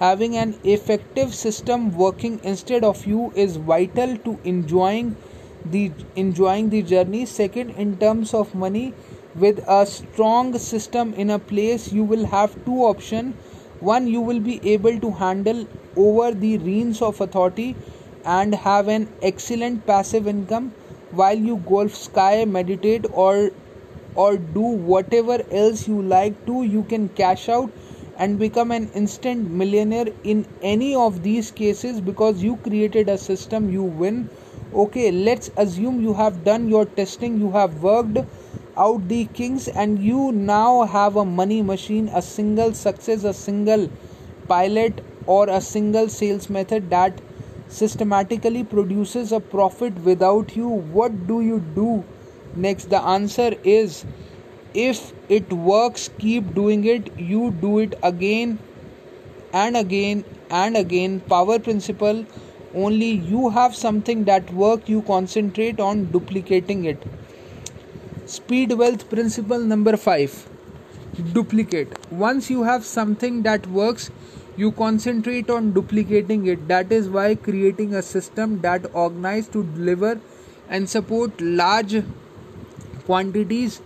having 0.00 0.36
an 0.36 0.54
effective 0.64 1.34
system 1.34 1.90
working 1.96 2.40
instead 2.42 2.84
of 2.84 3.04
you 3.06 3.32
is 3.34 3.56
vital 3.56 4.16
to 4.18 4.38
enjoying 4.44 5.16
the 5.64 5.90
enjoying 6.16 6.70
the 6.70 6.82
journey. 6.82 7.26
Second 7.26 7.70
in 7.70 7.96
terms 7.98 8.32
of 8.34 8.54
money 8.54 8.94
with 9.34 9.58
a 9.68 9.84
strong 9.86 10.56
system 10.58 11.12
in 11.14 11.30
a 11.30 11.38
place 11.38 11.92
you 11.92 12.04
will 12.04 12.26
have 12.26 12.54
two 12.64 12.78
options 12.84 13.34
one 13.80 14.06
you 14.08 14.20
will 14.20 14.40
be 14.40 14.60
able 14.72 14.98
to 15.00 15.10
handle 15.12 15.66
over 15.96 16.32
the 16.32 16.58
reins 16.58 17.00
of 17.02 17.20
authority 17.20 17.76
and 18.24 18.54
have 18.54 18.88
an 18.88 19.08
excellent 19.22 19.86
passive 19.86 20.26
income 20.26 20.72
while 21.10 21.38
you 21.38 21.56
golf 21.68 21.94
sky 21.94 22.44
meditate 22.44 23.06
or 23.12 23.50
or 24.14 24.36
do 24.36 24.60
whatever 24.92 25.38
else 25.52 25.86
you 25.86 26.02
like 26.02 26.44
to. 26.46 26.64
You 26.64 26.82
can 26.84 27.08
cash 27.10 27.48
out 27.48 27.70
and 28.18 28.38
become 28.38 28.70
an 28.70 28.90
instant 28.94 29.50
millionaire 29.50 30.08
in 30.24 30.44
any 30.62 30.94
of 30.94 31.22
these 31.22 31.50
cases 31.50 32.00
because 32.00 32.42
you 32.42 32.56
created 32.56 33.08
a 33.08 33.16
system 33.16 33.70
you 33.70 33.82
win. 33.82 34.28
Okay 34.74 35.10
let's 35.10 35.50
assume 35.56 36.02
you 36.02 36.14
have 36.14 36.44
done 36.44 36.68
your 36.68 36.84
testing 36.84 37.40
you 37.40 37.50
have 37.52 37.82
worked 37.82 38.18
out 38.76 39.08
the 39.08 39.24
kings 39.26 39.68
and 39.68 40.02
you 40.02 40.32
now 40.32 40.84
have 40.84 41.16
a 41.16 41.24
money 41.24 41.62
machine 41.62 42.10
a 42.14 42.20
single 42.22 42.74
success 42.74 43.24
a 43.24 43.32
single 43.32 43.88
pilot 44.46 45.00
or 45.26 45.48
a 45.48 45.60
single 45.60 46.08
sales 46.08 46.50
method 46.50 46.90
that 46.90 47.20
systematically 47.68 48.64
produces 48.64 49.30
a 49.30 49.40
profit 49.40 49.94
without 50.02 50.56
you. 50.56 50.68
What 50.68 51.26
do 51.26 51.42
you 51.42 51.60
do? 51.74 52.04
Next 52.56 52.90
the 52.90 53.00
answer 53.02 53.54
is 53.62 54.04
if 54.74 55.12
it 55.28 55.52
works 55.52 56.10
keep 56.18 56.54
doing 56.54 56.84
it. 56.84 57.18
You 57.18 57.50
do 57.50 57.78
it 57.78 57.94
again 58.02 58.58
and 59.52 59.76
again 59.76 60.24
and 60.50 60.76
again. 60.76 61.20
Power 61.20 61.58
principle 61.58 62.24
only 62.74 63.10
you 63.10 63.48
have 63.50 63.74
something 63.74 64.24
that 64.24 64.52
work 64.52 64.88
you 64.88 65.02
concentrate 65.02 65.80
on 65.80 66.04
duplicating 66.06 66.84
it. 66.84 67.02
Speed 68.26 68.72
wealth 68.72 69.08
principle 69.08 69.58
number 69.58 69.96
5 69.96 70.48
duplicate. 71.32 72.12
Once 72.12 72.50
you 72.50 72.62
have 72.62 72.84
something 72.84 73.42
that 73.42 73.66
works 73.66 74.10
you 74.58 74.72
concentrate 74.72 75.50
on 75.50 75.72
duplicating 75.72 76.46
it. 76.46 76.66
That 76.68 76.90
is 76.92 77.08
why 77.08 77.36
creating 77.36 77.94
a 77.94 78.02
system 78.02 78.60
that 78.62 78.86
organized 78.92 79.52
to 79.52 79.62
deliver 79.62 80.20
and 80.68 80.90
support 80.90 81.40
large 81.40 82.02
quantities 83.06 83.80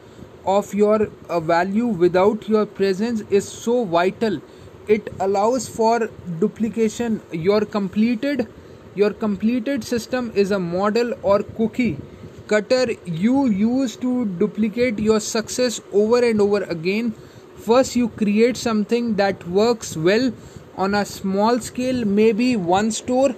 of 0.45 0.75
your 0.75 1.09
uh, 1.29 1.41
value 1.41 1.87
without 1.87 2.49
your 2.49 2.67
presence 2.67 3.23
is 3.31 3.49
so 3.49 3.85
vital. 3.85 4.41
It 4.89 5.13
allows 5.21 5.69
for 5.69 6.11
duplication. 6.41 7.21
Your 7.33 7.65
completed 7.65 8.49
your 8.95 9.13
completed 9.13 9.85
system 9.85 10.33
is 10.35 10.51
a 10.51 10.59
model 10.59 11.15
or 11.23 11.43
cookie. 11.43 11.99
Cutter 12.47 12.93
you 13.07 13.47
use 13.47 13.97
to 13.97 14.27
duplicate 14.27 14.99
your 14.99 15.21
success 15.21 15.81
over 15.93 16.23
and 16.23 16.41
over 16.41 16.63
again. 16.65 17.15
First 17.57 17.97
you 17.97 18.09
create 18.09 18.57
something 18.57 19.15
that 19.17 19.47
works 19.49 19.97
well 19.97 20.33
on 20.77 20.95
a 20.95 21.05
small 21.05 21.61
scale 21.61 22.05
maybe 22.05 22.57
one 22.57 22.91
store 22.91 23.35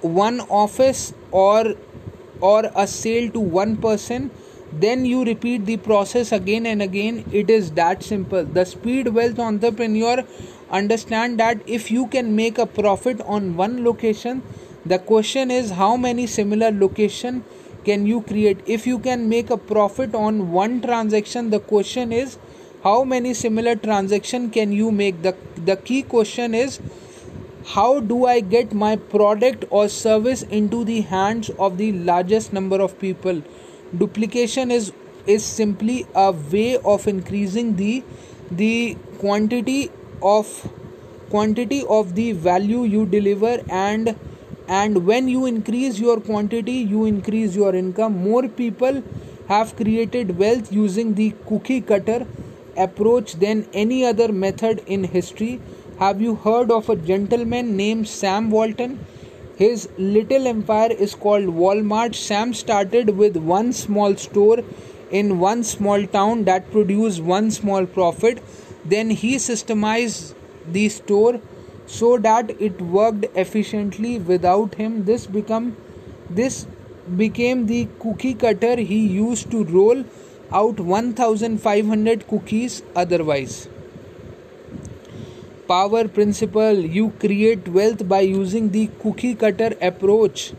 one 0.00 0.40
office 0.40 1.12
or 1.30 1.74
or 2.40 2.70
a 2.76 2.86
sale 2.86 3.30
to 3.30 3.40
one 3.40 3.76
person 3.76 4.30
then 4.80 5.04
you 5.04 5.24
repeat 5.24 5.66
the 5.66 5.76
process 5.76 6.32
again 6.32 6.66
and 6.66 6.82
again. 6.82 7.24
It 7.32 7.50
is 7.50 7.70
that 7.72 8.02
simple. 8.02 8.44
The 8.44 8.64
speed 8.64 9.08
wealth 9.08 9.38
entrepreneur 9.38 10.24
understand 10.70 11.38
that 11.38 11.58
if 11.66 11.90
you 11.90 12.06
can 12.08 12.34
make 12.34 12.58
a 12.58 12.66
profit 12.66 13.20
on 13.22 13.56
one 13.56 13.84
location 13.84 14.42
the 14.86 14.98
question 14.98 15.50
is 15.50 15.70
how 15.70 15.96
many 15.96 16.26
similar 16.26 16.70
location 16.70 17.44
can 17.84 18.06
you 18.06 18.20
create? 18.22 18.58
If 18.66 18.86
you 18.86 18.98
can 18.98 19.28
make 19.28 19.50
a 19.50 19.56
profit 19.56 20.14
on 20.14 20.52
one 20.52 20.80
transaction 20.82 21.50
the 21.50 21.60
question 21.60 22.12
is 22.12 22.38
how 22.82 23.04
many 23.04 23.32
similar 23.32 23.76
transaction 23.76 24.50
can 24.50 24.72
you 24.72 24.90
make? 24.90 25.22
The 25.22 25.34
the 25.56 25.76
key 25.76 26.02
question 26.02 26.54
is 26.54 26.80
how 27.66 27.98
do 27.98 28.26
i 28.26 28.40
get 28.40 28.74
my 28.74 28.94
product 28.94 29.64
or 29.70 29.88
service 29.88 30.42
into 30.42 30.84
the 30.84 31.00
hands 31.00 31.48
of 31.58 31.78
the 31.78 31.92
largest 31.92 32.52
number 32.52 32.78
of 32.86 32.98
people 32.98 33.40
duplication 33.98 34.70
is 34.70 34.92
is 35.26 35.44
simply 35.44 36.06
a 36.14 36.30
way 36.54 36.78
of 36.94 37.06
increasing 37.06 37.74
the 37.76 38.02
the 38.50 38.96
quantity 39.18 39.90
of 40.22 40.50
quantity 41.30 41.82
of 41.98 42.14
the 42.14 42.32
value 42.32 42.82
you 42.84 43.06
deliver 43.06 43.54
and 43.68 44.14
and 44.68 45.06
when 45.06 45.28
you 45.28 45.46
increase 45.46 45.98
your 45.98 46.20
quantity 46.20 46.76
you 46.94 47.04
increase 47.04 47.56
your 47.56 47.74
income 47.74 48.16
more 48.28 48.46
people 48.48 49.02
have 49.48 49.74
created 49.76 50.38
wealth 50.38 50.72
using 50.72 51.14
the 51.14 51.32
cookie 51.46 51.80
cutter 51.80 52.26
approach 52.76 53.34
than 53.34 53.66
any 53.72 54.04
other 54.04 54.32
method 54.32 54.82
in 54.86 55.04
history. 55.04 55.60
Have 55.98 56.20
you 56.20 56.34
heard 56.34 56.70
of 56.70 56.88
a 56.88 56.96
gentleman 56.96 57.76
named 57.76 58.08
Sam 58.08 58.50
Walton? 58.50 58.98
His 59.56 59.88
little 59.96 60.48
empire 60.48 60.90
is 60.90 61.14
called 61.14 61.44
Walmart. 61.44 62.16
Sam 62.16 62.54
started 62.54 63.16
with 63.16 63.36
one 63.36 63.72
small 63.72 64.16
store 64.16 64.58
in 65.12 65.38
one 65.38 65.62
small 65.62 66.06
town 66.06 66.42
that 66.44 66.70
produced 66.72 67.22
one 67.22 67.52
small 67.52 67.86
profit. 67.86 68.42
Then 68.84 69.10
he 69.10 69.36
systemized 69.36 70.34
the 70.66 70.88
store 70.88 71.40
so 71.86 72.18
that 72.18 72.50
it 72.60 72.80
worked 72.80 73.26
efficiently 73.36 74.18
without 74.18 74.74
him. 74.74 75.04
This 75.04 75.26
become 75.26 75.76
this 76.28 76.66
became 77.16 77.66
the 77.66 77.86
cookie 78.00 78.34
cutter 78.34 78.76
he 78.76 79.06
used 79.06 79.50
to 79.52 79.64
roll 79.64 80.04
out 80.50 80.80
1500 80.80 82.26
cookies 82.26 82.82
otherwise. 82.96 83.68
Power 85.68 86.06
principle 86.08 86.74
you 86.74 87.10
create 87.20 87.68
wealth 87.68 88.06
by 88.06 88.20
using 88.20 88.68
the 88.70 88.88
cookie 89.02 89.34
cutter 89.34 89.72
approach 89.80 90.52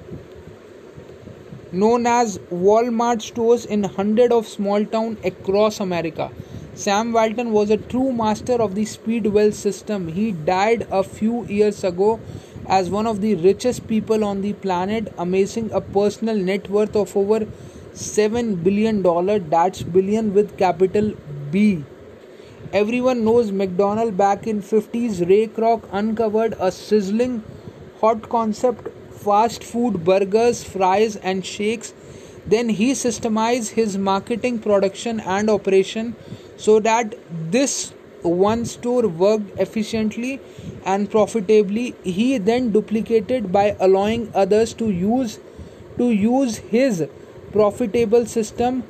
known 1.71 2.07
as 2.07 2.39
Walmart 2.51 3.21
stores 3.21 3.65
in 3.65 3.83
hundreds 3.83 4.33
of 4.33 4.47
small 4.47 4.83
towns 4.83 5.17
across 5.23 5.79
America. 5.79 6.31
Sam 6.73 7.13
Walton 7.13 7.51
was 7.51 7.69
a 7.69 7.77
true 7.77 8.11
master 8.11 8.53
of 8.53 8.73
the 8.73 8.85
speed 8.85 9.27
wealth 9.27 9.53
system. 9.53 10.07
He 10.07 10.31
died 10.31 10.87
a 10.89 11.03
few 11.03 11.45
years 11.45 11.83
ago 11.83 12.19
as 12.67 12.89
one 12.89 13.05
of 13.05 13.21
the 13.21 13.35
richest 13.35 13.87
people 13.87 14.23
on 14.23 14.41
the 14.41 14.53
planet, 14.53 15.13
amassing 15.17 15.71
a 15.71 15.81
personal 15.81 16.35
net 16.35 16.69
worth 16.69 16.95
of 16.95 17.15
over 17.15 17.45
7 17.93 18.55
billion 18.55 19.03
dollar 19.03 19.37
that's 19.39 19.83
billion 19.83 20.33
with 20.33 20.57
capital 20.57 21.13
B 21.51 21.83
everyone 22.77 23.23
knows 23.23 23.51
McDonald 23.59 24.17
back 24.17 24.47
in 24.51 24.61
50s 24.61 25.19
Ray 25.29 25.47
Kroc 25.47 25.83
uncovered 25.97 26.55
a 26.59 26.69
sizzling 26.77 27.35
hot 28.01 28.27
concept 28.33 28.89
fast 29.25 29.63
food 29.63 29.99
burgers 30.09 30.63
fries 30.71 31.15
and 31.31 31.45
shakes 31.45 31.93
then 32.53 32.73
he 32.79 32.89
systemized 33.03 33.69
his 33.77 33.97
marketing 34.09 34.59
production 34.65 35.21
and 35.35 35.49
operation 35.49 36.09
so 36.57 36.75
that 36.89 37.15
this 37.55 37.93
one 38.23 38.65
store 38.65 39.07
worked 39.07 39.57
efficiently 39.67 40.33
and 40.83 41.09
profitably 41.09 41.87
he 42.03 42.27
then 42.37 42.69
duplicated 42.71 43.51
by 43.53 43.65
allowing 43.79 44.29
others 44.43 44.73
to 44.73 44.91
use 44.91 45.39
to 45.97 46.11
use 46.11 46.57
his 46.75 47.07
profitable 47.53 48.25
system. 48.25 48.83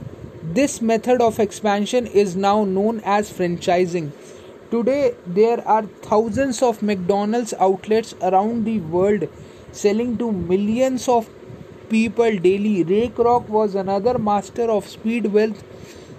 This 0.53 0.79
method 0.79 1.21
of 1.21 1.39
expansion 1.39 2.05
is 2.05 2.35
now 2.35 2.65
known 2.65 3.01
as 3.03 3.31
franchising. 3.33 4.11
Today, 4.69 5.15
there 5.25 5.67
are 5.67 5.81
thousands 6.03 6.61
of 6.61 6.83
McDonald's 6.83 7.55
outlets 7.59 8.13
around 8.21 8.65
the 8.65 8.79
world 8.79 9.27
selling 9.71 10.19
to 10.19 10.31
millions 10.31 11.09
of 11.09 11.27
people 11.89 12.37
daily. 12.37 12.83
Ray 12.83 13.09
Kroc 13.09 13.49
was 13.49 13.73
another 13.73 14.19
master 14.19 14.69
of 14.69 14.87
speed 14.87 15.25
wealth 15.33 15.63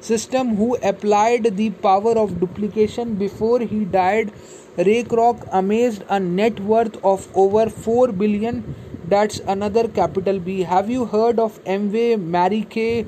system 0.00 0.56
who 0.56 0.74
applied 0.82 1.56
the 1.56 1.70
power 1.70 2.18
of 2.18 2.40
duplication 2.40 3.14
before 3.14 3.60
he 3.60 3.84
died. 3.84 4.32
Ray 4.76 5.04
Kroc 5.04 5.48
amassed 5.52 6.02
a 6.08 6.18
net 6.18 6.58
worth 6.58 6.96
of 7.04 7.28
over 7.36 7.70
4 7.70 8.10
billion 8.10 8.74
that's 9.09 9.38
another 9.40 9.86
capital 9.86 10.38
B. 10.40 10.62
Have 10.62 10.90
you 10.90 11.04
heard 11.04 11.38
of 11.38 11.62
Amway, 11.64 12.20
Mary 12.20 12.62
Kay, 12.68 13.04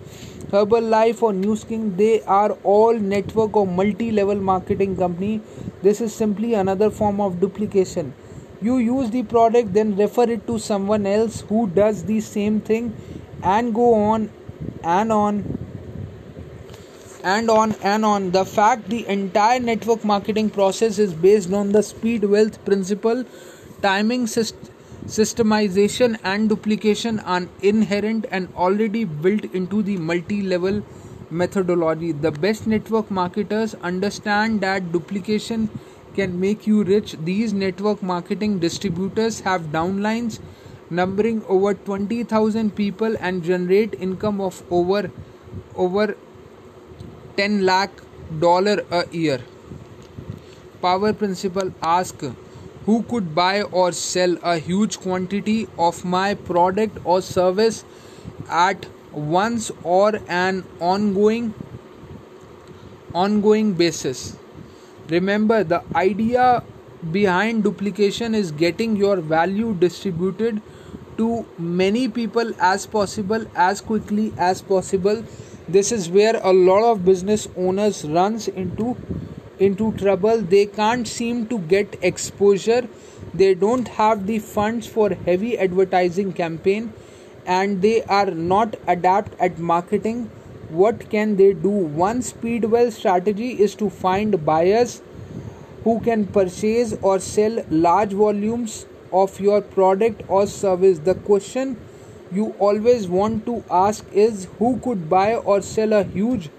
Herbalife 0.52 1.22
or 1.22 1.32
Nu 1.32 1.56
Skin? 1.56 1.96
They 1.96 2.22
are 2.22 2.52
all 2.62 2.94
network 2.94 3.56
or 3.56 3.66
multi-level 3.66 4.36
marketing 4.36 4.96
company. 4.96 5.40
This 5.82 6.00
is 6.00 6.14
simply 6.14 6.54
another 6.54 6.90
form 6.90 7.20
of 7.20 7.40
duplication. 7.40 8.14
You 8.60 8.78
use 8.78 9.10
the 9.10 9.22
product, 9.24 9.72
then 9.74 9.96
refer 9.96 10.24
it 10.30 10.46
to 10.46 10.58
someone 10.58 11.06
else 11.06 11.40
who 11.42 11.66
does 11.68 12.04
the 12.04 12.20
same 12.20 12.60
thing, 12.60 12.94
and 13.42 13.74
go 13.74 13.94
on 13.94 14.30
and 14.84 15.12
on 15.12 15.58
and 17.24 17.50
on 17.50 17.74
and 17.82 18.04
on. 18.04 18.30
The 18.30 18.44
fact 18.44 18.88
the 18.88 19.06
entire 19.06 19.60
network 19.60 20.04
marketing 20.04 20.50
process 20.50 20.98
is 20.98 21.12
based 21.12 21.52
on 21.52 21.72
the 21.72 21.82
speed 21.82 22.24
wealth 22.24 22.64
principle, 22.64 23.24
timing 23.82 24.26
system 24.26 24.74
Systemization 25.06 26.18
and 26.22 26.48
duplication 26.48 27.18
are 27.20 27.42
inherent 27.62 28.26
and 28.30 28.48
already 28.54 29.04
built 29.04 29.44
into 29.54 29.82
the 29.82 29.96
multi 29.96 30.42
level 30.42 30.82
methodology. 31.30 32.12
The 32.12 32.30
best 32.30 32.66
network 32.66 33.10
marketers 33.10 33.74
understand 33.82 34.60
that 34.60 34.92
duplication 34.92 35.70
can 36.14 36.38
make 36.40 36.66
you 36.66 36.82
rich. 36.82 37.16
These 37.24 37.52
network 37.54 38.02
marketing 38.02 38.58
distributors 38.58 39.40
have 39.40 39.62
downlines 39.76 40.40
numbering 40.90 41.42
over 41.48 41.74
20,000 41.74 42.74
people 42.74 43.16
and 43.20 43.42
generate 43.42 43.94
income 43.94 44.40
of 44.40 44.62
over 44.70 45.10
over 45.76 46.16
10 47.36 47.64
lakh 47.64 47.90
dollar 48.40 48.84
a 48.90 49.04
year. 49.10 49.40
Power 50.82 51.12
principle 51.12 51.72
ask 51.82 52.22
who 52.88 53.02
could 53.08 53.34
buy 53.34 53.60
or 53.78 53.86
sell 53.92 54.34
a 54.50 54.56
huge 54.66 54.98
quantity 54.98 55.56
of 55.86 56.04
my 56.12 56.28
product 56.50 57.00
or 57.04 57.20
service 57.20 57.84
at 58.58 58.86
once 59.12 59.70
or 59.82 60.12
an 60.36 60.62
ongoing 60.80 61.52
ongoing 63.12 63.74
basis? 63.74 64.22
Remember 65.10 65.62
the 65.64 65.82
idea 65.94 66.62
behind 67.12 67.62
duplication 67.62 68.34
is 68.34 68.52
getting 68.52 68.96
your 68.96 69.16
value 69.36 69.74
distributed 69.74 70.62
to 71.18 71.44
many 71.58 72.08
people 72.08 72.54
as 72.58 72.86
possible 72.86 73.46
as 73.54 73.82
quickly 73.82 74.32
as 74.38 74.62
possible. 74.62 75.22
This 75.68 75.92
is 75.92 76.08
where 76.08 76.40
a 76.42 76.52
lot 76.52 76.90
of 76.90 77.04
business 77.04 77.48
owners 77.54 78.04
runs 78.06 78.48
into 78.48 78.96
into 79.58 79.92
trouble. 79.92 80.40
They 80.40 80.66
can't 80.66 81.06
seem 81.06 81.46
to 81.48 81.58
get 81.58 81.96
exposure. 82.02 82.88
They 83.34 83.54
don't 83.54 83.88
have 83.88 84.26
the 84.26 84.38
funds 84.38 84.86
for 84.86 85.10
heavy 85.10 85.58
advertising 85.58 86.32
campaign 86.32 86.92
and 87.46 87.82
they 87.82 88.02
are 88.04 88.30
not 88.30 88.76
adept 88.86 89.38
at 89.40 89.58
marketing. 89.58 90.30
What 90.68 91.08
can 91.10 91.36
they 91.36 91.52
do? 91.54 91.70
One 91.70 92.22
speed 92.22 92.64
wealth 92.66 92.94
strategy 92.94 93.52
is 93.52 93.74
to 93.76 93.88
find 93.88 94.44
buyers 94.44 95.02
who 95.84 96.00
can 96.00 96.26
purchase 96.26 96.94
or 97.00 97.18
sell 97.18 97.64
large 97.70 98.12
volumes 98.12 98.86
of 99.12 99.40
your 99.40 99.62
product 99.62 100.22
or 100.28 100.46
service. 100.46 100.98
The 100.98 101.14
question 101.14 101.76
you 102.30 102.54
always 102.58 103.08
want 103.08 103.46
to 103.46 103.64
ask 103.70 104.04
is 104.12 104.48
who 104.58 104.78
could 104.80 105.08
buy 105.08 105.36
or 105.36 105.62
sell 105.62 105.94
a 105.94 106.04
huge 106.04 106.50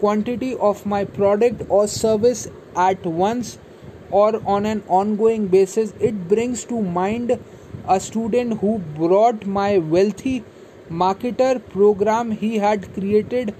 quantity 0.00 0.54
of 0.70 0.84
my 0.86 1.04
product 1.04 1.62
or 1.68 1.86
service 1.88 2.48
at 2.76 3.04
once 3.04 3.58
or 4.10 4.40
on 4.46 4.66
an 4.66 4.82
ongoing 4.88 5.46
basis 5.48 5.92
it 6.00 6.28
brings 6.28 6.64
to 6.64 6.82
mind 6.82 7.38
a 7.88 8.00
student 8.00 8.60
who 8.60 8.78
brought 9.00 9.46
my 9.46 9.78
wealthy 9.78 10.42
marketer 10.90 11.52
program 11.70 12.30
he 12.30 12.56
had 12.58 12.92
created 12.94 13.54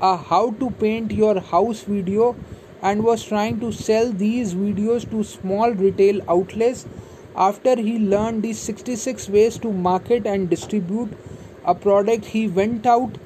a 0.00 0.16
how 0.16 0.50
to 0.60 0.70
paint 0.82 1.12
your 1.12 1.38
house 1.40 1.82
video 1.82 2.34
and 2.82 3.04
was 3.04 3.24
trying 3.24 3.60
to 3.60 3.70
sell 3.70 4.10
these 4.10 4.54
videos 4.54 5.08
to 5.10 5.22
small 5.22 5.72
retail 5.72 6.20
outlets. 6.28 6.86
After 7.36 7.76
he 7.76 7.98
learned 7.98 8.42
the 8.42 8.52
66 8.52 9.28
ways 9.28 9.58
to 9.58 9.72
market 9.72 10.26
and 10.26 10.48
distribute 10.48 11.12
a 11.64 11.74
product, 11.74 12.24
he 12.24 12.48
went 12.48 12.86
out 12.86 13.18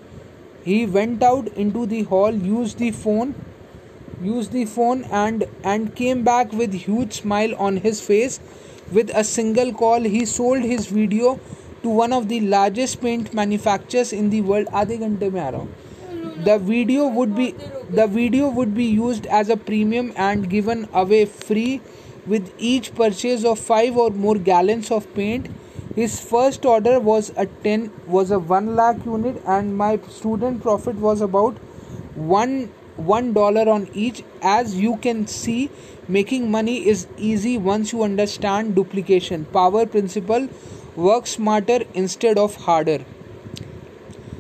he 0.64 0.86
went 0.86 1.24
out 1.24 1.48
into 1.50 1.86
the 1.86 2.04
hall, 2.04 2.32
used 2.32 2.78
the 2.78 2.92
phone 2.92 3.36
used 4.22 4.52
the 4.52 4.66
phone 4.66 5.04
and 5.12 5.46
and 5.64 5.96
came 5.96 6.24
back 6.24 6.52
with 6.52 6.74
huge 6.74 7.14
smile 7.22 7.56
on 7.58 7.78
his 7.78 8.02
face 8.02 8.40
with 8.92 9.10
a 9.16 9.24
single 9.24 9.72
call 9.74 10.02
he 10.02 10.26
sold 10.26 10.62
his 10.62 10.88
video 10.88 11.40
to 11.84 11.90
one 11.90 12.12
of 12.12 12.28
the 12.28 12.40
largest 12.42 13.02
paint 13.02 13.34
manufacturers 13.34 14.12
in 14.12 14.30
the 14.30 14.42
world 14.42 14.68
आधे 14.82 14.98
घंटे 14.98 15.30
में 15.30 15.40
आ 15.42 15.50
रहा 15.50 15.62
हूँ 15.62 16.44
the 16.44 16.58
video 16.72 17.08
would 17.20 17.36
be 17.38 17.48
the 18.02 18.08
video 18.18 18.50
would 18.50 18.76
be 18.76 18.90
used 18.98 19.26
as 19.40 19.50
a 19.50 19.58
premium 19.70 20.12
and 20.28 20.50
given 20.50 20.88
away 21.04 21.24
free 21.26 21.82
with 22.28 22.52
each 22.60 22.94
purchase 22.96 23.46
of 23.52 23.60
5 23.60 23.98
or 23.98 24.10
more 24.26 24.38
gallons 24.52 24.92
of 24.92 25.08
paint 25.16 25.50
his 25.95 26.21
first 26.21 26.65
order 26.65 26.99
was 26.99 27.33
a 27.37 27.47
10 27.47 27.91
was 28.07 28.31
a 28.31 28.39
1 28.39 28.75
lakh 28.77 29.05
unit 29.07 29.43
and 29.47 29.77
my 29.77 29.99
student 30.09 30.63
profit 30.63 30.97
was 30.97 31.21
about 31.21 31.59
1 32.15 32.71
one 32.97 33.33
dollar 33.33 33.69
on 33.69 33.89
each. 33.93 34.23
As 34.43 34.75
you 34.81 34.97
can 34.97 35.27
see 35.27 35.71
making 36.09 36.51
money 36.51 36.77
is 36.89 37.07
easy 37.17 37.57
once 37.59 37.93
you 37.93 38.03
understand 38.03 38.75
duplication. 38.75 39.45
Power 39.47 39.87
principle 39.87 40.49
work 40.97 41.27
smarter 41.27 41.81
instead 41.95 42.39
of 42.39 42.55
harder. 42.55 43.05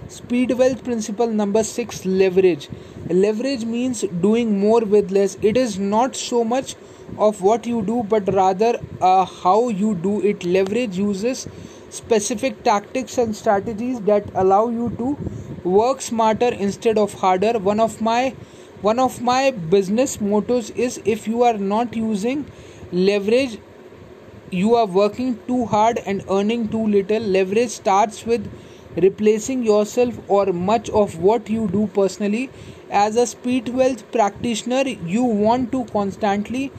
Speed 0.08 0.52
wealth 0.58 0.84
principle 0.84 1.26
number 1.26 1.64
6 1.64 2.04
leverage. 2.06 2.68
Leverage 3.08 3.64
means 3.64 4.02
doing 4.20 4.58
more 4.58 4.80
with 4.80 5.10
less. 5.10 5.36
It 5.42 5.56
is 5.56 5.78
not 5.78 6.14
so 6.16 6.44
much 6.44 6.76
of 7.18 7.42
what 7.42 7.66
you 7.66 7.82
do 7.82 8.02
but 8.08 8.32
rather 8.32 8.80
uh, 9.00 9.24
how 9.24 9.68
you 9.68 9.94
do 9.94 10.20
it. 10.22 10.44
Leverage 10.44 10.96
uses 10.98 11.46
specific 11.90 12.62
tactics 12.64 13.18
and 13.18 13.36
strategies 13.36 14.00
that 14.02 14.28
allow 14.34 14.68
you 14.68 14.90
to 14.98 15.16
work 15.68 16.00
smarter 16.00 16.48
instead 16.48 16.98
of 16.98 17.12
harder. 17.14 17.58
One 17.58 17.80
of 17.80 18.00
my 18.00 18.34
one 18.82 18.98
of 18.98 19.20
my 19.22 19.50
business 19.50 20.20
mottos 20.20 20.70
is 20.70 21.00
if 21.04 21.26
you 21.26 21.42
are 21.42 21.56
not 21.56 21.96
using 21.96 22.44
leverage 22.92 23.58
you 24.50 24.74
are 24.76 24.86
working 24.86 25.38
too 25.46 25.64
hard 25.66 25.98
and 26.06 26.24
earning 26.30 26.68
too 26.68 26.86
little. 26.86 27.20
Leverage 27.20 27.70
starts 27.70 28.24
with 28.26 28.50
replacing 28.96 29.62
yourself 29.64 30.18
or 30.28 30.46
much 30.52 30.88
of 30.90 31.18
what 31.18 31.50
you 31.50 31.66
do 31.68 31.86
personally 31.88 32.50
as 33.02 33.16
a 33.16 33.26
speed 33.26 33.68
wealth 33.68 34.02
practitioner 34.12 34.82
you 35.14 35.24
want 35.24 35.72
to 35.72 35.84
constantly 35.86 36.70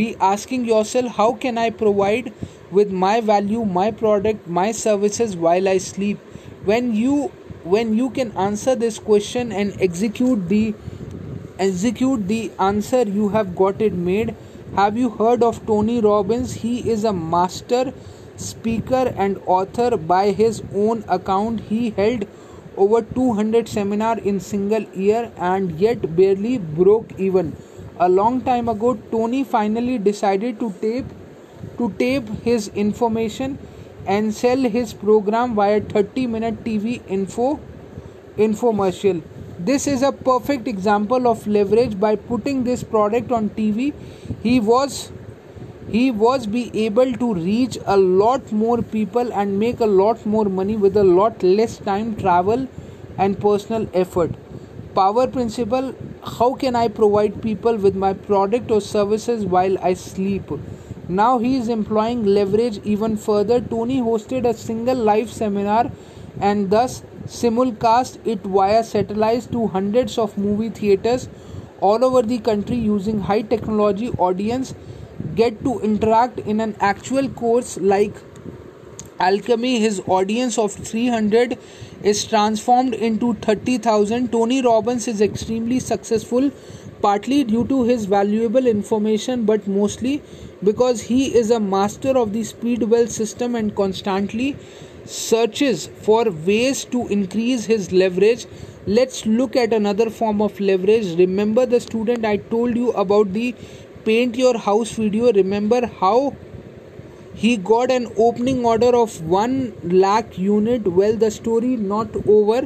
be 0.00 0.14
asking 0.32 0.64
yourself 0.64 1.16
how 1.16 1.32
can 1.44 1.58
i 1.58 1.68
provide 1.70 2.32
with 2.78 2.92
my 3.04 3.14
value 3.20 3.64
my 3.64 3.90
product 4.02 4.46
my 4.58 4.70
services 4.72 5.36
while 5.36 5.68
i 5.68 5.78
sleep? 5.78 6.18
When 6.70 6.94
you 6.94 7.32
when 7.74 7.94
you 7.96 8.10
can 8.10 8.32
answer 8.36 8.74
this 8.74 8.98
question 8.98 9.52
and 9.52 9.76
execute 9.80 10.48
the 10.48 10.74
execute 11.58 12.26
the 12.28 12.40
answer 12.58 13.02
you 13.02 13.28
have 13.30 13.54
got 13.56 13.80
it 13.80 13.92
made. 13.92 14.34
Have 14.76 14.96
you 14.96 15.10
heard 15.10 15.42
of 15.42 15.64
tony 15.66 16.00
robbins? 16.00 16.54
He 16.62 16.90
is 16.90 17.04
a 17.04 17.12
master 17.12 17.92
speaker 18.36 19.12
and 19.16 19.40
author. 19.46 19.96
By 19.96 20.30
his 20.32 20.62
own 20.74 21.04
account 21.08 21.60
he 21.68 21.90
held 21.90 22.26
over 22.76 23.02
200 23.02 23.68
seminar 23.68 24.18
in 24.18 24.40
single 24.40 24.82
year 24.94 25.30
and 25.38 25.78
yet 25.80 26.16
barely 26.16 26.58
broke 26.58 27.12
even 27.18 27.56
a 27.98 28.08
long 28.08 28.40
time 28.40 28.68
ago 28.68 28.94
tony 29.10 29.44
finally 29.44 29.98
decided 29.98 30.58
to 30.58 30.72
tape 30.80 31.06
to 31.78 31.90
tape 31.98 32.28
his 32.42 32.68
information 32.86 33.58
and 34.06 34.34
sell 34.34 34.58
his 34.76 34.92
program 34.92 35.54
via 35.54 35.80
30 35.80 36.26
minute 36.26 36.64
TV 36.64 37.00
info 37.08 37.60
infomercial. 38.36 39.22
This 39.58 39.86
is 39.86 40.02
a 40.02 40.12
perfect 40.12 40.68
example 40.68 41.28
of 41.28 41.46
leverage 41.46 41.98
by 41.98 42.16
putting 42.16 42.64
this 42.64 42.82
product 42.82 43.30
on 43.32 43.50
TV. 43.50 43.92
He 44.42 44.60
was 44.60 45.12
he 45.88 46.10
was 46.10 46.46
be 46.46 46.62
able 46.84 47.12
to 47.24 47.34
reach 47.34 47.78
a 47.86 47.96
lot 47.96 48.52
more 48.52 48.82
people 48.82 49.32
and 49.32 49.58
make 49.58 49.80
a 49.80 49.86
lot 49.86 50.24
more 50.26 50.44
money 50.44 50.76
with 50.76 50.96
a 50.96 51.04
lot 51.04 51.42
less 51.42 51.78
time 51.78 52.14
travel 52.16 52.66
and 53.18 53.40
personal 53.40 53.88
effort 53.94 54.32
power 54.94 55.26
principle 55.26 55.94
how 56.38 56.54
can 56.54 56.76
i 56.76 56.86
provide 56.88 57.42
people 57.42 57.76
with 57.76 57.94
my 58.06 58.12
product 58.30 58.70
or 58.70 58.80
services 58.80 59.44
while 59.56 59.78
i 59.90 59.92
sleep 59.92 60.52
now 61.08 61.38
he 61.38 61.56
is 61.56 61.68
employing 61.68 62.24
leverage 62.24 62.78
even 62.82 63.18
further. 63.18 63.60
Tony 63.60 64.00
hosted 64.00 64.46
a 64.48 64.54
single 64.54 64.96
live 64.96 65.30
seminar 65.30 65.90
and 66.40 66.70
thus 66.70 67.02
simulcast 67.26 68.26
it 68.26 68.40
via 68.40 68.82
satellite 68.82 69.52
to 69.52 69.66
hundreds 69.66 70.16
of 70.16 70.38
movie 70.38 70.70
theaters 70.70 71.28
all 71.80 72.02
over 72.04 72.22
the 72.22 72.38
country 72.38 72.76
using 72.76 73.20
high 73.20 73.42
technology 73.42 74.08
audience 74.12 74.74
get 75.34 75.62
to 75.64 75.80
interact 75.80 76.38
in 76.40 76.60
an 76.60 76.76
actual 76.80 77.28
course 77.28 77.76
like 77.78 78.14
alchemy 79.20 79.80
his 79.80 80.00
audience 80.06 80.58
of 80.58 80.72
300 80.72 81.58
is 82.02 82.24
transformed 82.24 82.94
into 82.94 83.34
30000 83.34 84.30
tony 84.32 84.60
robbins 84.62 85.06
is 85.08 85.20
extremely 85.20 85.78
successful 85.80 86.50
partly 87.00 87.44
due 87.44 87.66
to 87.66 87.84
his 87.84 88.06
valuable 88.06 88.66
information 88.66 89.44
but 89.44 89.66
mostly 89.68 90.22
because 90.62 91.02
he 91.02 91.26
is 91.36 91.50
a 91.50 91.60
master 91.60 92.16
of 92.18 92.32
the 92.32 92.42
speed 92.42 92.82
wealth 92.82 93.10
system 93.10 93.54
and 93.54 93.74
constantly 93.76 94.56
searches 95.04 95.86
for 96.02 96.24
ways 96.30 96.84
to 96.86 97.06
increase 97.08 97.66
his 97.66 97.92
leverage. 97.92 98.46
Let's 98.86 99.26
look 99.26 99.56
at 99.56 99.72
another 99.72 100.10
form 100.10 100.40
of 100.40 100.58
leverage. 100.60 101.18
Remember 101.18 101.66
the 101.66 101.80
student 101.80 102.24
i 102.24 102.36
told 102.36 102.76
you 102.76 102.90
about 102.92 103.32
the 103.32 103.54
paint 104.04 104.36
your 104.36 104.56
house 104.58 104.92
video 104.92 105.32
remember 105.32 105.86
how 106.00 106.34
he 107.34 107.56
got 107.56 107.90
an 107.90 108.06
opening 108.16 108.64
order 108.64 108.94
of 108.96 109.20
1 109.22 110.00
lakh 110.04 110.38
unit 110.38 110.86
well 111.00 111.16
the 111.24 111.30
story 111.30 111.76
not 111.92 112.18
over 112.38 112.60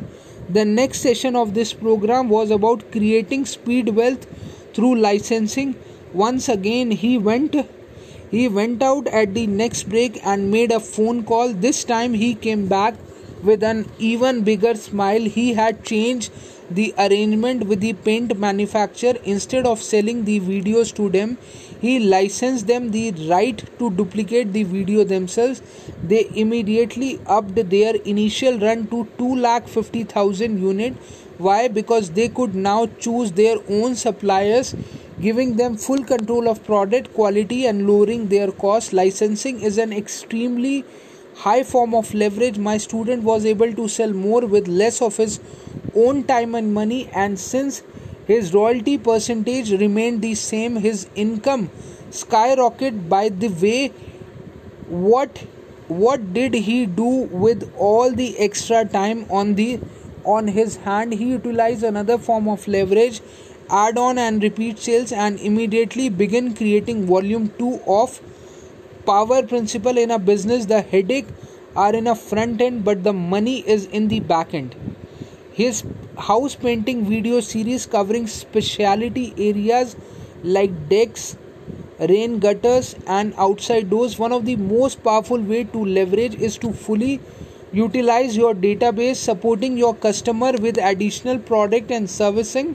the 0.50 0.64
next 0.64 1.00
session 1.00 1.36
of 1.36 1.52
this 1.52 1.74
program 1.74 2.30
was 2.30 2.50
about 2.50 2.90
creating 2.90 3.44
speed 3.44 3.90
wealth 3.90 4.26
through 4.72 4.94
licensing. 4.96 5.74
Once 6.14 6.48
again, 6.48 6.90
he 6.90 7.18
went 7.18 7.54
he 8.30 8.48
went 8.48 8.82
out 8.82 9.06
at 9.08 9.34
the 9.34 9.46
next 9.46 9.90
break 9.90 10.18
and 10.24 10.50
made 10.50 10.72
a 10.72 10.80
phone 10.80 11.22
call. 11.24 11.52
This 11.52 11.84
time 11.84 12.14
he 12.14 12.34
came 12.34 12.66
back 12.66 12.94
with 13.42 13.62
an 13.62 13.84
even 13.98 14.42
bigger 14.42 14.74
smile. 14.74 15.20
He 15.20 15.52
had 15.52 15.84
changed 15.84 16.32
the 16.70 16.94
arrangement 16.98 17.66
with 17.66 17.80
the 17.80 17.92
paint 17.92 18.38
manufacturer. 18.38 19.14
Instead 19.24 19.66
of 19.66 19.82
selling 19.82 20.24
the 20.24 20.40
videos 20.40 20.94
to 20.94 21.08
them 21.08 21.38
he 21.80 21.98
licensed 21.98 22.66
them 22.66 22.90
the 22.90 23.12
right 23.30 23.62
to 23.78 23.90
duplicate 23.90 24.52
the 24.52 24.64
video 24.64 25.04
themselves. 25.04 25.62
They 26.02 26.28
immediately 26.34 27.20
upped 27.26 27.70
their 27.70 27.94
initial 27.96 28.58
run 28.58 28.86
to 28.88 29.06
2 29.18 29.36
lakh 29.36 29.68
50000 29.68 30.60
unit. 30.60 30.94
Why? 31.38 31.68
Because 31.68 32.10
they 32.10 32.28
could 32.28 32.54
now 32.54 32.86
choose 32.98 33.32
their 33.32 33.56
own 33.68 33.94
suppliers 33.94 34.74
giving 35.20 35.56
them 35.56 35.76
full 35.76 36.04
control 36.04 36.48
of 36.48 36.64
product 36.64 37.12
quality 37.12 37.66
and 37.66 37.88
lowering 37.88 38.28
their 38.28 38.52
cost. 38.52 38.92
Licensing 38.92 39.60
is 39.60 39.78
an 39.78 39.92
extremely 39.92 40.84
high 41.44 41.62
form 41.62 41.94
of 41.94 42.12
leverage 42.14 42.58
my 42.58 42.76
student 42.76 43.22
was 43.22 43.44
able 43.44 43.72
to 43.72 43.88
sell 43.88 44.12
more 44.12 44.40
with 44.54 44.68
less 44.68 45.00
of 45.00 45.16
his 45.16 45.38
own 45.94 46.24
time 46.24 46.54
and 46.54 46.74
money 46.74 47.08
and 47.24 47.38
since 47.38 47.82
his 48.26 48.52
royalty 48.52 48.98
percentage 48.98 49.70
remained 49.82 50.20
the 50.22 50.34
same 50.34 50.76
his 50.76 51.06
income 51.14 51.70
skyrocketed 52.10 53.08
by 53.08 53.28
the 53.28 53.48
way. 53.48 53.88
What 54.88 55.38
what 55.88 56.32
did 56.34 56.54
he 56.54 56.84
do 56.86 57.08
with 57.44 57.72
all 57.76 58.12
the 58.12 58.38
extra 58.38 58.84
time 58.84 59.26
on 59.30 59.54
the 59.54 59.80
on 60.24 60.48
his 60.48 60.76
hand? 60.76 61.12
He 61.12 61.30
utilized 61.30 61.82
another 61.82 62.18
form 62.18 62.48
of 62.48 62.66
leverage 62.68 63.20
add 63.70 63.98
on 63.98 64.18
and 64.18 64.42
repeat 64.42 64.78
sales 64.78 65.12
and 65.12 65.38
immediately 65.40 66.08
begin 66.08 66.54
creating 66.54 67.06
volume 67.06 67.50
2 67.58 67.80
of 67.86 68.20
power 69.08 69.42
principle 69.50 69.98
in 70.04 70.10
a 70.10 70.18
business 70.18 70.66
the 70.70 70.80
headache 70.92 71.28
are 71.74 71.94
in 71.94 72.06
a 72.12 72.14
front 72.14 72.60
end 72.60 72.84
but 72.84 73.04
the 73.04 73.12
money 73.12 73.56
is 73.74 73.86
in 73.86 74.08
the 74.08 74.20
back 74.20 74.52
end. 74.52 74.74
His 75.52 75.82
house 76.18 76.54
painting 76.54 77.04
video 77.06 77.40
series 77.40 77.86
covering 77.86 78.26
specialty 78.26 79.32
areas 79.48 79.96
like 80.42 80.74
decks 80.90 81.36
rain 82.10 82.38
gutters 82.38 82.94
and 83.06 83.34
outside 83.46 83.88
doors 83.90 84.18
one 84.18 84.32
of 84.32 84.44
the 84.44 84.56
most 84.56 85.02
powerful 85.02 85.40
way 85.52 85.64
to 85.64 85.84
leverage 85.84 86.34
is 86.48 86.58
to 86.58 86.72
fully 86.72 87.20
utilize 87.72 88.36
your 88.36 88.54
database 88.54 89.16
supporting 89.16 89.76
your 89.76 89.94
customer 89.94 90.52
with 90.66 90.78
additional 90.90 91.38
product 91.38 91.90
and 91.90 92.10
servicing 92.10 92.70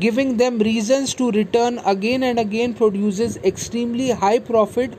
giving 0.00 0.36
them 0.36 0.58
reasons 0.58 1.14
to 1.14 1.30
return 1.30 1.80
again 1.86 2.22
and 2.22 2.38
again 2.38 2.74
produces 2.74 3.36
extremely 3.52 4.10
high 4.10 4.38
profit 4.38 4.92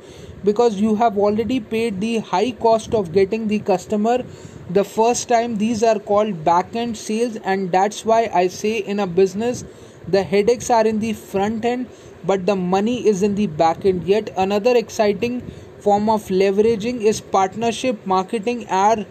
because 0.45 0.79
you 0.79 0.95
have 0.95 1.17
already 1.17 1.59
paid 1.59 1.99
the 1.99 2.19
high 2.19 2.51
cost 2.51 2.93
of 2.93 3.11
getting 3.11 3.47
the 3.47 3.59
customer 3.59 4.23
the 4.69 4.83
first 4.83 5.27
time. 5.27 5.57
These 5.57 5.83
are 5.83 5.99
called 5.99 6.43
back 6.43 6.75
end 6.75 6.97
sales 6.97 7.37
and 7.37 7.71
that's 7.71 8.05
why 8.05 8.29
i 8.33 8.47
say 8.47 8.77
in 8.93 8.99
a 8.99 9.07
business 9.07 9.63
the 10.07 10.23
headaches 10.23 10.69
are 10.69 10.85
in 10.85 10.99
the 10.99 11.13
front 11.13 11.65
end 11.65 11.87
but 12.23 12.45
the 12.45 12.55
money 12.55 13.07
is 13.07 13.21
in 13.23 13.35
the 13.35 13.47
back 13.47 13.85
end. 13.85 14.03
Yet 14.03 14.33
another 14.37 14.75
exciting 14.75 15.41
form 15.79 16.09
of 16.09 16.27
leveraging 16.29 17.01
is 17.01 17.21
partnership 17.21 18.05
marketing 18.05 18.67
or 18.69 19.05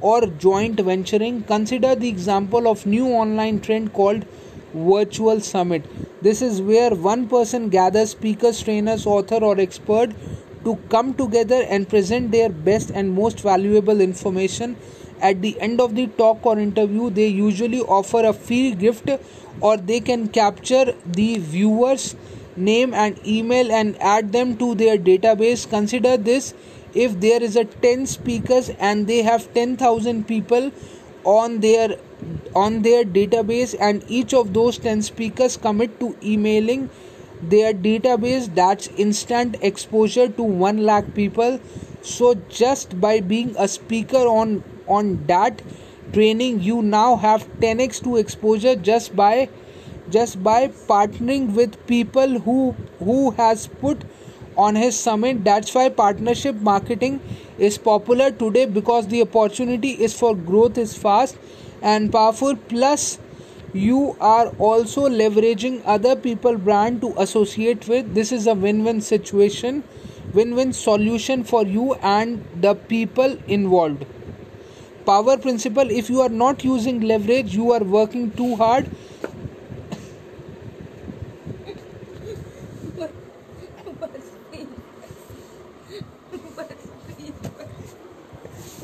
or 0.00 0.26
joint 0.26 0.80
venturing. 0.80 1.42
Consider 1.44 1.94
the 1.94 2.08
example 2.08 2.68
of 2.68 2.86
new 2.86 3.06
online 3.08 3.60
trend 3.60 3.92
called 3.92 4.26
virtual 4.74 5.40
summit. 5.40 5.84
This 6.22 6.42
is 6.42 6.60
where 6.62 6.90
one 6.90 7.26
person 7.28 7.68
gathers 7.70 8.10
speakers 8.10 8.62
trainers 8.62 9.06
author 9.06 9.42
or 9.42 9.58
expert 9.58 10.12
to 10.64 10.76
come 10.88 11.14
together 11.14 11.62
and 11.68 11.88
present 11.88 12.30
their 12.30 12.48
best 12.48 12.90
and 12.90 13.12
most 13.12 13.40
valuable 13.40 14.00
information. 14.00 14.76
At 15.20 15.42
the 15.42 15.60
end 15.60 15.80
of 15.80 15.94
the 15.94 16.06
talk 16.06 16.44
or 16.46 16.58
interview 16.58 17.10
they 17.10 17.26
usually 17.26 17.80
offer 17.80 18.24
a 18.24 18.32
free 18.32 18.74
gift 18.74 19.10
or 19.60 19.76
they 19.76 20.00
can 20.00 20.28
capture 20.28 20.94
the 21.04 21.38
viewers 21.38 22.16
name 22.56 22.94
and 22.94 23.18
email 23.26 23.70
and 23.72 24.00
add 24.00 24.32
them 24.32 24.56
to 24.58 24.74
their 24.74 24.98
database. 24.98 25.68
Consider 25.68 26.16
this. 26.16 26.54
If 26.94 27.20
there 27.20 27.42
is 27.42 27.56
a 27.56 27.64
10 27.64 28.06
speakers 28.06 28.70
and 28.78 29.06
they 29.06 29.22
have 29.22 29.52
10000 29.54 30.26
people 30.26 30.72
on 31.24 31.60
their 31.60 31.96
on 32.54 32.82
their 32.82 33.04
database 33.04 33.74
and 33.80 34.04
each 34.08 34.34
of 34.34 34.52
those 34.52 34.78
10 34.78 35.02
speakers 35.02 35.56
commit 35.56 36.00
to 36.00 36.16
emailing 36.22 36.90
their 37.42 37.72
database 37.72 38.54
that's 38.54 38.88
instant 38.96 39.56
exposure 39.60 40.28
to 40.28 40.42
1 40.42 40.84
lakh 40.84 41.14
people. 41.14 41.60
So 42.02 42.34
just 42.48 43.00
by 43.00 43.20
being 43.20 43.54
a 43.58 43.68
speaker 43.68 44.24
on 44.34 44.62
on 44.86 45.24
that 45.26 45.62
training 46.12 46.60
you 46.60 46.82
now 46.82 47.16
have 47.16 47.46
10x 47.60 48.02
to 48.04 48.16
exposure 48.16 48.74
just 48.74 49.14
by 49.14 49.48
just 50.10 50.42
by 50.42 50.68
partnering 50.88 51.54
with 51.54 51.76
people 51.86 52.40
who 52.40 52.74
who 52.98 53.30
has 53.42 53.66
put 53.66 54.04
on 54.56 54.74
his 54.74 54.98
summit. 54.98 55.44
That's 55.44 55.74
why 55.74 55.88
partnership 55.88 56.56
marketing 56.56 57.20
is 57.58 57.78
popular 57.78 58.30
today 58.30 58.66
because 58.66 59.06
the 59.08 59.22
opportunity 59.22 59.90
is 59.90 60.18
for 60.18 60.34
growth 60.34 60.78
is 60.78 60.96
fast 60.96 61.38
and 61.82 62.12
powerful. 62.12 62.56
Plus 62.56 63.18
you 63.72 64.16
are 64.20 64.48
also 64.58 65.08
leveraging 65.08 65.82
other 65.84 66.16
people 66.16 66.56
brand 66.58 67.00
to 67.00 67.14
associate 67.18 67.86
with. 67.86 68.14
This 68.14 68.32
is 68.32 68.46
a 68.46 68.54
win-win 68.54 69.00
situation 69.00 69.84
win-win 70.32 70.72
solution 70.72 71.42
for 71.44 71.64
you 71.66 71.94
and 71.94 72.44
the 72.60 72.74
people 72.74 73.36
involved. 73.48 74.04
Power 75.04 75.36
principle 75.36 75.90
if 75.90 76.08
you 76.08 76.20
are 76.20 76.28
not 76.28 76.64
using 76.64 77.00
leverage 77.00 77.54
you 77.54 77.72
are 77.72 77.82
working 77.82 78.30
too 78.32 78.56
hard. 78.56 78.88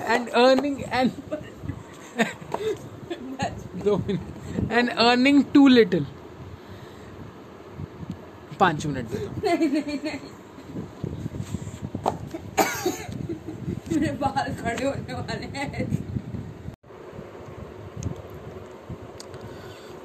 And 0.08 0.30
earning 0.34 0.84
and 0.84 1.12
and 4.69 4.93
earning 4.97 5.43
too 5.53 5.67
little 5.79 6.05
पाँच 8.59 8.85
minute 8.85 9.05
दे 9.11 9.27
नहीं 9.43 9.69
नहीं 9.69 9.97
नहीं 10.03 10.19
मेरे 13.91 14.11
बाल 14.21 14.53
खड़े 14.61 14.83
होने 14.85 15.13
वाले 15.13 15.47
हैं 15.57 15.87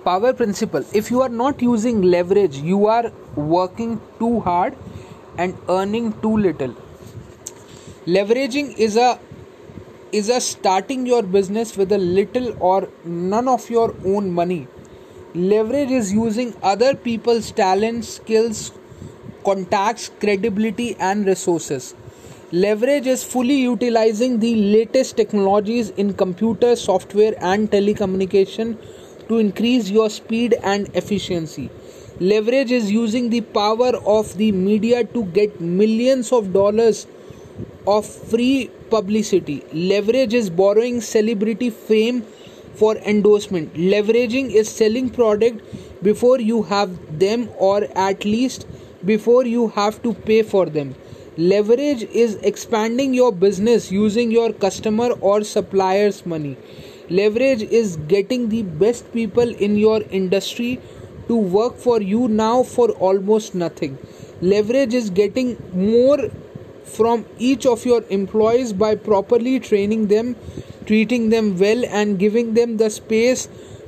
power 0.07 0.33
principle 0.41 0.85
if 0.99 1.11
you 1.13 1.21
are 1.23 1.33
not 1.39 1.63
using 1.69 2.03
leverage 2.17 2.59
you 2.73 2.81
are 2.97 3.07
working 3.55 3.95
too 4.19 4.35
hard 4.41 4.77
and 5.45 5.71
earning 5.77 6.13
too 6.25 6.35
little 6.43 6.75
leveraging 8.17 8.69
is 8.87 8.97
a 9.07 9.09
is 10.12 10.30
a 10.30 10.42
starting 10.42 11.06
your 11.06 11.24
business 11.24 11.78
with 11.78 11.92
a 11.92 11.98
little 11.98 12.56
or 12.60 12.90
none 13.06 13.48
of 13.48 13.70
your 13.70 13.96
own 14.06 14.32
money 14.32 14.68
leverage 15.34 15.92
is 15.92 16.12
using 16.12 16.54
other 16.62 16.94
people's 16.96 17.52
talents 17.52 18.16
skills 18.16 18.72
contacts 19.46 20.12
credibility 20.20 20.96
and 21.00 21.26
resources 21.26 21.96
leverage 22.52 23.08
is 23.08 23.24
fully 23.24 23.56
utilizing 23.56 24.40
the 24.40 24.56
latest 24.56 25.16
technologies 25.16 25.92
in 25.92 26.14
computer 26.14 26.76
software 26.76 27.34
and 27.40 27.72
telecommunication 27.72 28.78
to 29.30 29.38
increase 29.38 29.90
your 29.90 30.10
speed 30.10 30.56
and 30.62 30.94
efficiency. 30.94 31.70
Leverage 32.20 32.72
is 32.72 32.92
using 32.92 33.30
the 33.30 33.40
power 33.40 33.96
of 34.06 34.36
the 34.38 34.52
media 34.52 35.06
to 35.06 35.24
get 35.38 35.62
millions 35.62 36.34
of 36.34 36.52
dollars 36.52 37.08
of 37.88 38.06
free 38.06 38.70
publicity. 38.90 39.64
Leverage 39.74 40.34
is 40.34 40.50
borrowing 40.50 41.02
celebrity 41.02 41.70
fame 41.70 42.22
for 42.76 42.96
endorsement. 42.98 43.74
Leveraging 43.74 44.52
is 44.52 44.70
selling 44.70 45.10
product 45.10 45.62
before 46.04 46.40
you 46.40 46.64
have 46.64 47.20
them 47.20 47.50
or 47.58 47.88
at 47.96 48.26
least 48.26 48.68
before 49.06 49.46
you 49.46 49.68
have 49.70 50.02
to 50.04 50.14
pay 50.14 50.42
for 50.44 50.66
them. 50.68 50.96
Leverage 51.38 52.04
is 52.04 52.36
expanding 52.36 53.14
your 53.14 53.32
business 53.32 53.92
using 53.92 54.32
your 54.32 54.52
customer 54.54 55.12
or 55.22 55.44
supplier's 55.44 56.26
money 56.26 56.58
leverage 57.12 57.62
is 57.80 57.96
getting 58.12 58.48
the 58.50 58.62
best 58.82 59.12
people 59.14 59.50
in 59.68 59.78
your 59.78 60.02
industry 60.20 60.80
to 61.28 61.36
work 61.56 61.76
for 61.86 62.02
you 62.02 62.28
now 62.28 62.64
for 62.64 62.90
almost 63.08 63.56
nothing 63.64 63.98
leverage 64.54 64.94
is 65.00 65.10
getting 65.10 65.50
more 65.74 66.20
from 66.98 67.26
each 67.38 67.66
of 67.66 67.86
your 67.86 68.04
employees 68.10 68.74
by 68.74 68.96
properly 68.96 69.60
training 69.60 70.08
them 70.08 70.36
treating 70.86 71.30
them 71.30 71.58
well 71.58 71.84
and 71.86 72.20
giving 72.20 72.54
them 72.54 72.78
the 72.78 72.90
space 72.90 73.48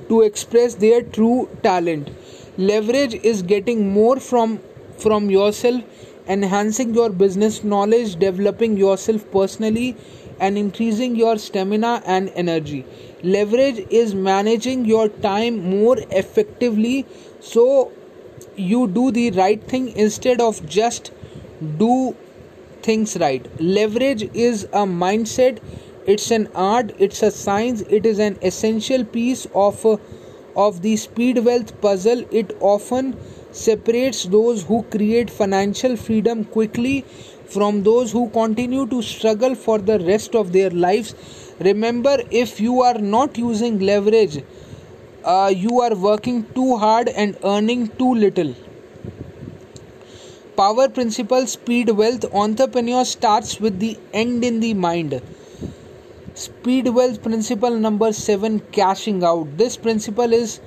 to 0.10 0.22
express 0.22 0.76
their 0.76 1.02
true 1.02 1.50
talent. 1.64 2.10
Leverage 2.58 3.16
is 3.32 3.42
getting 3.42 3.92
more 3.94 4.20
from 4.20 4.60
from 4.98 5.30
yourself 5.30 6.10
enhancing 6.36 6.94
your 6.98 7.10
business 7.22 7.64
knowledge 7.72 8.16
developing 8.20 8.78
yourself 8.78 9.24
personally 9.32 9.96
and 10.40 10.58
increasing 10.58 11.16
your 11.16 11.38
stamina 11.38 12.02
and 12.06 12.32
energy. 12.44 12.86
Leverage 13.24 13.86
is 13.90 14.14
managing 14.16 14.86
your 14.86 15.08
time 15.26 15.58
more 15.70 15.98
effectively 16.22 17.06
so 17.40 17.92
you 18.56 18.88
do 18.88 19.12
the 19.12 19.32
right 19.32 19.64
thing 19.64 19.90
instead 20.06 20.40
of 20.40 20.66
just 20.68 21.12
do 21.80 22.16
things 22.84 23.18
right. 23.18 23.48
Leverage 23.60 24.24
is 24.34 24.64
a 24.66 24.86
mindset. 24.86 25.60
It's 26.06 26.32
an 26.32 26.50
art. 26.54 26.92
It's 27.00 27.22
a 27.24 27.32
science. 27.32 27.82
It 27.90 28.06
is 28.06 28.20
an 28.20 28.38
essential 28.42 29.06
piece 29.06 29.48
of 29.54 29.86
of 30.56 30.82
the 30.82 30.96
speed 30.98 31.40
wealth 31.46 31.80
puzzle. 31.82 32.26
It 32.32 32.56
often 32.60 33.16
separates 33.52 34.24
those 34.26 34.64
who 34.64 34.84
create 34.96 35.30
financial 35.30 35.96
freedom 35.96 36.44
quickly 36.46 37.06
from 37.56 37.84
those 37.84 38.12
who 38.12 38.30
continue 38.30 38.86
to 38.88 39.02
struggle 39.02 39.56
for 39.56 39.78
the 39.80 40.00
rest 40.00 40.36
of 40.36 40.52
their 40.54 40.70
lives. 40.70 41.16
Remember, 41.60 42.18
if 42.32 42.60
you 42.60 42.82
are 42.82 42.98
not 42.98 43.38
using 43.38 43.80
leverage, 43.80 44.44
uh, 45.24 45.52
you 45.56 45.82
are 45.82 45.96
working 45.96 46.46
too 46.54 46.78
hard 46.78 47.10
and 47.10 47.38
earning 47.44 47.88
too 48.00 48.14
little. 48.14 48.56
Power 50.56 50.88
principle, 50.88 51.48
speed, 51.48 51.90
wealth. 51.90 52.26
Entrepreneur 52.32 53.04
starts 53.06 53.60
with 53.60 53.80
the 53.80 53.98
end 54.14 54.44
in 54.46 54.60
the 54.60 54.76
mind. 54.76 55.20
Speed 56.36 56.90
wealth 56.90 57.24
principle 57.24 57.72
number 57.72 58.14
seven 58.14 58.60
cashing 58.72 59.24
out. 59.24 59.58
This 59.58 59.78
principle 59.78 60.32
is 60.32 60.60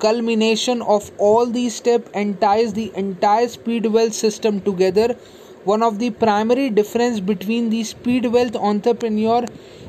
culmination 0.00 0.82
of 0.82 1.12
all 1.18 1.46
these 1.46 1.76
steps 1.76 2.10
and 2.14 2.40
ties 2.40 2.72
the 2.72 2.90
entire 2.96 3.46
speed 3.46 3.86
wealth 3.86 4.12
system 4.12 4.60
together 4.60 5.16
one 5.64 5.82
of 5.84 6.00
the 6.00 6.10
primary 6.10 6.68
difference 6.70 7.20
between 7.20 7.70
the 7.70 7.84
speed 7.84 8.26
wealth 8.26 8.56
entrepreneur 8.56 9.44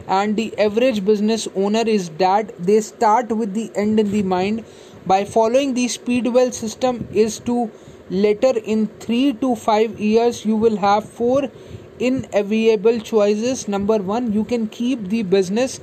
and 0.08 0.36
the 0.36 0.56
average 0.60 1.04
business 1.04 1.48
owner 1.56 1.84
is 1.88 2.10
that 2.20 2.54
they 2.60 2.80
start 2.82 3.32
with 3.32 3.56
the 3.56 3.72
end 3.76 4.00
in 4.00 4.12
the 4.12 4.22
mind 4.22 4.64
by 5.08 5.26
following 5.26 5.74
the 5.74 5.88
speed 5.88 6.28
wealth 6.28 6.54
system 6.54 7.08
is 7.12 7.40
to 7.40 7.72
later 8.10 8.54
in 8.64 8.88
3 9.00 9.34
to 9.34 9.56
5 9.56 10.00
years 10.00 10.46
you 10.46 10.56
will 10.56 10.78
have 10.78 11.08
four 11.08 11.50
inevitable 12.00 13.00
choices. 13.00 13.68
Number 13.68 13.98
1 13.98 14.34
you 14.34 14.44
can 14.44 14.68
keep 14.68 15.10
the 15.10 15.24
business 15.24 15.80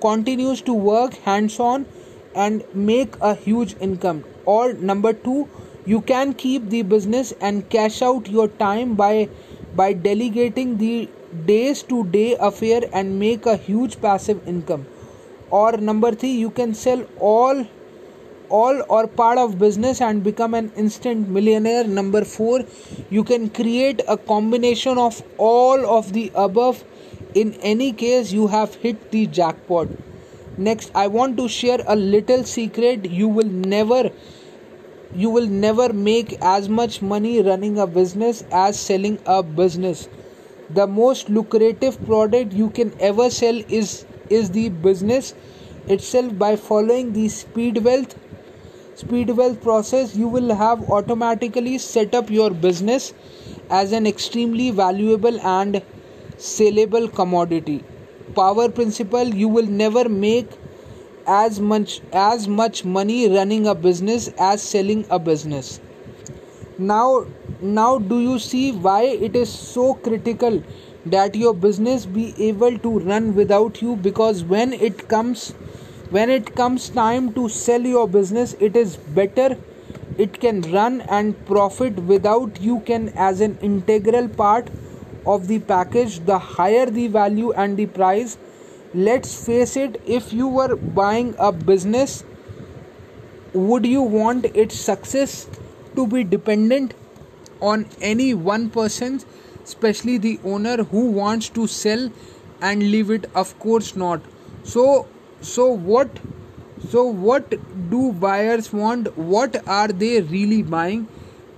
continues 0.00 0.60
to 0.62 0.74
work 0.74 1.14
hands 1.28 1.58
on 1.60 1.86
and 2.34 2.64
make 2.74 3.16
a 3.20 3.34
huge 3.34 3.74
income. 3.80 4.24
Or 4.44 4.72
number 4.72 5.12
2 5.12 5.48
you 5.86 6.00
can 6.00 6.34
keep 6.34 6.68
the 6.68 6.82
business 6.82 7.32
and 7.40 7.68
cash 7.68 8.02
out 8.02 8.28
your 8.28 8.48
time 8.48 8.94
by 8.94 9.28
by 9.74 9.92
delegating 9.92 10.76
the 10.78 11.08
days 11.46 11.82
to 11.82 12.04
day 12.04 12.36
affair 12.38 12.82
and 12.92 13.18
make 13.18 13.46
a 13.46 13.56
huge 13.56 14.00
passive 14.00 14.46
income. 14.46 14.86
Or 15.50 15.76
number 15.76 16.12
3 16.12 16.30
you 16.30 16.50
can 16.50 16.74
sell 16.74 17.04
all 17.18 17.66
all 18.60 18.82
or 18.88 19.06
part 19.06 19.38
of 19.38 19.58
business 19.58 20.00
and 20.00 20.22
become 20.22 20.54
an 20.54 20.70
instant 20.76 21.28
millionaire. 21.28 21.84
Number 21.98 22.24
4 22.24 22.64
you 23.10 23.24
can 23.24 23.48
create 23.50 24.02
a 24.06 24.16
combination 24.16 24.98
of 24.98 25.22
all 25.38 25.86
of 25.98 26.12
the 26.12 26.30
above. 26.34 26.84
In 27.34 27.54
any 27.74 27.92
case 27.92 28.32
you 28.32 28.48
have 28.54 28.74
hit 28.86 29.10
the 29.10 29.26
jackpot. 29.38 29.88
Next 30.68 30.90
i 31.02 31.06
want 31.06 31.38
to 31.38 31.48
share 31.48 31.78
a 31.86 31.96
little 31.96 32.44
secret. 32.44 33.10
You 33.10 33.28
will 33.28 33.52
never 33.74 34.10
you 35.14 35.30
will 35.30 35.46
never 35.46 35.92
make 35.92 36.34
as 36.40 36.68
much 36.68 37.00
money 37.02 37.42
running 37.42 37.78
a 37.78 37.86
business 37.86 38.44
as 38.50 38.78
selling 38.78 39.18
a 39.26 39.42
business. 39.42 40.08
The 40.70 40.86
most 40.86 41.28
lucrative 41.38 41.98
product 42.06 42.52
you 42.52 42.68
can 42.70 42.92
ever 43.00 43.30
sell 43.30 43.62
is 43.80 43.94
is 44.40 44.50
the 44.50 44.68
business 44.88 45.34
itself. 45.96 46.36
By 46.44 46.56
following 46.56 47.12
the 47.12 47.28
speed 47.38 47.82
wealth 47.88 48.14
speed 48.94 49.30
wealth 49.30 49.60
process 49.62 50.14
you 50.14 50.28
will 50.28 50.54
have 50.54 50.90
automatically 50.90 51.78
set 51.78 52.14
up 52.14 52.30
your 52.30 52.50
business 52.50 53.14
as 53.70 53.92
an 53.92 54.06
extremely 54.06 54.70
valuable 54.70 55.40
and 55.40 55.82
saleable 56.36 57.08
commodity. 57.08 57.82
Power 58.34 58.68
principle 58.68 59.28
you 59.28 59.48
will 59.48 59.66
never 59.66 60.08
make 60.08 60.50
as 61.26 61.60
much 61.60 62.00
as 62.12 62.48
much 62.48 62.84
money 62.84 63.28
running 63.28 63.66
a 63.66 63.74
business 63.74 64.28
as 64.38 64.62
selling 64.62 65.06
a 65.10 65.18
business. 65.18 65.80
Now 66.78 67.26
now 67.60 67.98
do 67.98 68.20
you 68.20 68.38
see 68.38 68.72
why 68.72 69.02
it 69.04 69.36
is 69.36 69.50
so 69.52 69.94
critical 69.94 70.62
that 71.06 71.34
your 71.34 71.54
business 71.54 72.04
be 72.04 72.34
able 72.48 72.78
to 72.78 72.98
run 73.00 73.34
without 73.34 73.80
you? 73.80 73.96
Because 73.96 74.44
when 74.44 74.72
it 74.72 75.08
comes 75.08 75.54
when 76.14 76.30
it 76.30 76.54
comes 76.54 76.88
time 76.96 77.32
to 77.34 77.48
sell 77.48 77.86
your 77.90 78.06
business 78.14 78.54
it 78.68 78.76
is 78.76 78.96
better 79.18 79.56
it 80.24 80.38
can 80.40 80.60
run 80.72 81.00
and 81.18 81.36
profit 81.46 82.00
without 82.10 82.60
you 82.60 82.80
can 82.80 83.08
as 83.26 83.40
an 83.40 83.58
integral 83.62 84.28
part 84.28 84.68
of 85.24 85.46
the 85.48 85.58
package. 85.60 86.18
The 86.26 86.38
higher 86.38 86.86
the 86.86 87.06
value 87.08 87.52
and 87.52 87.76
the 87.76 87.86
price 87.86 88.36
let's 88.94 89.46
face 89.46 89.76
it 89.76 90.02
if 90.04 90.32
you 90.32 90.48
were 90.48 90.76
buying 90.76 91.34
a 91.38 91.50
business 91.50 92.24
would 93.54 93.86
you 93.86 94.02
want 94.02 94.44
its 94.64 94.78
success 94.78 95.48
to 95.96 96.06
be 96.06 96.24
dependent 96.24 96.92
on 97.60 97.86
any 98.02 98.34
one 98.34 98.68
person 98.68 99.20
especially 99.64 100.18
the 100.18 100.38
owner 100.44 100.76
who 100.84 101.10
wants 101.10 101.48
to 101.48 101.66
sell 101.66 102.10
and 102.60 102.82
leave 102.82 103.10
it? 103.10 103.30
Of 103.34 103.58
course 103.58 103.96
not. 103.96 104.20
So 104.62 105.06
so 105.42 105.66
what 105.66 106.20
so 106.88 107.04
what 107.04 107.54
do 107.90 108.12
buyers 108.12 108.72
want? 108.72 109.16
What 109.16 109.56
are 109.68 109.88
they 109.88 110.20
really 110.20 110.62
buying? 110.62 111.08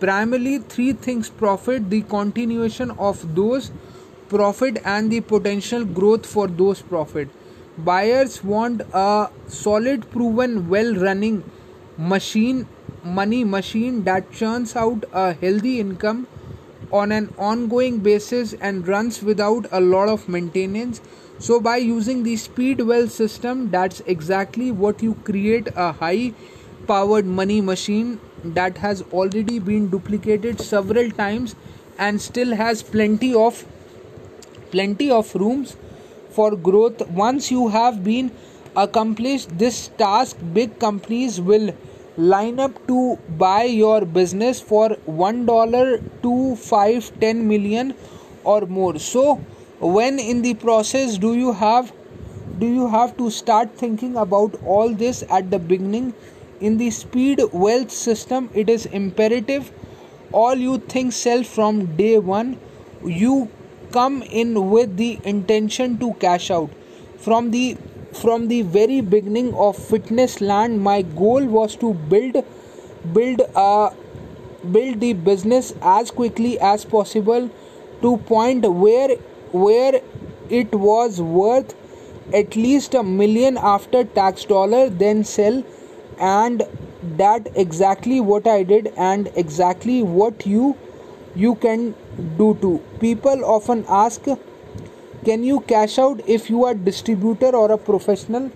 Primarily 0.00 0.58
three 0.58 0.92
things. 0.92 1.30
Profit 1.30 1.90
the 1.90 2.02
continuation 2.02 2.90
of 2.92 3.34
those 3.34 3.70
profit 4.28 4.78
and 4.84 5.10
the 5.10 5.20
potential 5.20 5.84
growth 5.84 6.26
for 6.26 6.46
those 6.46 6.82
profit. 6.82 7.28
Buyers 7.78 8.42
want 8.42 8.82
a 8.92 9.30
solid 9.48 10.10
proven 10.10 10.68
well 10.68 10.94
running 10.94 11.42
machine 11.96 12.66
money 13.02 13.44
machine 13.44 14.02
that 14.04 14.30
churns 14.32 14.74
out 14.74 15.04
a 15.12 15.32
healthy 15.34 15.78
income 15.80 16.26
on 17.00 17.12
an 17.12 17.28
ongoing 17.36 17.98
basis 17.98 18.52
and 18.68 18.86
runs 18.86 19.22
without 19.28 19.66
a 19.72 19.80
lot 19.80 20.08
of 20.08 20.28
maintenance. 20.28 21.00
So 21.38 21.58
by 21.60 21.76
using 21.78 22.22
the 22.22 22.36
speed 22.36 22.80
wealth 22.80 23.10
system 23.10 23.70
that's 23.70 24.00
exactly 24.16 24.70
what 24.70 25.02
you 25.02 25.14
create 25.28 25.68
a 25.74 25.92
high 25.92 26.32
powered 26.86 27.26
money 27.26 27.60
machine 27.60 28.20
that 28.58 28.78
has 28.78 29.02
already 29.12 29.58
been 29.58 29.88
duplicated 29.90 30.60
several 30.60 31.10
times 31.10 31.56
and 31.98 32.20
still 32.20 32.54
has 32.54 32.82
plenty 32.82 33.34
of 33.34 33.64
plenty 34.70 35.10
of 35.10 35.34
rooms 35.34 35.76
for 36.30 36.54
growth. 36.56 37.08
Once 37.08 37.50
you 37.50 37.68
have 37.68 38.04
been 38.04 38.30
accomplished 38.76 39.58
this 39.58 39.88
task 39.98 40.36
big 40.52 40.78
companies 40.78 41.40
will 41.40 41.74
line 42.16 42.60
up 42.60 42.86
to 42.86 43.18
buy 43.38 43.64
your 43.64 44.04
business 44.04 44.60
for 44.60 44.90
1 45.06 45.46
dollar 45.46 45.98
to 46.22 46.54
5 46.56 47.20
10 47.20 47.48
million 47.48 47.94
or 48.44 48.66
more. 48.66 48.98
So 48.98 49.36
when 49.80 50.18
in 50.18 50.42
the 50.42 50.54
process 50.54 51.18
do 51.18 51.34
you 51.34 51.52
have 51.52 51.92
do 52.58 52.66
you 52.66 52.86
have 52.88 53.16
to 53.16 53.30
start 53.30 53.76
thinking 53.76 54.16
about 54.16 54.54
all 54.64 54.94
this 54.94 55.24
at 55.28 55.50
the 55.50 55.58
beginning? 55.58 56.14
In 56.60 56.78
the 56.78 56.90
speed 56.90 57.40
wealth 57.52 57.90
system 57.90 58.48
it 58.54 58.68
is 58.68 58.86
imperative. 58.86 59.72
All 60.30 60.54
you 60.54 60.78
think 60.78 61.12
sell 61.12 61.42
from 61.42 61.96
day 61.96 62.18
one 62.18 62.60
you 63.04 63.50
come 63.90 64.22
in 64.22 64.70
with 64.70 64.96
the 64.96 65.18
intention 65.24 65.98
to 65.98 66.14
cash 66.14 66.50
out. 66.50 66.70
From 67.18 67.50
the 67.50 67.76
from 68.20 68.48
the 68.48 68.62
very 68.62 69.00
beginning 69.00 69.52
of 69.54 69.76
fitness 69.76 70.40
land 70.40 70.80
my 70.82 71.02
goal 71.02 71.46
was 71.56 71.76
to 71.76 71.92
build 72.12 72.36
build 73.12 73.42
a 73.54 73.90
build 74.72 75.00
the 75.00 75.12
business 75.12 75.72
as 75.82 76.10
quickly 76.10 76.58
as 76.58 76.84
possible 76.84 77.50
to 78.02 78.16
point 78.32 78.68
where 78.84 79.16
where 79.52 80.00
it 80.48 80.74
was 80.74 81.20
worth 81.20 81.74
at 82.32 82.56
least 82.56 82.94
a 82.94 83.02
million 83.02 83.58
after 83.74 84.04
tax 84.04 84.44
dollar 84.44 84.88
then 84.88 85.22
sell 85.24 85.62
and 86.18 86.62
that 87.18 87.50
exactly 87.54 88.20
what 88.20 88.46
i 88.46 88.62
did 88.62 88.92
and 88.96 89.30
exactly 89.44 90.02
what 90.02 90.46
you 90.46 90.74
you 91.34 91.54
can 91.56 91.94
do 92.38 92.56
too. 92.60 92.80
People 93.00 93.44
often 93.44 93.84
ask 93.88 94.22
can 95.24 95.42
you 95.42 95.60
cash 95.60 95.98
out 95.98 96.20
if 96.28 96.50
you 96.50 96.64
are 96.64 96.74
distributor 96.74 97.56
or 97.56 97.72
a 97.72 97.78
professional 97.78 98.50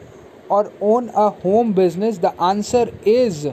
or 0.49 0.73
own 0.81 1.09
a 1.11 1.31
home 1.31 1.73
business? 1.73 2.19
The 2.19 2.33
answer 2.41 2.91
is 3.05 3.49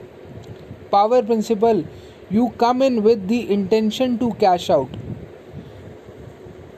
power 0.91 1.24
principle. 1.24 1.86
You 2.30 2.49
come 2.57 2.82
in 2.82 3.03
with 3.03 3.28
the 3.28 3.51
intention 3.51 4.18
to 4.20 4.34
cash 4.34 4.70
out. 4.70 4.89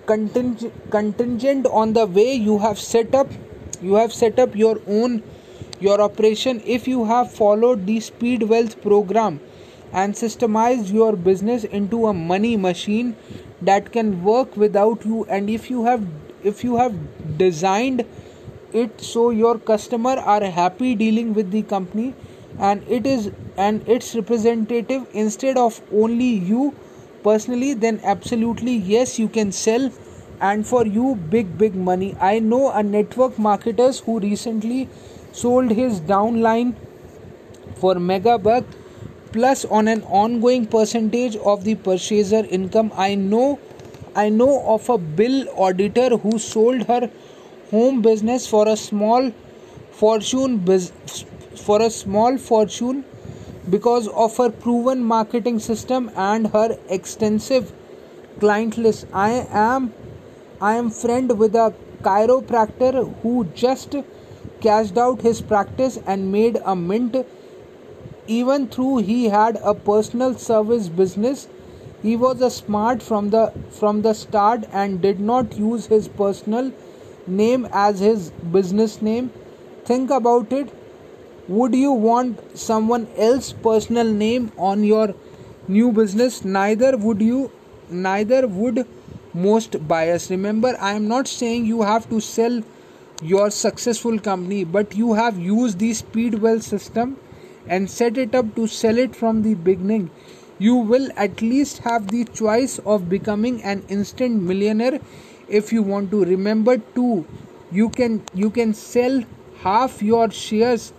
Contingent, 0.05 1.65
on 1.65 1.93
the 1.93 2.05
way 2.05 2.33
you 2.33 2.59
have 2.59 2.79
set 2.79 3.13
up 3.13 3.27
you 3.81 3.95
have 3.95 4.13
set 4.13 4.39
up 4.39 4.55
your 4.55 4.79
own 4.87 5.23
your 5.79 6.01
operation. 6.01 6.61
If 6.65 6.87
you 6.87 7.05
have 7.05 7.31
followed 7.31 7.85
the 7.85 7.99
speed 7.99 8.43
wealth 8.43 8.81
program 8.81 9.39
and 9.91 10.13
systemized 10.13 10.91
your 10.91 11.15
business 11.15 11.63
into 11.63 12.07
a 12.07 12.13
money 12.13 12.57
machine 12.57 13.15
that 13.61 13.91
can 13.91 14.23
work 14.23 14.55
without 14.57 15.05
you 15.05 15.25
and 15.25 15.49
if 15.49 15.69
you 15.69 15.85
have 15.85 16.05
if 16.43 16.63
you 16.63 16.77
have 16.77 16.95
designed 17.37 18.05
it 18.73 19.01
so 19.01 19.29
your 19.29 19.57
customer 19.57 20.17
are 20.35 20.43
happy 20.43 20.95
dealing 20.95 21.33
with 21.33 21.51
the 21.51 21.61
company 21.63 22.13
and 22.59 22.83
it 22.87 23.05
is 23.05 23.31
and 23.57 23.87
its 23.87 24.15
representative 24.15 25.05
instead 25.13 25.57
of 25.57 25.81
only 25.91 26.29
you 26.51 26.73
personally 27.23 27.73
then 27.73 27.99
absolutely 28.03 28.75
yes 28.75 29.17
you 29.19 29.27
can 29.27 29.51
sell. 29.51 29.91
And 30.39 30.67
for 30.67 30.85
you 30.85 31.15
big 31.15 31.57
big 31.57 31.75
money. 31.75 32.15
I 32.21 32.37
know 32.39 32.71
a 32.71 32.83
network 32.83 33.39
marketers 33.39 33.99
who 34.01 34.19
recently 34.19 34.87
sold 35.31 35.71
his 35.71 35.99
downline 35.99 36.75
for 37.75 37.95
megabuck 37.95 38.63
plus 39.31 39.65
on 39.65 39.87
an 39.87 40.03
ongoing 40.03 40.67
percentage 40.67 41.35
of 41.37 41.63
the 41.63 41.73
purchaser 41.73 42.45
income. 42.45 42.91
I 42.95 43.15
know 43.15 43.59
i 44.23 44.29
know 44.29 44.51
of 44.75 44.89
a 44.89 44.97
bill 45.19 45.37
auditor 45.65 46.09
who 46.25 46.37
sold 46.39 46.83
her 46.91 47.09
home 47.71 48.01
business 48.01 48.47
for 48.53 48.67
a 48.67 48.77
small 48.77 49.31
fortune 50.01 50.53
for 51.67 51.81
a 51.81 51.89
small 51.89 52.37
fortune 52.37 53.03
because 53.69 54.07
of 54.25 54.37
her 54.37 54.49
proven 54.49 55.03
marketing 55.03 55.59
system 55.59 56.09
and 56.15 56.47
her 56.47 56.77
extensive 56.89 57.73
client 58.39 58.77
list. 58.77 59.05
I 59.13 59.47
am 59.51 59.93
i 60.61 60.75
am 60.75 60.89
friend 60.89 61.37
with 61.39 61.55
a 61.55 61.73
chiropractor 62.03 63.03
who 63.21 63.33
just 63.63 63.95
cashed 64.61 64.97
out 64.97 65.21
his 65.21 65.41
practice 65.41 65.99
and 66.05 66.31
made 66.31 66.61
a 66.65 66.75
mint. 66.75 67.17
Even 68.27 68.67
though 68.75 68.97
he 68.97 69.25
had 69.29 69.59
a 69.63 69.73
personal 69.73 70.33
service 70.37 70.87
business 70.89 71.47
he 72.07 72.15
was 72.15 72.41
a 72.47 72.49
smart 72.55 73.03
from 73.03 73.29
the 73.35 73.43
from 73.79 74.01
the 74.07 74.13
start 74.19 74.65
and 74.81 75.01
did 75.05 75.19
not 75.29 75.57
use 75.61 75.87
his 75.93 76.07
personal 76.19 76.71
name 77.39 77.67
as 77.85 78.03
his 78.07 78.29
business 78.57 79.01
name. 79.07 79.29
Think 79.89 80.13
about 80.17 80.53
it. 80.59 80.73
Would 81.47 81.75
you 81.75 81.91
want 81.91 82.57
someone 82.67 83.07
else 83.29 83.51
personal 83.67 84.13
name 84.21 84.51
on 84.57 84.83
your 84.83 85.07
new 85.67 85.91
business? 85.99 86.39
Neither 86.59 86.95
would 87.05 87.21
you 87.21 87.51
neither 87.89 88.47
would 88.47 88.85
most 89.33 89.77
buyers. 89.87 90.29
Remember 90.31 90.75
i 90.79 90.93
am 91.01 91.07
not 91.07 91.27
saying 91.35 91.69
you 91.73 91.83
have 91.91 92.09
to 92.15 92.19
sell 92.31 92.61
your 93.35 93.49
successful 93.59 94.19
company 94.31 94.63
but 94.63 94.95
you 95.03 95.13
have 95.19 95.39
used 95.51 95.79
the 95.85 95.93
speed 95.93 96.35
wealth 96.47 96.63
system 96.63 97.17
and 97.67 97.89
set 97.89 98.17
it 98.17 98.35
up 98.41 98.55
to 98.55 98.67
sell 98.67 98.97
it 99.05 99.15
from 99.15 99.41
the 99.45 99.53
beginning 99.69 100.09
you 100.59 100.75
will 100.75 101.09
at 101.15 101.41
least 101.41 101.79
have 101.79 102.07
the 102.07 102.23
choice 102.25 102.79
of 102.79 103.09
becoming 103.09 103.61
an 103.63 103.83
instant 103.87 104.41
millionaire 104.41 104.99
if 105.47 105.71
you 105.71 105.83
want 105.83 106.11
to. 106.11 106.23
Remember 106.25 106.77
too 106.77 107.25
you 107.71 107.89
can 107.89 108.23
you 108.33 108.49
can 108.49 108.73
sell 108.73 109.23
half 109.61 110.01
your 110.01 110.31
shares 110.31 110.93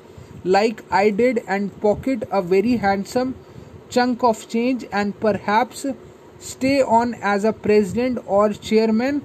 like 0.45 0.83
i 0.91 1.09
did 1.11 1.43
and 1.49 1.81
pocket 1.81 2.25
a 2.31 2.43
very 2.43 2.77
handsome 2.77 3.35
chunk 3.89 4.23
of 4.23 4.47
change 4.49 4.85
and 4.93 5.19
perhaps 5.19 5.87
stay 6.39 6.83
on 6.83 7.15
as 7.15 7.45
a 7.45 7.53
president 7.53 8.19
or 8.27 8.53
chairman 8.53 9.23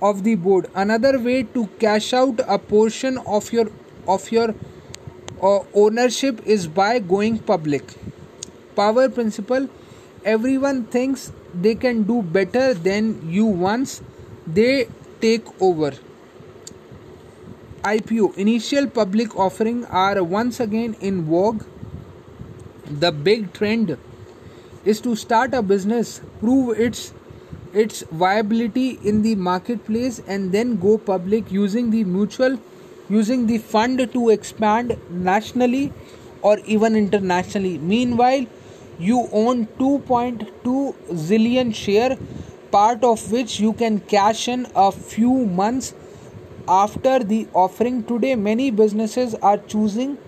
of 0.00 0.22
the 0.24 0.34
board. 0.36 0.68
Another 0.74 1.18
way 1.18 1.42
to 1.42 1.66
cash 1.78 2.12
out 2.12 2.40
a 2.46 2.58
portion 2.58 3.18
of 3.18 3.52
your 3.52 3.68
of 4.06 4.30
your 4.32 4.54
uh, 5.42 5.60
ownership 5.74 6.40
is 6.46 6.66
by 6.66 6.98
going 6.98 7.38
public 7.38 7.94
power 8.80 9.08
principle 9.08 9.68
everyone 10.24 10.84
thinks 10.96 11.32
they 11.54 11.74
can 11.74 12.02
do 12.02 12.22
better 12.22 12.74
than 12.74 13.30
you 13.30 13.46
once 13.46 14.02
they 14.46 14.88
take 15.20 15.46
over. 15.60 15.92
Ipo 17.84 18.36
initial 18.36 18.86
public 18.86 19.36
offering 19.36 19.84
are 19.86 20.22
once 20.22 20.60
again 20.60 20.96
in 21.00 21.24
vogue. 21.24 21.64
The 22.90 23.12
big 23.12 23.52
trend 23.52 23.96
is 24.84 25.00
to 25.02 25.14
start 25.16 25.54
a 25.54 25.62
business 25.62 26.20
prove 26.40 26.78
its 26.78 27.12
its 27.72 28.02
viability 28.10 28.98
in 29.04 29.22
the 29.22 29.34
marketplace 29.34 30.20
and 30.26 30.52
then 30.52 30.76
go 30.84 30.96
public 30.98 31.50
using 31.52 31.90
the 31.90 32.04
mutual 32.04 32.58
using 33.08 33.46
the 33.46 33.58
fund 33.58 34.06
to 34.12 34.28
expand 34.30 34.96
nationally 35.10 35.92
or 36.42 36.58
even 36.60 36.96
internationally. 36.96 37.78
Meanwhile 37.78 38.46
you 38.98 39.28
own 39.32 39.66
2.2 39.78 40.94
zillion 41.28 41.74
share 41.74 42.18
part 42.70 43.04
of 43.04 43.30
which 43.32 43.60
you 43.60 43.72
can 43.72 44.00
cash 44.00 44.48
in 44.48 44.66
a 44.74 44.90
few 44.92 45.46
months 45.46 45.94
after 46.68 47.18
the 47.20 47.46
offering. 47.54 48.02
Today 48.04 48.34
many 48.34 48.70
businesses 48.70 49.34
are 49.36 49.58
choosing 49.58 50.18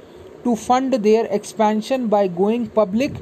to 0.44 0.56
fund 0.56 0.92
their 0.92 1.26
expansion 1.26 2.08
by 2.08 2.28
going 2.28 2.68
public 2.68 3.12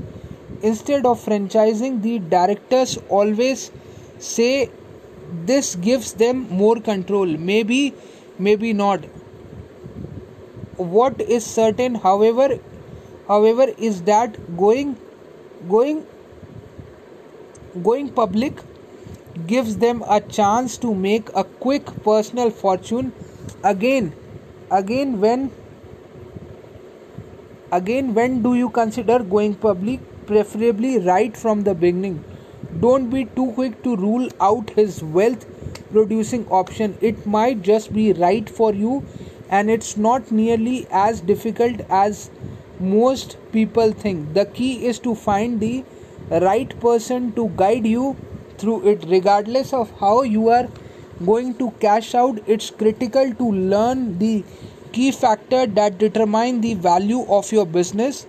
instead 0.62 1.06
of 1.06 1.24
franchising. 1.24 2.02
The 2.02 2.18
directors 2.18 2.98
always 3.08 3.70
say 4.18 4.70
this 5.44 5.74
gives 5.74 6.12
them 6.12 6.48
more 6.48 6.80
control. 6.80 7.26
Maybe 7.26 7.94
maybe 8.38 8.72
not. 8.72 9.04
What 10.76 11.20
is 11.20 11.44
certain 11.44 11.96
however 11.96 12.58
however 13.26 13.66
is 13.78 14.02
that 14.02 14.56
going 14.56 14.96
going 15.66 16.06
going 17.82 18.10
public 18.10 18.60
gives 19.46 19.76
them 19.76 20.02
a 20.08 20.20
chance 20.20 20.76
to 20.78 20.94
make 20.94 21.28
a 21.34 21.44
quick 21.44 21.86
personal 22.02 22.50
fortune 22.50 23.12
again. 23.62 24.12
Again 24.70 25.20
when 25.20 25.50
again 27.72 28.14
when 28.14 28.42
do 28.42 28.54
you 28.54 28.70
consider 28.70 29.18
going 29.20 29.54
public? 29.54 30.00
Preferably 30.26 30.98
right 30.98 31.36
from 31.36 31.62
the 31.64 31.74
beginning. 31.74 32.22
Don't 32.80 33.08
be 33.10 33.24
too 33.24 33.52
quick 33.52 33.82
to 33.82 33.96
rule 33.96 34.28
out 34.40 34.70
his 34.70 35.02
wealth 35.02 35.46
producing 35.90 36.46
option. 36.48 36.98
It 37.00 37.26
might 37.26 37.62
just 37.62 37.92
be 37.92 38.12
right 38.12 38.48
for 38.48 38.74
you 38.74 39.06
and 39.48 39.70
it's 39.70 39.96
not 39.96 40.30
nearly 40.30 40.86
as 40.90 41.20
difficult 41.20 41.80
as 41.88 42.30
most 42.80 43.36
people 43.52 43.92
think. 43.92 44.34
The 44.34 44.46
key 44.46 44.86
is 44.86 44.98
to 45.00 45.14
find 45.14 45.60
the 45.60 45.84
right 46.30 46.78
person 46.80 47.32
to 47.32 47.48
guide 47.56 47.86
you 47.86 48.16
through 48.58 48.88
it 48.88 49.04
regardless 49.08 49.72
of 49.72 49.90
how 49.98 50.22
you 50.22 50.48
are 50.48 50.68
going 51.24 51.54
to 51.58 51.70
cash 51.80 52.14
out. 52.14 52.38
It's 52.46 52.70
critical 52.70 53.34
to 53.34 53.52
learn 53.52 54.18
the 54.18 54.44
key 54.92 55.10
factor 55.12 55.66
that 55.66 55.98
determine 55.98 56.60
the 56.60 56.74
value 56.74 57.24
of 57.28 57.50
your 57.52 57.66
business. 57.66 58.26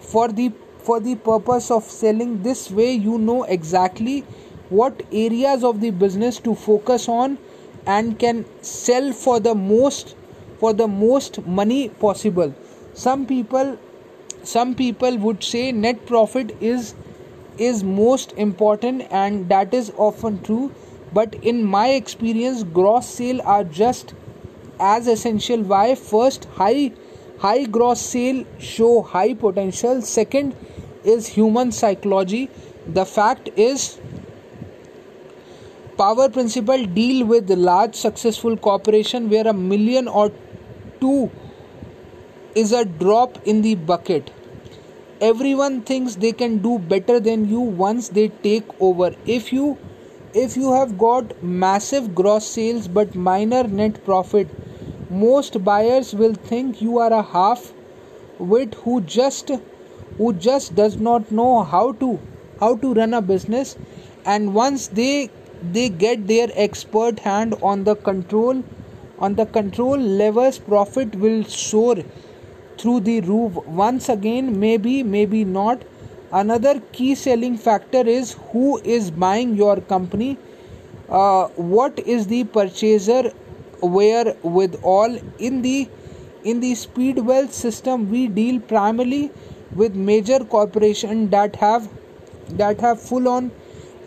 For 0.00 0.28
the 0.28 0.52
for 0.82 0.98
the 1.00 1.14
purpose 1.14 1.70
of 1.70 1.84
selling 1.84 2.42
this 2.42 2.68
way 2.70 2.92
you 2.92 3.16
know 3.16 3.44
exactly 3.44 4.24
what 4.68 5.02
areas 5.12 5.62
of 5.62 5.80
the 5.80 5.90
business 5.90 6.40
to 6.40 6.54
focus 6.56 7.08
on 7.08 7.38
and 7.86 8.18
can 8.18 8.44
sell 8.62 9.12
for 9.12 9.38
the 9.38 9.54
most 9.54 10.16
for 10.58 10.72
the 10.72 10.88
most 10.88 11.38
money 11.46 11.88
possible 11.88 12.52
some 12.94 13.26
people 13.26 13.78
some 14.42 14.74
people 14.74 15.16
would 15.18 15.42
say 15.44 15.70
net 15.72 16.04
profit 16.06 16.56
is 16.60 16.94
is 17.58 17.84
most 17.84 18.32
important 18.32 19.06
and 19.10 19.48
that 19.48 19.72
is 19.74 19.92
often 19.96 20.42
true. 20.42 20.72
But 21.12 21.34
in 21.36 21.64
my 21.64 21.90
experience 21.90 22.62
gross 22.62 23.06
sale 23.06 23.40
are 23.44 23.64
just 23.64 24.14
as 24.80 25.06
essential. 25.06 25.62
Why? 25.62 25.94
First 25.94 26.46
high 26.56 26.92
high 27.38 27.64
gross 27.64 28.00
sale 28.00 28.44
show 28.58 29.02
high 29.02 29.34
potential. 29.34 30.02
Second 30.02 30.56
is 31.04 31.28
human 31.28 31.72
psychology. 31.72 32.48
The 32.86 33.04
fact 33.04 33.48
is 33.56 33.98
power 35.96 36.28
principle 36.28 36.84
deal 36.84 37.24
with 37.26 37.50
large 37.50 37.94
successful 37.94 38.56
corporation 38.56 39.30
where 39.30 39.46
a 39.46 39.52
million 39.52 40.08
or 40.08 40.32
two 41.00 41.30
is 42.54 42.72
a 42.72 42.84
drop 42.84 43.38
in 43.46 43.62
the 43.62 43.74
bucket. 43.74 44.30
Everyone 45.20 45.80
thinks 45.82 46.16
they 46.16 46.32
can 46.32 46.58
do 46.58 46.78
better 46.78 47.18
than 47.20 47.48
you 47.48 47.60
once 47.60 48.08
they 48.08 48.28
take 48.28 48.64
over. 48.80 49.14
If 49.26 49.52
you 49.52 49.78
if 50.34 50.56
you 50.56 50.72
have 50.72 50.96
got 50.98 51.42
massive 51.42 52.14
gross 52.14 52.46
sales 52.46 52.88
but 52.88 53.14
minor 53.14 53.64
net 53.64 54.04
profit, 54.04 54.48
most 55.10 55.62
buyers 55.62 56.14
will 56.14 56.34
think 56.34 56.80
you 56.80 56.98
are 56.98 57.12
a 57.12 57.22
half 57.22 57.72
wit 58.38 58.74
who 58.82 59.00
just 59.02 59.50
who 60.18 60.32
just 60.32 60.74
does 60.74 60.96
not 60.96 61.30
know 61.30 61.62
how 61.62 61.92
to 61.92 62.18
how 62.60 62.74
to 62.76 62.94
run 62.94 63.14
a 63.14 63.20
business 63.20 63.76
and 64.24 64.54
once 64.54 64.88
they 64.88 65.30
they 65.76 65.88
get 65.88 66.26
their 66.26 66.48
expert 66.54 67.18
hand 67.20 67.54
on 67.62 67.84
the 67.84 67.94
control 67.94 68.62
on 69.18 69.34
the 69.34 69.46
control 69.46 69.96
levers 70.22 70.58
profit 70.58 71.14
will 71.24 71.44
soar 71.44 71.96
through 72.78 73.00
the 73.00 73.20
roof 73.22 73.56
once 73.66 74.08
again 74.08 74.58
maybe 74.58 75.02
maybe 75.02 75.44
not. 75.44 75.82
Another 76.32 76.80
key 76.92 77.14
selling 77.14 77.58
factor 77.58 78.06
is 78.08 78.36
who 78.50 78.78
is 78.78 79.10
buying 79.10 79.54
your 79.54 79.80
company. 79.80 80.38
Uh, 81.08 81.48
what 81.74 81.98
is 81.98 82.26
the 82.26 82.44
purchaser 82.44 83.30
where 83.80 84.34
with 84.42 84.78
all? 84.82 85.18
In 85.38 85.60
the 85.62 85.88
in 86.44 86.60
the 86.60 86.74
speed 86.74 87.18
wealth 87.18 87.52
system 87.52 88.10
we 88.10 88.26
deal 88.28 88.60
primarily 88.60 89.30
with 89.74 89.94
major 89.94 90.38
corporations 90.40 91.30
that 91.30 91.56
have 91.56 91.88
that 92.62 92.80
have 92.80 93.00
full 93.00 93.28
on 93.28 93.50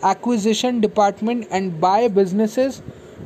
acquisition 0.02 0.80
department 0.80 1.46
and 1.50 1.80
buy 1.80 2.08
businesses 2.08 2.82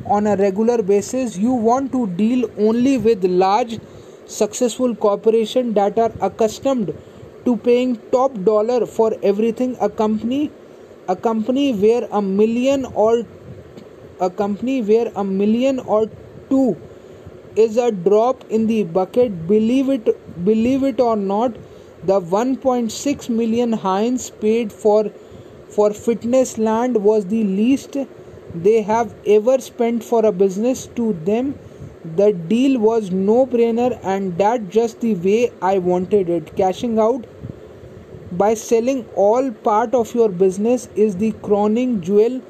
on 0.07 0.27
a 0.27 0.37
regular 0.37 0.83
basis. 0.83 1.37
You 1.37 1.53
want 1.53 1.93
to 1.93 2.07
deal 2.07 2.51
only 2.59 2.99
with 2.99 3.25
large 3.25 3.79
successful 4.31 4.95
corporations 4.95 5.75
that 5.75 5.99
are 5.99 6.13
accustomed 6.21 6.95
to 7.45 7.57
paying 7.69 7.97
top 8.13 8.33
dollar 8.45 8.87
for 8.87 9.13
everything 9.23 9.77
a 9.81 9.89
company 9.89 10.51
a 11.09 11.17
company 11.17 11.73
where 11.85 12.07
a 12.13 12.23
million 12.23 12.85
or 13.07 13.23
a 14.21 14.31
company 14.31 14.81
where 14.83 15.11
a 15.17 15.25
million 15.25 15.81
or 15.81 16.03
two 16.51 16.77
is 17.57 17.77
a 17.77 17.91
drop 17.91 18.45
in 18.51 18.67
the 18.67 18.83
bucket 18.99 19.47
believe 19.49 19.89
it 19.89 20.11
believe 20.45 20.85
it 20.91 21.01
or 21.01 21.17
not 21.17 21.57
the 22.11 22.21
1.6 22.21 23.29
million 23.29 23.73
Heinz 23.73 24.31
paid 24.45 24.73
for 24.73 25.11
for 25.69 25.93
fitness 25.93 26.57
land 26.59 27.03
was 27.09 27.27
the 27.33 27.43
least 27.45 27.97
they 28.55 28.83
have 28.83 29.15
ever 29.27 29.59
spent 29.61 30.03
for 30.05 30.25
a 30.27 30.33
business 30.33 30.87
to 31.01 31.13
them 31.25 31.53
the 32.05 32.33
deal 32.33 32.79
was 32.81 33.11
no 33.11 33.47
brainer 33.47 33.99
and 34.03 34.37
that 34.39 34.69
just 34.71 35.01
the 35.01 35.15
way 35.15 35.53
i 35.61 35.79
wanted 35.79 36.29
it. 36.29 36.57
Cashing 36.57 36.99
out 36.99 37.27
by 38.33 38.55
selling 38.55 39.05
all 39.15 39.51
part 39.51 39.95
of 39.95 40.15
your 40.15 40.29
business 40.29 40.89
is 40.95 41.17
the 41.17 41.33
crowning 41.43 42.01
jewel 42.01 42.41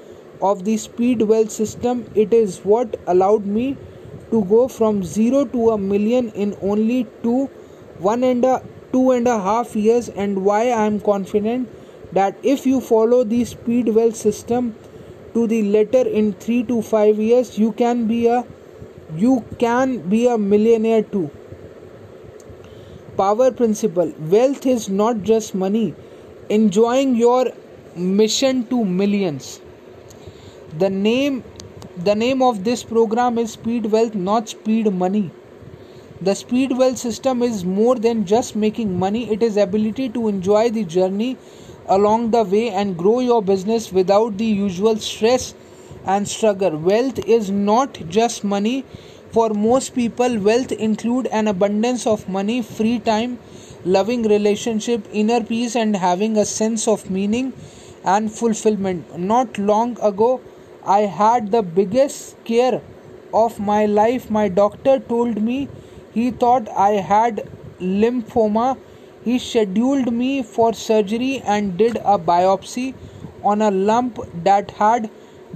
of 0.40 0.64
the 0.64 0.76
speed 0.76 1.22
wealth 1.22 1.50
system. 1.50 2.04
It 2.14 2.32
is 2.32 2.58
what 2.58 2.98
allowed 3.06 3.46
me 3.46 3.76
to 4.30 4.44
go 4.44 4.68
from 4.68 5.02
0 5.02 5.46
to 5.46 5.70
a 5.70 5.78
million 5.78 6.30
in 6.30 6.56
only 6.62 7.06
2 7.22 7.50
one 7.98 8.24
and 8.24 8.44
a 8.44 8.62
two 8.92 9.10
and 9.10 9.28
a 9.28 9.38
half 9.38 9.74
years 9.76 10.08
and 10.08 10.44
why 10.44 10.60
i 10.60 10.84
am 10.90 10.98
confident 11.00 11.68
that 12.18 12.36
if 12.42 12.64
you 12.66 12.80
follow 12.80 13.22
the 13.24 13.44
Speed 13.44 13.88
wealth 13.96 14.16
system 14.16 14.74
to 15.34 15.46
the 15.46 15.62
letter 15.74 16.06
in 16.20 16.32
3 16.32 16.62
to 16.70 16.80
5 16.82 17.18
years 17.18 17.58
you 17.58 17.72
can 17.72 18.06
be 18.06 18.26
a 18.26 18.44
you 19.16 19.44
can 19.58 20.08
be 20.08 20.26
a 20.26 20.38
millionaire 20.38 21.02
too. 21.02 21.30
Power 23.16 23.50
principle. 23.50 24.12
Wealth 24.18 24.66
is 24.66 24.88
not 24.88 25.22
just 25.22 25.54
money. 25.54 25.94
Enjoying 26.48 27.16
your 27.16 27.46
mission 27.96 28.66
to 28.66 28.84
millions. 28.84 29.60
The 30.78 30.90
name 30.90 31.44
the 31.96 32.14
name 32.14 32.40
of 32.40 32.64
this 32.64 32.82
program 32.82 33.36
is 33.36 33.52
speed 33.52 33.86
wealth 33.86 34.14
not 34.14 34.48
speed 34.48 34.92
money. 34.92 35.30
The 36.22 36.34
speed 36.34 36.76
wealth 36.76 36.98
system 36.98 37.42
is 37.42 37.64
more 37.64 37.96
than 37.96 38.24
just 38.24 38.54
making 38.54 38.98
money. 38.98 39.30
It 39.30 39.42
is 39.42 39.56
ability 39.56 40.10
to 40.10 40.28
enjoy 40.28 40.70
the 40.70 40.84
journey 40.84 41.36
along 41.88 42.30
the 42.30 42.44
way 42.44 42.70
and 42.70 42.96
grow 42.96 43.20
your 43.20 43.42
business 43.42 43.92
without 43.92 44.38
the 44.38 44.44
usual 44.44 44.96
stress 44.96 45.54
and 46.04 46.28
struggle. 46.28 46.76
Wealth 46.76 47.18
is 47.20 47.50
not 47.50 47.98
just 48.08 48.44
money. 48.44 48.84
For 49.32 49.50
most 49.50 49.94
people 49.94 50.38
wealth 50.38 50.72
include 50.72 51.26
an 51.28 51.46
abundance 51.46 52.06
of 52.06 52.28
money 52.28 52.62
free 52.62 52.98
time 52.98 53.38
loving 53.84 54.24
relationship 54.24 55.06
inner 55.12 55.42
peace 55.42 55.74
and 55.74 55.96
having 55.96 56.36
a 56.36 56.44
sense 56.44 56.86
of 56.86 57.08
meaning 57.10 57.52
and 58.04 58.32
fulfillment. 58.32 59.18
Not 59.18 59.56
long 59.58 59.96
ago 60.02 60.40
i 60.84 61.00
had 61.00 61.50
the 61.50 61.62
biggest 61.62 62.30
scare 62.30 62.80
of 63.32 63.58
my 63.60 63.86
life. 63.86 64.30
My 64.30 64.48
doctor 64.48 64.98
told 64.98 65.40
me 65.42 65.68
he 66.12 66.30
thought 66.30 66.68
i 66.70 66.90
had 66.92 67.48
lymphoma. 67.80 68.76
He 69.24 69.38
scheduled 69.38 70.12
me 70.12 70.42
for 70.42 70.72
surgery 70.72 71.42
and 71.44 71.76
did 71.76 71.96
a 71.96 72.18
biopsy 72.18 72.94
on 73.42 73.62
a 73.62 73.70
lump 73.70 74.18
that 74.44 74.70
had 74.72 75.10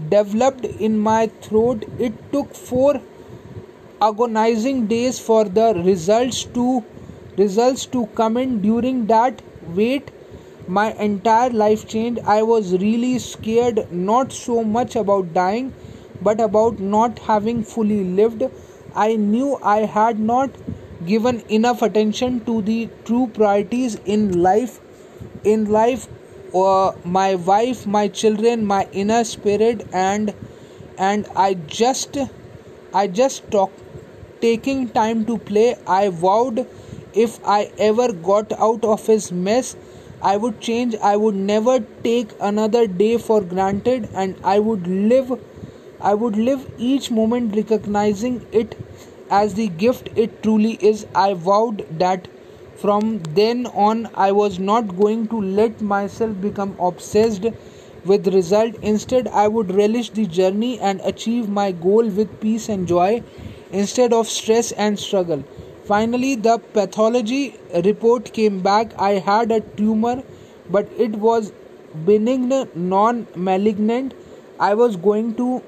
developed 0.09 0.65
in 0.65 0.99
my 0.99 1.27
throat. 1.43 1.85
It 1.99 2.13
took 2.33 2.55
four 2.55 3.01
agonizing 4.01 4.87
days 4.87 5.19
for 5.19 5.45
the 5.45 5.75
results 5.85 6.45
to 6.59 6.85
results 7.37 7.87
to 7.87 8.07
come 8.07 8.37
in. 8.37 8.61
During 8.61 9.07
that 9.07 9.43
wait 9.69 10.11
my 10.67 10.93
entire 10.93 11.51
life 11.51 11.87
changed. 11.87 12.21
I 12.25 12.43
was 12.43 12.73
really 12.73 13.19
scared 13.19 13.93
not 13.93 14.33
so 14.33 14.65
much 14.65 14.97
about 14.97 15.33
dying 15.35 15.73
but 16.23 16.41
about 16.41 16.79
not 16.79 17.19
having 17.19 17.63
fully 17.63 18.05
lived. 18.05 18.45
I 18.95 19.17
knew 19.17 19.59
i 19.63 19.79
had 19.79 20.19
not 20.21 20.51
given 21.07 21.43
enough 21.49 21.83
attention 21.83 22.45
to 22.45 22.63
the 22.63 22.89
true 23.05 23.27
priorities 23.35 23.97
in 24.05 24.43
life 24.43 24.81
in 25.45 25.65
life 25.71 26.07
uh, 26.55 26.93
my 27.05 27.35
wife 27.35 27.87
my 27.87 28.07
children 28.09 28.65
my 28.65 28.87
inner 28.93 29.23
spirit 29.25 29.87
and 29.93 30.35
and 30.99 31.27
i 31.45 31.55
just 31.79 32.19
i 33.03 33.07
just 33.07 33.51
talk 33.51 33.73
taking 34.41 34.89
time 34.99 35.25
to 35.31 35.39
play 35.51 35.69
i 35.87 36.09
vowed 36.25 36.61
if 37.25 37.39
i 37.57 37.61
ever 37.89 38.13
got 38.31 38.53
out 38.69 38.85
of 38.95 39.07
his 39.07 39.31
mess 39.49 39.75
i 40.23 40.37
would 40.37 40.61
change 40.69 40.95
i 41.13 41.17
would 41.25 41.41
never 41.53 41.79
take 42.09 42.33
another 42.53 42.87
day 42.87 43.17
for 43.27 43.41
granted 43.55 44.09
and 44.15 44.37
i 44.55 44.59
would 44.59 44.87
live 45.15 45.33
i 46.01 46.15
would 46.23 46.37
live 46.37 46.67
each 46.93 47.11
moment 47.21 47.57
recognizing 47.63 48.41
it 48.53 48.77
as 49.31 49.55
the 49.55 49.69
gift 49.69 50.09
it 50.17 50.43
truly 50.43 50.73
is. 50.75 51.07
I 51.15 51.35
vowed 51.35 51.87
that 51.99 52.29
from 52.77 53.19
then 53.39 53.67
on 53.67 54.09
I 54.15 54.33
was 54.33 54.59
not 54.59 54.97
going 54.97 55.29
to 55.29 55.41
let 55.41 55.81
myself 55.81 56.41
become 56.41 56.77
obsessed 56.79 57.47
with 58.05 58.27
result. 58.35 58.75
Instead, 58.83 59.29
I 59.29 59.49
would 59.49 59.75
relish 59.75 60.11
the 60.11 60.27
journey 60.27 60.79
and 60.79 61.01
achieve 61.05 61.49
my 61.49 61.73
goal 61.73 62.09
with 62.09 62.41
peace 62.41 62.69
and 62.69 62.87
joy 62.87 63.23
instead 63.73 64.13
of 64.13 64.29
stress 64.29 64.73
and 64.73 64.99
struggle. 64.99 65.45
Finally, 65.85 66.35
the 66.37 66.59
pathology 66.73 67.57
report 67.85 68.33
came 68.33 68.61
back. 68.61 68.93
I 68.99 69.13
had 69.13 69.53
a 69.53 69.61
tumor, 69.61 70.23
but 70.71 70.89
it 70.97 71.17
was 71.17 71.53
benign, 72.07 72.69
non 72.75 73.27
malignant. 73.37 74.15
I 74.59 74.75
was 74.75 74.97
going 74.97 75.35
to 75.37 75.63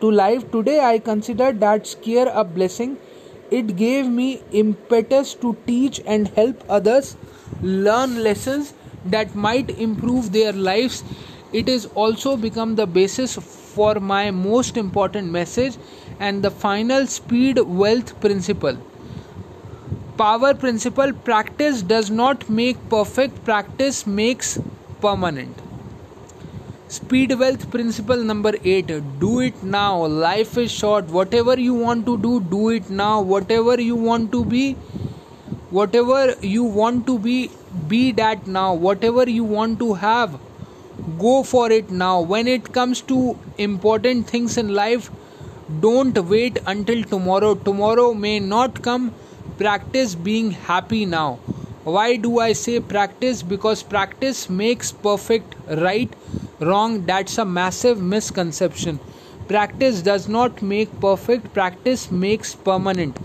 to 0.00 0.10
life. 0.10 0.50
Today, 0.52 0.80
I 0.80 0.98
consider 0.98 1.52
that 1.52 1.86
scare 1.86 2.28
a 2.32 2.44
blessing. 2.44 2.96
It 3.50 3.76
gave 3.76 4.06
me 4.06 4.42
impetus 4.52 5.34
to 5.34 5.56
teach 5.66 6.00
and 6.06 6.28
help 6.28 6.64
others 6.68 7.16
learn 7.60 8.22
lessons 8.22 8.74
that 9.04 9.34
might 9.34 9.70
improve 9.70 10.32
their 10.32 10.52
lives. 10.52 11.02
It 11.52 11.68
has 11.68 11.86
also 11.86 12.36
become 12.36 12.76
the 12.76 12.86
basis 12.86 13.34
for 13.34 13.94
my 13.96 14.30
most 14.30 14.76
important 14.76 15.32
message 15.32 15.76
and 16.20 16.42
the 16.42 16.50
final 16.50 17.06
speed 17.06 17.58
wealth 17.58 18.20
principle. 18.20 18.76
Power 20.16 20.54
principle 20.54 21.12
practice 21.12 21.82
does 21.82 22.10
not 22.10 22.48
make 22.48 22.88
perfect, 22.88 23.44
practice 23.44 24.06
makes 24.06 24.58
permanent. 25.00 25.69
Speed 26.92 27.32
wealth 27.38 27.70
principle 27.70 28.24
number 28.28 28.52
8 28.64 28.88
do 29.20 29.38
it 29.38 29.62
now. 29.62 30.06
Life 30.06 30.56
is 30.58 30.72
short. 30.72 31.04
Whatever 31.16 31.54
you 31.56 31.72
want 31.72 32.04
to 32.06 32.18
do, 32.18 32.40
do 32.40 32.70
it 32.70 32.90
now. 32.90 33.20
Whatever 33.20 33.80
you 33.80 33.94
want 33.94 34.32
to 34.32 34.44
be, 34.44 34.72
whatever 35.78 36.34
you 36.40 36.64
want 36.64 37.06
to 37.06 37.16
be, 37.16 37.52
be 37.86 38.10
that 38.10 38.48
now. 38.48 38.74
Whatever 38.74 39.30
you 39.30 39.44
want 39.44 39.78
to 39.78 39.94
have, 39.94 40.36
go 41.20 41.44
for 41.44 41.70
it 41.70 41.92
now. 41.92 42.22
When 42.22 42.48
it 42.48 42.72
comes 42.72 43.02
to 43.02 43.38
important 43.56 44.26
things 44.28 44.58
in 44.58 44.74
life, 44.74 45.12
don't 45.78 46.18
wait 46.28 46.58
until 46.66 47.04
tomorrow. 47.04 47.54
Tomorrow 47.54 48.14
may 48.14 48.40
not 48.40 48.82
come. 48.82 49.14
Practice 49.58 50.16
being 50.16 50.50
happy 50.50 51.06
now. 51.06 51.38
Why 51.82 52.16
do 52.16 52.38
I 52.38 52.52
say 52.52 52.80
practice? 52.80 53.42
Because 53.42 53.82
practice 53.82 54.48
makes 54.48 54.92
perfect, 54.92 55.56
right? 55.68 56.14
Wrong, 56.60 57.06
that's 57.06 57.38
a 57.38 57.44
massive 57.44 58.00
misconception. 58.00 59.00
Practice 59.48 60.02
does 60.02 60.28
not 60.28 60.62
make 60.62 61.00
perfect, 61.00 61.52
practice 61.52 62.10
makes 62.10 62.54
permanent. 62.54 63.18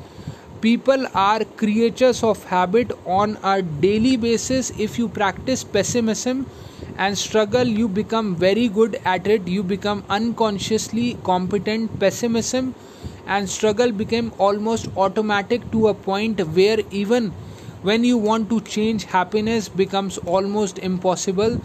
People 0.61 1.06
are 1.14 1.44
creatures 1.44 2.23
of 2.23 2.45
habit 2.45 2.91
on 3.06 3.38
a 3.44 3.61
daily 3.61 4.15
basis. 4.15 4.72
If 4.72 4.98
you 4.98 5.10
practice 5.10 5.64
pessimism 5.64 6.48
and 6.95 7.18
struggle, 7.18 7.65
you 7.68 7.88
become 7.90 8.36
very 8.36 8.68
good 8.69 8.98
at 9.06 9.27
it. 9.27 9.48
You 9.48 9.64
become 9.64 10.03
unconsciously 10.10 11.15
competent. 11.23 11.99
Pessimism 11.99 12.73
and 13.26 13.49
struggle 13.49 13.91
became 13.91 14.34
almost 14.38 14.88
automatic 14.95 15.69
to 15.72 15.88
a 15.88 15.94
point 15.94 16.40
where 16.56 16.80
even 16.90 17.36
when 17.88 18.03
you 18.03 18.18
want 18.18 18.49
to 18.49 18.60
change 18.62 19.03
happiness 19.16 19.70
becomes 19.70 20.18
almost 20.36 20.80
impossible. 20.80 21.57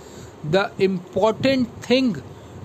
The 0.57 0.71
important 0.79 1.69
thing 1.83 2.23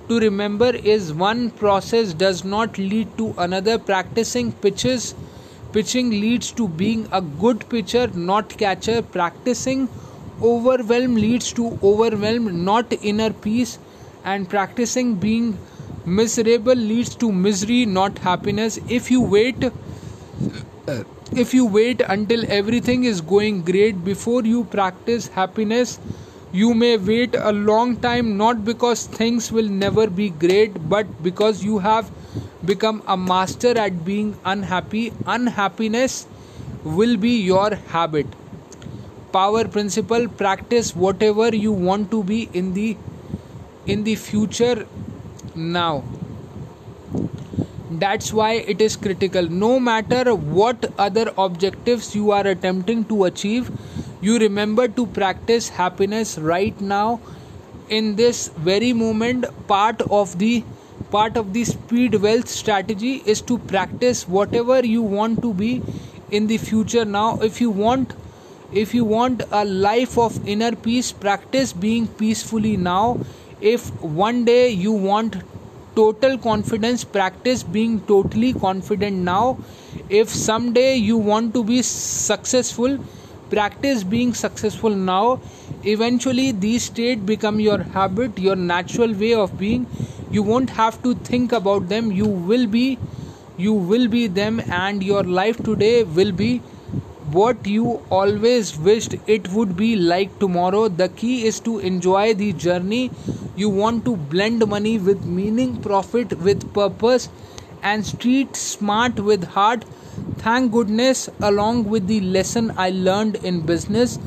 to 0.10 0.20
remember 0.20 0.72
is 0.96 1.14
one 1.14 1.52
process 1.52 2.14
does 2.14 2.44
not 2.44 2.78
lead 2.78 3.18
to 3.18 3.34
another. 3.38 3.78
Practicing 3.78 4.52
pitches 4.66 5.14
pitching 5.72 6.10
leads 6.10 6.52
to 6.60 6.68
being 6.68 7.08
a 7.12 7.22
good 7.22 7.68
pitcher 7.70 8.08
not 8.32 8.58
catcher. 8.58 9.02
Practicing 9.02 9.88
overwhelm 10.42 11.16
leads 11.16 11.52
to 11.54 11.72
overwhelm 11.82 12.64
not 12.66 12.94
inner 13.14 13.32
peace. 13.48 13.78
And 14.26 14.50
practicing 14.50 15.16
being 15.16 15.58
miserable 16.06 16.76
leads 16.76 17.16
to 17.24 17.32
misery 17.32 17.86
not 17.86 18.18
happiness. 18.30 18.80
If 18.90 19.12
you 19.12 19.22
wait 19.22 19.70
if 21.34 21.54
you 21.54 21.66
wait 21.66 22.02
until 22.08 22.46
everything 22.52 23.04
is 23.04 23.22
going 23.22 23.62
great 23.64 24.04
before 24.04 24.44
you 24.44 24.64
practice 24.66 25.28
happiness 25.28 26.00
you 26.52 26.74
may 26.74 26.96
wait 26.98 27.36
a 27.36 27.52
long 27.52 27.96
time 27.98 28.38
not 28.38 28.64
because 28.64 29.08
things 29.08 29.52
will 29.52 29.68
never 29.68 30.08
be 30.08 30.30
great 30.30 30.78
but 30.88 31.08
because 31.24 31.64
you 31.64 31.80
have 31.80 32.12
become 32.66 33.02
a 33.08 33.18
master 33.18 33.78
at 33.78 34.04
being 34.06 34.38
unhappy. 34.46 35.14
Unhappiness 35.26 36.28
will 36.84 37.18
be 37.18 37.42
your 37.42 37.76
habit. 37.76 38.28
Power 39.32 39.68
principle 39.68 40.28
practice 40.28 40.96
whatever 40.96 41.54
you 41.54 41.72
want 41.72 42.10
to 42.12 42.24
be 42.24 42.50
in 42.54 42.74
the 42.74 42.96
in 43.86 44.04
the 44.04 44.16
future 44.16 44.88
now 45.54 46.04
that's 48.00 48.34
why 48.34 48.54
it 48.54 48.82
is 48.82 48.96
critical. 48.96 49.50
No 49.50 49.80
matter 49.80 50.34
what 50.36 50.92
other 50.98 51.32
objectives 51.38 52.16
you 52.16 52.32
are 52.32 52.46
attempting 52.48 53.06
to 53.06 53.26
achieve 53.26 53.72
you 54.22 54.40
remember 54.40 54.88
to 54.88 55.06
practice 55.16 55.70
happiness 55.70 56.38
right 56.38 56.80
now 56.82 57.20
in 57.90 58.16
this 58.16 58.48
very 58.70 58.94
moment. 58.94 59.46
Part 59.68 60.02
of 60.20 60.38
the 60.40 60.64
part 61.12 61.38
of 61.38 61.54
the 61.54 61.64
speed 61.64 62.16
wealth 62.16 62.48
strategy 62.48 63.12
is 63.34 63.42
to 63.50 63.58
practice 63.74 64.28
whatever 64.28 64.80
you 64.86 65.02
want 65.02 65.42
to 65.42 65.54
be 65.54 65.82
in 66.32 66.48
the 66.48 66.58
future. 66.58 67.06
Now 67.06 67.40
if 67.50 67.62
you 67.62 67.70
want 67.70 68.16
if 68.74 68.94
you 68.96 69.06
want 69.06 69.44
a 69.52 69.64
life 69.66 70.18
of 70.18 70.40
inner 70.48 70.76
peace 70.76 71.12
practice 71.12 71.74
being 71.74 72.08
peacefully 72.08 72.78
now. 72.78 73.20
If 73.62 73.90
one 74.02 74.44
day 74.46 74.70
you 74.70 74.92
want 74.92 75.38
total 75.96 76.38
confidence 76.38 77.04
practice 77.04 77.64
being 77.64 78.00
totally 78.02 78.54
confident. 78.54 79.18
Now 79.18 79.60
if 80.10 80.30
someday 80.30 80.96
you 80.96 81.18
want 81.18 81.54
to 81.54 81.64
be 81.64 81.82
successful 81.82 83.00
practice 83.50 84.04
being 84.04 84.34
successful 84.34 84.90
now. 84.90 85.40
Eventually 85.84 86.52
these 86.52 86.86
state 86.86 87.26
become 87.26 87.60
your 87.60 87.84
habit 87.84 88.40
your 88.40 88.56
natural 88.56 89.14
way 89.14 89.34
of 89.34 89.58
being. 89.58 89.88
You 90.32 90.44
won't 90.44 90.72
have 90.72 91.02
to 91.04 91.16
think 91.16 91.52
about 91.52 91.88
them. 91.90 92.12
You 92.12 92.28
will 92.28 92.68
be 92.68 93.00
you 93.58 93.74
will 93.74 94.08
be 94.08 94.28
them 94.28 94.62
and 94.70 95.04
your 95.04 95.24
life 95.24 95.64
today 95.64 96.04
will 96.04 96.32
be 96.32 96.62
what 97.32 97.66
you 97.66 98.02
always 98.10 98.78
wished 98.78 99.16
it 99.28 99.50
would 99.50 99.76
be 99.76 99.96
like 99.96 100.40
tomorrow. 100.40 100.88
The 100.88 101.10
key 101.10 101.46
is 101.46 101.60
to 101.62 101.80
enjoy 101.80 102.34
the 102.34 102.54
journey. 102.54 103.12
You 103.56 103.70
want 103.70 104.06
to 104.06 104.16
blend 104.16 104.66
money 104.68 104.98
with 105.00 105.26
meaning 105.26 105.78
profit 105.82 106.38
with 106.40 106.72
purpose 106.74 107.30
and 107.82 108.06
street 108.06 108.56
smart 108.56 109.20
with 109.20 109.44
heart. 109.44 109.86
Thank 110.38 110.72
goodness 110.72 111.30
along 111.42 111.86
with 111.86 112.08
the 112.08 112.20
lesson 112.22 112.72
i 112.78 112.90
learned 112.90 113.38
in 113.52 113.62
business 113.70 114.20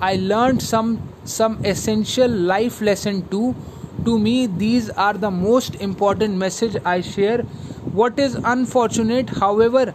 i 0.00 0.14
learned 0.16 0.62
some 0.62 0.92
some 1.24 1.58
essential 1.64 2.28
life 2.30 2.80
lesson 2.80 3.28
too. 3.28 3.56
To 4.04 4.18
me 4.18 4.46
these 4.46 4.88
are 4.90 5.14
the 5.14 5.30
most 5.30 5.74
important 5.74 6.36
message 6.36 6.76
i 6.84 7.00
share. 7.00 7.38
What 7.90 8.18
is 8.18 8.38
unfortunate 8.44 9.30
however 9.30 9.94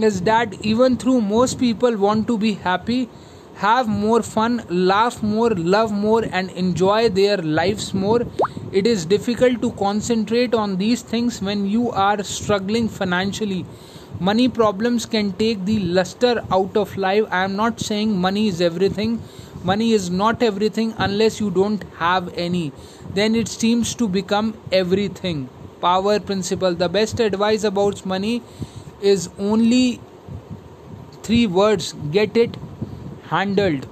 is 0.00 0.22
that 0.22 0.54
even 0.64 0.96
though 0.96 1.20
most 1.20 1.58
people 1.58 1.96
want 1.96 2.26
to 2.26 2.38
be 2.38 2.54
happy 2.54 3.08
have 3.56 3.86
more 3.86 4.22
fun 4.22 4.64
laugh 4.68 5.22
more 5.22 5.50
love 5.50 5.92
more 5.92 6.24
and 6.32 6.50
enjoy 6.50 7.08
their 7.08 7.36
lives 7.36 7.92
more 7.92 8.22
it 8.72 8.86
is 8.86 9.04
difficult 9.04 9.60
to 9.60 9.70
concentrate 9.72 10.54
on 10.54 10.78
these 10.78 11.02
things 11.02 11.42
when 11.42 11.66
you 11.68 11.90
are 11.90 12.22
struggling 12.24 12.88
financially. 12.88 13.66
Money 14.18 14.48
problems 14.48 15.04
can 15.04 15.32
take 15.32 15.66
the 15.66 15.78
luster 15.80 16.42
out 16.50 16.74
of 16.74 16.96
life. 16.96 17.26
I 17.30 17.44
am 17.44 17.54
not 17.54 17.80
saying 17.80 18.16
money 18.16 18.48
is 18.48 18.62
everything. 18.62 19.20
Money 19.62 19.92
is 19.92 20.08
not 20.08 20.42
everything 20.42 20.94
unless 20.96 21.38
you 21.38 21.50
don't 21.50 21.84
have 21.98 22.32
any. 22.34 22.72
Then 23.12 23.34
it 23.34 23.48
seems 23.48 23.94
to 23.96 24.08
become 24.08 24.54
everything. 24.72 25.50
Power 25.82 26.18
principle. 26.18 26.74
The 26.74 26.88
best 26.88 27.20
advice 27.20 27.64
about 27.64 28.06
money 28.06 28.42
is 29.02 29.28
only 29.38 30.00
three 31.22 31.46
words 31.46 31.94
get 32.10 32.36
it 32.36 32.56
handled. 33.24 33.86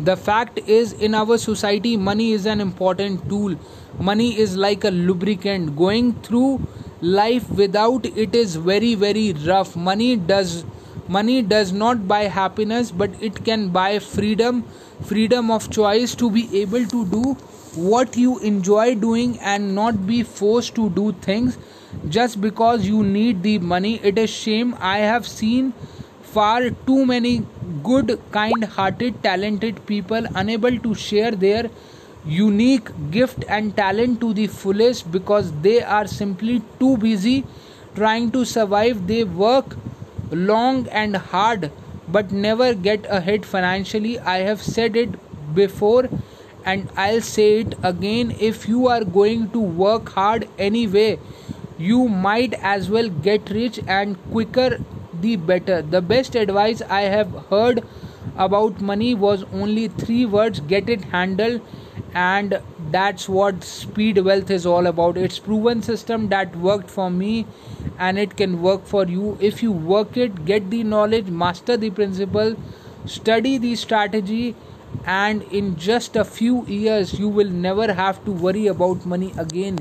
The 0.00 0.16
fact 0.16 0.58
is 0.66 0.92
in 0.92 1.14
our 1.14 1.38
society 1.38 1.96
money 1.96 2.32
is 2.32 2.46
an 2.46 2.60
important 2.60 3.28
tool. 3.28 3.56
Money 3.98 4.38
is 4.38 4.56
like 4.56 4.84
a 4.84 4.90
lubricant. 4.90 5.76
Going 5.76 6.14
through 6.22 6.66
life 7.00 7.48
without 7.50 8.06
it 8.06 8.34
is 8.34 8.56
very 8.56 8.94
very 8.94 9.32
rough. 9.32 9.76
Money 9.76 10.16
does 10.16 10.64
money 11.08 11.42
does 11.42 11.72
not 11.72 12.08
buy 12.08 12.22
happiness 12.24 12.90
but 12.90 13.10
it 13.20 13.44
can 13.44 13.68
buy 13.68 13.98
freedom 13.98 14.62
freedom 15.02 15.50
of 15.50 15.70
choice 15.70 16.14
to 16.14 16.30
be 16.30 16.44
able 16.60 16.86
to 16.86 17.04
do 17.06 17.34
what 17.76 18.16
you 18.16 18.38
enjoy 18.38 18.94
doing 18.94 19.38
and 19.40 19.74
not 19.74 20.06
be 20.06 20.22
forced 20.22 20.74
to 20.74 20.88
do 20.90 21.12
things 21.26 21.58
just 22.08 22.40
because 22.40 22.86
you 22.86 23.02
need 23.02 23.42
the 23.42 23.58
money 23.58 24.00
it 24.02 24.18
is 24.18 24.30
shame. 24.30 24.76
I 24.80 24.98
have 24.98 25.26
seen 25.26 25.72
far 26.22 26.70
too 26.70 27.06
many 27.06 27.46
good 27.82 28.20
kind 28.32 28.64
hearted 28.64 29.22
talented 29.22 29.84
people 29.86 30.26
unable 30.34 30.78
to 30.78 30.94
share 30.94 31.30
their 31.30 31.70
unique 32.26 32.88
gift 33.10 33.44
and 33.48 33.76
talent 33.76 34.20
to 34.20 34.32
the 34.34 34.46
fullest 34.46 35.10
because 35.12 35.52
they 35.62 35.82
are 35.82 36.06
simply 36.06 36.62
too 36.80 36.96
busy 36.98 37.44
trying 37.94 38.30
to 38.32 38.44
survive. 38.44 39.06
They 39.06 39.24
work 39.24 39.76
long 40.30 40.88
and 40.88 41.16
hard 41.16 41.70
but 42.08 42.32
never 42.32 42.74
get 42.74 43.06
ahead 43.08 43.46
financially. 43.46 44.18
I 44.18 44.38
have 44.38 44.62
said 44.62 44.96
it 44.96 45.10
before 45.54 46.08
and 46.64 46.88
i'll 46.96 47.20
say 47.20 47.60
it 47.60 47.74
again. 47.82 48.34
If 48.40 48.68
you 48.68 48.88
are 48.88 49.04
going 49.04 49.50
to 49.50 49.60
work 49.60 50.08
hard 50.10 50.48
anyway 50.58 51.18
you 51.78 52.08
might 52.08 52.54
as 52.54 52.90
well 52.90 53.08
get 53.08 53.50
rich 53.50 53.80
and 53.86 54.16
quicker 54.30 54.78
the 55.20 55.36
better. 55.36 55.82
The 55.82 56.00
best 56.02 56.34
advice 56.34 56.82
i 56.82 57.02
have 57.02 57.32
heard 57.50 57.84
about 58.36 58.80
money 58.80 59.14
was 59.14 59.44
only 59.52 59.88
three 59.88 60.24
words 60.26 60.60
get 60.60 60.88
it 60.88 61.04
handled 61.04 61.60
and 62.14 62.60
that's 62.90 63.28
what 63.28 63.64
speed 63.64 64.18
wealth 64.18 64.50
is 64.50 64.66
all 64.66 64.86
about. 64.86 65.16
It's 65.16 65.38
proven 65.38 65.82
system 65.82 66.28
that 66.28 66.54
worked 66.56 66.90
for 66.90 67.10
me 67.10 67.46
and 67.98 68.18
it 68.18 68.36
can 68.36 68.62
work 68.62 68.86
for 68.86 69.06
you. 69.06 69.36
If 69.40 69.62
you 69.62 69.72
work 69.72 70.16
it 70.16 70.44
get 70.44 70.70
the 70.70 70.84
knowledge 70.84 71.26
master 71.26 71.76
the 71.76 71.90
principle 71.90 72.56
study 73.06 73.58
the 73.58 73.74
strategy 73.76 74.54
and 75.04 75.42
in 75.44 75.76
just 75.76 76.16
a 76.16 76.24
few 76.24 76.64
years 76.66 77.18
you 77.18 77.28
will 77.28 77.50
never 77.50 77.92
have 77.92 78.24
to 78.24 78.32
worry 78.32 78.66
about 78.66 79.04
money 79.04 79.32
again. 79.36 79.78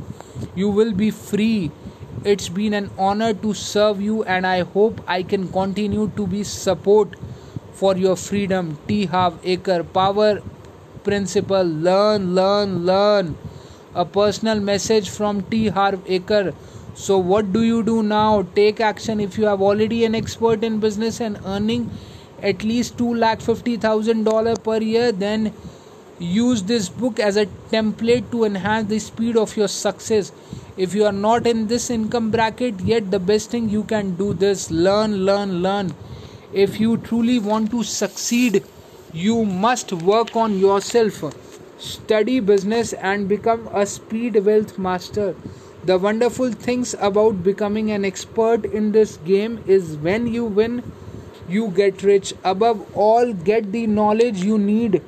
You 0.56 0.70
will 0.70 0.94
be 0.94 1.12
free 1.12 1.72
it's 2.26 2.50
been 2.50 2.74
an 2.74 2.90
honor 2.98 3.34
to 3.34 3.54
serve 3.54 4.02
you 4.02 4.24
and 4.24 4.48
i 4.48 4.62
hope 4.62 5.02
i 5.08 5.22
can 5.22 5.48
continue 5.52 6.10
to 6.16 6.28
be 6.28 6.44
support 6.44 7.16
for 7.74 7.96
your 7.98 8.16
freedom. 8.16 8.78
T. 8.88 9.06
Harv 9.06 9.42
Eker 9.42 9.82
power 9.94 10.42
principle 11.04 11.64
learn 11.64 12.34
learn 12.36 12.86
learn. 12.86 13.36
A 13.96 14.06
personal 14.06 14.60
message 14.60 15.10
from 15.10 15.42
t. 15.44 15.68
Harv 15.68 16.06
Eker. 16.06 16.56
So 16.94 17.18
what 17.18 17.52
do 17.52 17.64
you 17.64 17.84
do 17.84 18.04
now? 18.04 18.44
Take 18.56 18.80
action 18.80 19.20
if 19.20 19.38
you 19.38 19.46
have 19.46 19.62
already 19.62 20.06
an 20.06 20.16
expert 20.16 20.64
in 20.64 20.80
business 20.80 21.20
and 21.20 21.40
earning 21.46 21.90
at 22.42 22.64
least 22.64 22.98
2 22.98 23.14
lakh 23.16 23.42
50000 23.42 24.24
dollar 24.24 24.56
per 24.56 24.78
year 24.78 25.12
then 25.12 25.54
use 26.20 26.64
this 26.64 26.90
book 26.90 27.20
as 27.20 27.38
a 27.38 27.46
template 27.72 28.30
to 28.32 28.44
enhance 28.44 28.90
the 28.90 29.00
speed 29.00 29.38
of 29.38 29.56
your 29.58 29.68
success 29.68 30.32
if 30.76 30.96
you 30.96 31.06
are 31.06 31.12
not 31.12 31.46
in 31.46 31.68
this 31.68 31.92
income 31.92 32.32
bracket 32.32 32.80
yet 32.82 33.12
the 33.12 33.20
best 33.20 33.52
thing 33.52 33.70
you 33.70 33.84
can 33.84 34.16
do 34.16 34.34
this 34.34 34.72
learn 34.72 35.18
learn 35.26 35.62
learn. 35.62 35.94
If 36.52 36.80
you 36.80 36.98
truly 36.98 37.38
want 37.38 37.70
to 37.72 37.84
succeed 37.84 38.64
you 39.14 39.46
must 39.46 39.94
work 39.94 40.36
on 40.36 40.58
yourself. 40.58 41.24
Study 41.78 42.40
business 42.40 42.94
and 42.94 43.30
become 43.30 43.70
a 43.72 43.86
speed 43.86 44.44
wealth 44.44 44.80
master. 44.80 45.36
The 45.84 46.00
wonderful 46.00 46.52
things 46.52 46.96
about 47.00 47.44
becoming 47.44 47.92
an 47.92 48.04
expert 48.04 48.66
in 48.66 48.94
this 48.94 49.18
game 49.18 49.64
is 49.68 49.98
when 49.98 50.26
you 50.26 50.46
win 50.46 50.92
you 51.48 51.68
get 51.68 52.02
rich. 52.02 52.34
Above 52.44 52.98
all 52.98 53.32
get 53.34 53.72
the 53.72 53.86
knowledge 53.86 54.44
you 54.44 54.58
need. 54.58 55.04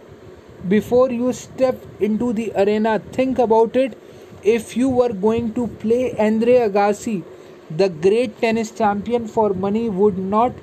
Before 0.68 1.12
you 1.12 1.34
step 1.34 1.84
into 2.00 2.34
the 2.34 2.52
arena 2.56 3.00
think 3.00 3.40
about 3.40 3.76
it 3.76 3.98
if 4.46 4.76
you 4.78 4.90
were 4.90 5.14
going 5.28 5.54
to 5.54 5.68
play 5.84 6.04
andre 6.30 6.60
agassi 6.68 7.18
the 7.70 7.90
great 7.90 8.40
tennis 8.40 8.72
champion 8.72 9.28
for 9.28 9.54
money 9.54 9.90
would 9.90 10.18
not. 10.18 10.54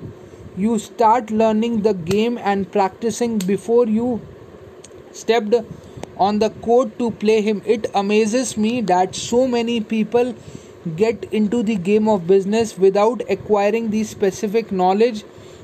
You 0.55 0.79
start 0.79 1.31
learning 1.31 1.81
the 1.81 1.93
game 1.93 2.37
and 2.37 2.71
practicing 2.71 3.39
before 3.39 3.87
you 3.87 4.21
stepped 5.11 5.53
on 6.17 6.39
the 6.39 6.49
court 6.49 6.97
to 6.99 7.11
play 7.11 7.41
him. 7.41 7.61
It 7.65 7.89
amazes 7.93 8.55
me 8.55 8.81
that 8.81 9.15
so 9.15 9.47
many 9.47 9.81
people 9.81 10.35
get 10.95 11.25
into 11.33 11.63
the 11.63 11.75
game 11.75 12.07
of 12.07 12.27
business 12.27 12.77
without 12.77 13.21
acquiring 13.29 13.89
the 13.89 14.03
specific 14.03 14.71
knowledge 14.71 15.23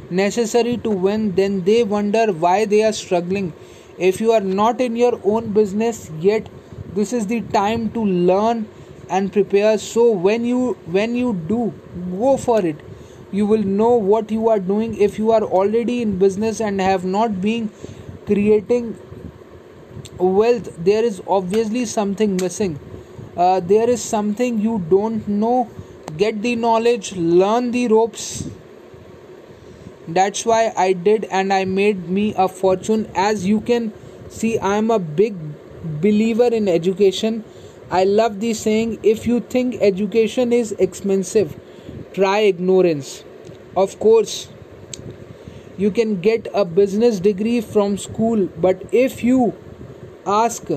necessary 0.10 0.78
to 0.78 0.90
win. 0.90 1.36
Then 1.36 1.64
they 1.64 1.84
wonder 1.84 2.34
why 2.34 2.66
they 2.66 2.84
are 2.84 2.94
struggling. 2.94 3.54
If 3.98 4.20
you 4.20 4.32
are 4.32 4.42
not 4.42 4.82
in 4.82 4.96
your 4.96 5.20
own 5.24 5.54
business 5.54 6.10
yet 6.20 6.50
this 6.96 7.14
is 7.14 7.28
the 7.28 7.42
time 7.42 7.90
to 7.92 8.04
learn 8.04 8.68
and 9.10 9.32
prepare. 9.34 9.78
So 9.78 10.12
when 10.12 10.46
you 10.46 10.74
when 10.86 11.16
you 11.16 11.34
do 11.48 11.74
go 12.12 12.38
for 12.38 12.66
it. 12.66 12.86
You 13.32 13.46
will 13.46 13.64
know 13.64 13.96
what 13.96 14.32
you 14.32 14.50
are 14.50 14.60
doing. 14.60 14.96
If 14.98 15.20
you 15.20 15.32
are 15.32 15.44
already 15.44 16.02
in 16.02 16.18
business 16.18 16.60
and 16.60 16.82
have 16.82 17.06
not 17.06 17.42
been 17.42 17.70
creating 18.26 18.98
wealth 20.18 20.70
there 20.84 21.04
is 21.04 21.22
obviously 21.28 21.86
something 21.86 22.38
missing. 22.38 22.80
Uh, 23.38 23.60
there 23.60 23.90
is 23.90 24.02
something 24.04 24.60
you 24.60 24.84
don't 24.90 25.28
know. 25.28 25.70
Get 26.18 26.42
the 26.42 26.56
knowledge 26.56 27.14
learn 27.14 27.72
the 27.72 27.88
ropes. 27.88 28.50
That's 30.08 30.46
why 30.46 30.74
i 30.76 30.92
did 30.94 31.26
and 31.26 31.54
i 31.54 31.66
made 31.66 32.10
me 32.10 32.34
a 32.36 32.48
fortune. 32.48 33.08
As 33.16 33.46
you 33.46 33.62
can 33.62 33.94
see 34.28 34.58
i 34.58 34.76
am 34.76 34.92
a 34.92 35.00
big 35.00 35.36
believer 35.84 36.48
in 36.48 36.68
education 36.68 37.44
i 37.90 38.04
love 38.04 38.40
the 38.40 38.54
saying 38.54 39.00
if 39.04 39.26
you 39.28 39.40
think 39.40 39.76
education 39.82 40.52
is 40.54 40.72
expensive 40.74 41.60
try 42.14 42.40
ignorance. 42.40 43.24
Of 43.78 44.00
course 44.00 44.50
you 45.78 45.92
can 45.92 46.20
get 46.20 46.48
a 46.54 46.66
business 46.66 47.20
degree 47.20 47.62
from 47.62 47.98
school 47.98 48.48
but 48.58 48.82
if 48.92 49.24
you 49.24 49.54
ask 50.26 50.68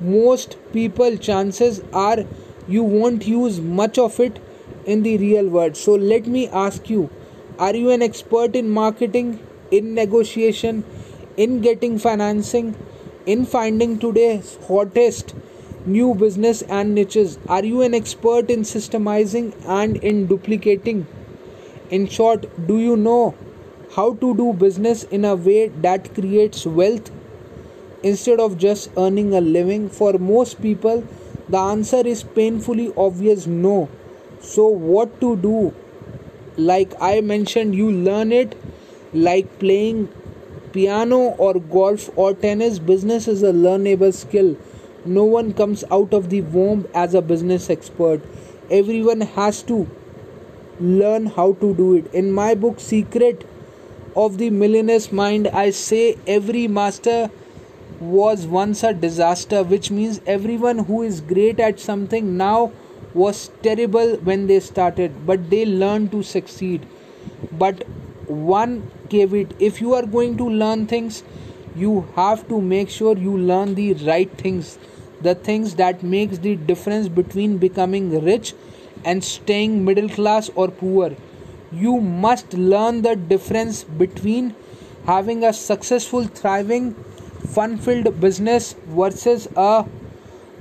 most 0.00 0.56
people 0.72 1.16
chances 1.16 1.80
are 1.92 2.24
you 2.68 2.82
won't 2.82 3.26
use 3.26 3.60
much 3.60 3.98
of 3.98 4.18
it 4.18 4.40
in 4.84 5.02
the 5.04 5.16
real 5.18 5.48
world. 5.48 5.76
So 5.76 5.94
let 5.94 6.26
me 6.26 6.48
ask 6.48 6.90
you 6.90 7.10
are 7.58 7.74
you 7.74 7.90
an 7.90 8.02
expert 8.02 8.56
in 8.56 8.70
marketing 8.70 9.38
in 9.70 9.94
negotiation 9.94 10.84
in 11.36 11.60
getting 11.60 11.98
financing 11.98 12.74
in 13.26 13.44
finding 13.44 13.98
today's 13.98 14.58
hottest 14.68 15.34
new 15.84 16.14
business 16.14 16.62
and 16.62 16.94
niches 16.94 17.38
are 17.48 17.64
you 17.64 17.82
an 17.82 17.94
expert 17.94 18.50
in 18.50 18.60
systemizing 18.60 19.52
and 19.80 19.96
in 20.12 20.26
duplicating 20.26 21.06
in 21.90 22.06
short 22.06 22.48
do 22.66 22.78
you 22.78 22.96
know 22.96 23.34
how 23.96 24.12
to 24.14 24.34
do 24.36 24.52
business 24.52 25.04
in 25.04 25.24
a 25.24 25.34
way 25.34 25.68
that 25.68 26.12
creates 26.14 26.66
wealth 26.66 27.10
instead 28.02 28.40
of 28.40 28.58
just 28.58 28.90
earning 28.96 29.34
a 29.34 29.40
living? 29.40 29.88
For 29.88 30.12
most 30.18 30.60
people, 30.62 31.04
the 31.48 31.58
answer 31.58 32.06
is 32.06 32.22
painfully 32.22 32.92
obvious 32.96 33.46
no. 33.46 33.88
So, 34.40 34.66
what 34.68 35.20
to 35.20 35.36
do? 35.36 35.74
Like 36.56 36.92
I 37.00 37.20
mentioned, 37.20 37.74
you 37.74 37.90
learn 37.90 38.32
it 38.32 38.54
like 39.12 39.58
playing 39.58 40.08
piano 40.76 41.18
or 41.46 41.54
golf 41.74 42.10
or 42.16 42.32
tennis. 42.34 42.78
Business 42.78 43.26
is 43.28 43.42
a 43.42 43.52
learnable 43.66 44.12
skill. 44.12 44.56
No 45.04 45.24
one 45.24 45.52
comes 45.54 45.84
out 45.90 46.12
of 46.12 46.30
the 46.30 46.40
womb 46.42 46.86
as 46.94 47.14
a 47.14 47.22
business 47.22 47.70
expert. 47.70 48.20
Everyone 48.70 49.22
has 49.22 49.62
to 49.70 49.88
learn 50.80 51.26
how 51.26 51.52
to 51.60 51.74
do 51.74 51.94
it. 51.94 52.12
In 52.12 52.32
my 52.32 52.54
book, 52.54 52.80
Secret 52.80 53.46
of 54.14 54.36
the 54.38 54.50
millionaire's 54.50 55.12
mind, 55.12 55.48
I 55.48 55.70
say 55.70 56.16
every 56.26 56.66
master 56.68 57.30
was 58.00 58.46
once 58.46 58.82
a 58.82 58.92
disaster, 58.92 59.62
which 59.62 59.90
means 59.90 60.20
everyone 60.26 60.80
who 60.90 61.02
is 61.02 61.20
great 61.20 61.60
at 61.60 61.80
something 61.80 62.36
now 62.36 62.72
was 63.14 63.48
terrible 63.62 64.16
when 64.16 64.46
they 64.46 64.60
started, 64.60 65.24
but 65.24 65.48
they 65.48 65.64
learned 65.64 66.10
to 66.12 66.22
succeed. 66.22 66.86
But 67.52 67.84
one 68.26 68.90
caveat 69.08 69.54
if 69.58 69.80
you 69.80 69.94
are 69.94 70.04
going 70.04 70.36
to 70.38 70.48
learn 70.48 70.86
things, 70.86 71.22
you 71.74 72.06
have 72.16 72.46
to 72.48 72.60
make 72.60 72.88
sure 72.90 73.16
you 73.16 73.36
learn 73.36 73.74
the 73.74 73.94
right 73.94 74.30
things. 74.38 74.78
The 75.20 75.34
things 75.34 75.74
that 75.76 76.02
makes 76.02 76.38
the 76.38 76.56
difference 76.56 77.08
between 77.08 77.58
becoming 77.58 78.24
rich 78.24 78.54
and 79.04 79.24
staying 79.24 79.84
middle 79.84 80.08
class 80.08 80.50
or 80.54 80.68
poor. 80.68 81.16
You 81.72 82.00
must 82.00 82.54
learn 82.54 83.02
the 83.02 83.16
difference 83.16 83.84
between 83.84 84.54
having 85.06 85.44
a 85.44 85.52
successful 85.52 86.24
thriving 86.24 86.94
fun 87.54 87.76
filled 87.78 88.20
business 88.20 88.74
versus 88.88 89.48
a 89.56 89.84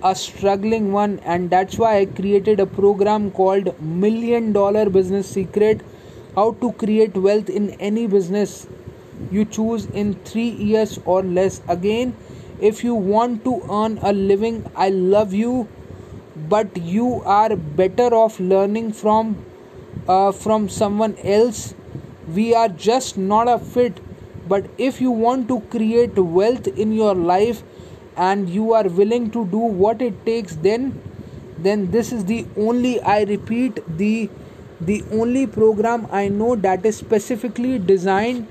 a 0.03 0.15
struggling 0.15 0.91
one. 0.91 1.19
And 1.25 1.49
that's 1.49 1.77
why 1.77 1.97
i 1.99 2.05
created 2.05 2.59
a 2.59 2.65
program 2.65 3.31
called 3.31 3.69
million 3.81 4.51
dollar 4.53 4.89
business 4.89 5.27
secret 5.27 5.81
how 6.35 6.51
to 6.61 6.71
create 6.73 7.15
wealth 7.15 7.49
in 7.49 7.71
any 7.79 8.07
business. 8.07 8.67
You 9.31 9.45
choose 9.45 9.85
in 9.85 10.13
3 10.25 10.49
years 10.71 10.99
or 11.05 11.23
less. 11.23 11.61
Again 11.67 12.15
if 12.59 12.83
you 12.83 12.95
want 12.95 13.43
to 13.43 13.61
earn 13.69 13.97
a 14.09 14.13
living 14.13 14.59
i 14.83 14.87
love 14.87 15.33
you 15.33 15.67
but 16.53 16.77
you 16.77 17.21
are 17.25 17.55
better 17.55 18.13
off 18.15 18.39
learning 18.39 18.93
from 18.93 19.35
uh, 20.07 20.31
from 20.31 20.69
someone 20.69 21.15
else. 21.23 21.73
We 22.27 22.53
are 22.53 22.69
just 22.69 23.17
not 23.17 23.47
a 23.47 23.59
fit. 23.59 23.99
But 24.47 24.69
if 24.77 25.01
you 25.01 25.11
want 25.11 25.47
to 25.47 25.61
create 25.61 26.15
wealth 26.17 26.67
in 26.67 26.91
your 26.91 27.15
life 27.15 27.63
and 28.15 28.49
you 28.49 28.73
are 28.73 28.87
willing 28.87 29.31
to 29.31 29.45
do 29.47 29.57
what 29.57 30.01
it 30.01 30.25
takes 30.25 30.55
then 30.57 31.01
then 31.57 31.89
this 31.91 32.11
is 32.13 32.23
the 32.25 32.45
only 32.55 33.01
i 33.01 33.23
repeat 33.23 33.79
the 33.97 34.29
the 34.81 35.03
only 35.11 35.47
program 35.47 36.07
i 36.11 36.27
know 36.27 36.55
that 36.55 36.85
is 36.85 36.97
specifically 36.97 37.79
designed 37.79 38.47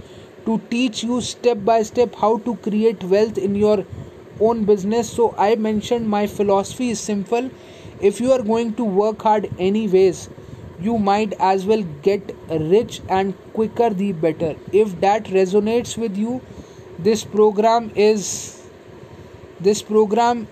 to 0.47 0.59
teach 0.71 1.03
you 1.03 1.21
step 1.21 1.65
by 1.65 1.83
step 1.83 2.15
how 2.15 2.37
to 2.39 2.57
create 2.57 3.03
wealth 3.05 3.39
in 3.39 3.55
your 3.55 3.85
own 4.41 4.65
business. 4.65 5.11
So 5.11 5.35
i 5.39 5.55
mentioned 5.55 6.09
my 6.09 6.27
philosophy 6.27 6.91
is 6.91 7.01
simple. 7.01 7.51
If 8.01 8.21
you 8.21 8.33
are 8.33 8.43
going 8.43 8.75
to 8.75 8.85
work 8.85 9.23
hard 9.23 9.49
anyways 9.59 10.29
you 10.81 10.99
might 10.99 11.33
as 11.39 11.65
well 11.65 11.83
get 12.03 12.35
rich 12.51 13.01
and 13.09 13.35
quicker 13.53 13.91
the 13.91 14.13
better. 14.13 14.57
If 14.73 15.01
that 15.01 15.25
resonates 15.25 15.97
with 15.97 16.17
you 16.17 16.41
this 16.99 17.25
program 17.25 17.91
is 17.95 18.63
this 19.61 19.83
program 19.83 20.47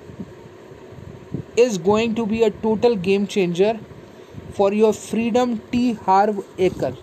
is 1.57 1.77
going 1.77 2.15
to 2.15 2.25
be 2.27 2.43
a 2.45 2.51
total 2.51 2.97
game 2.97 3.27
changer 3.27 3.79
for 4.57 4.73
your 4.73 4.93
freedom 4.93 5.61
t 5.73 5.95
harv 6.07 6.45
Eker 6.69 6.95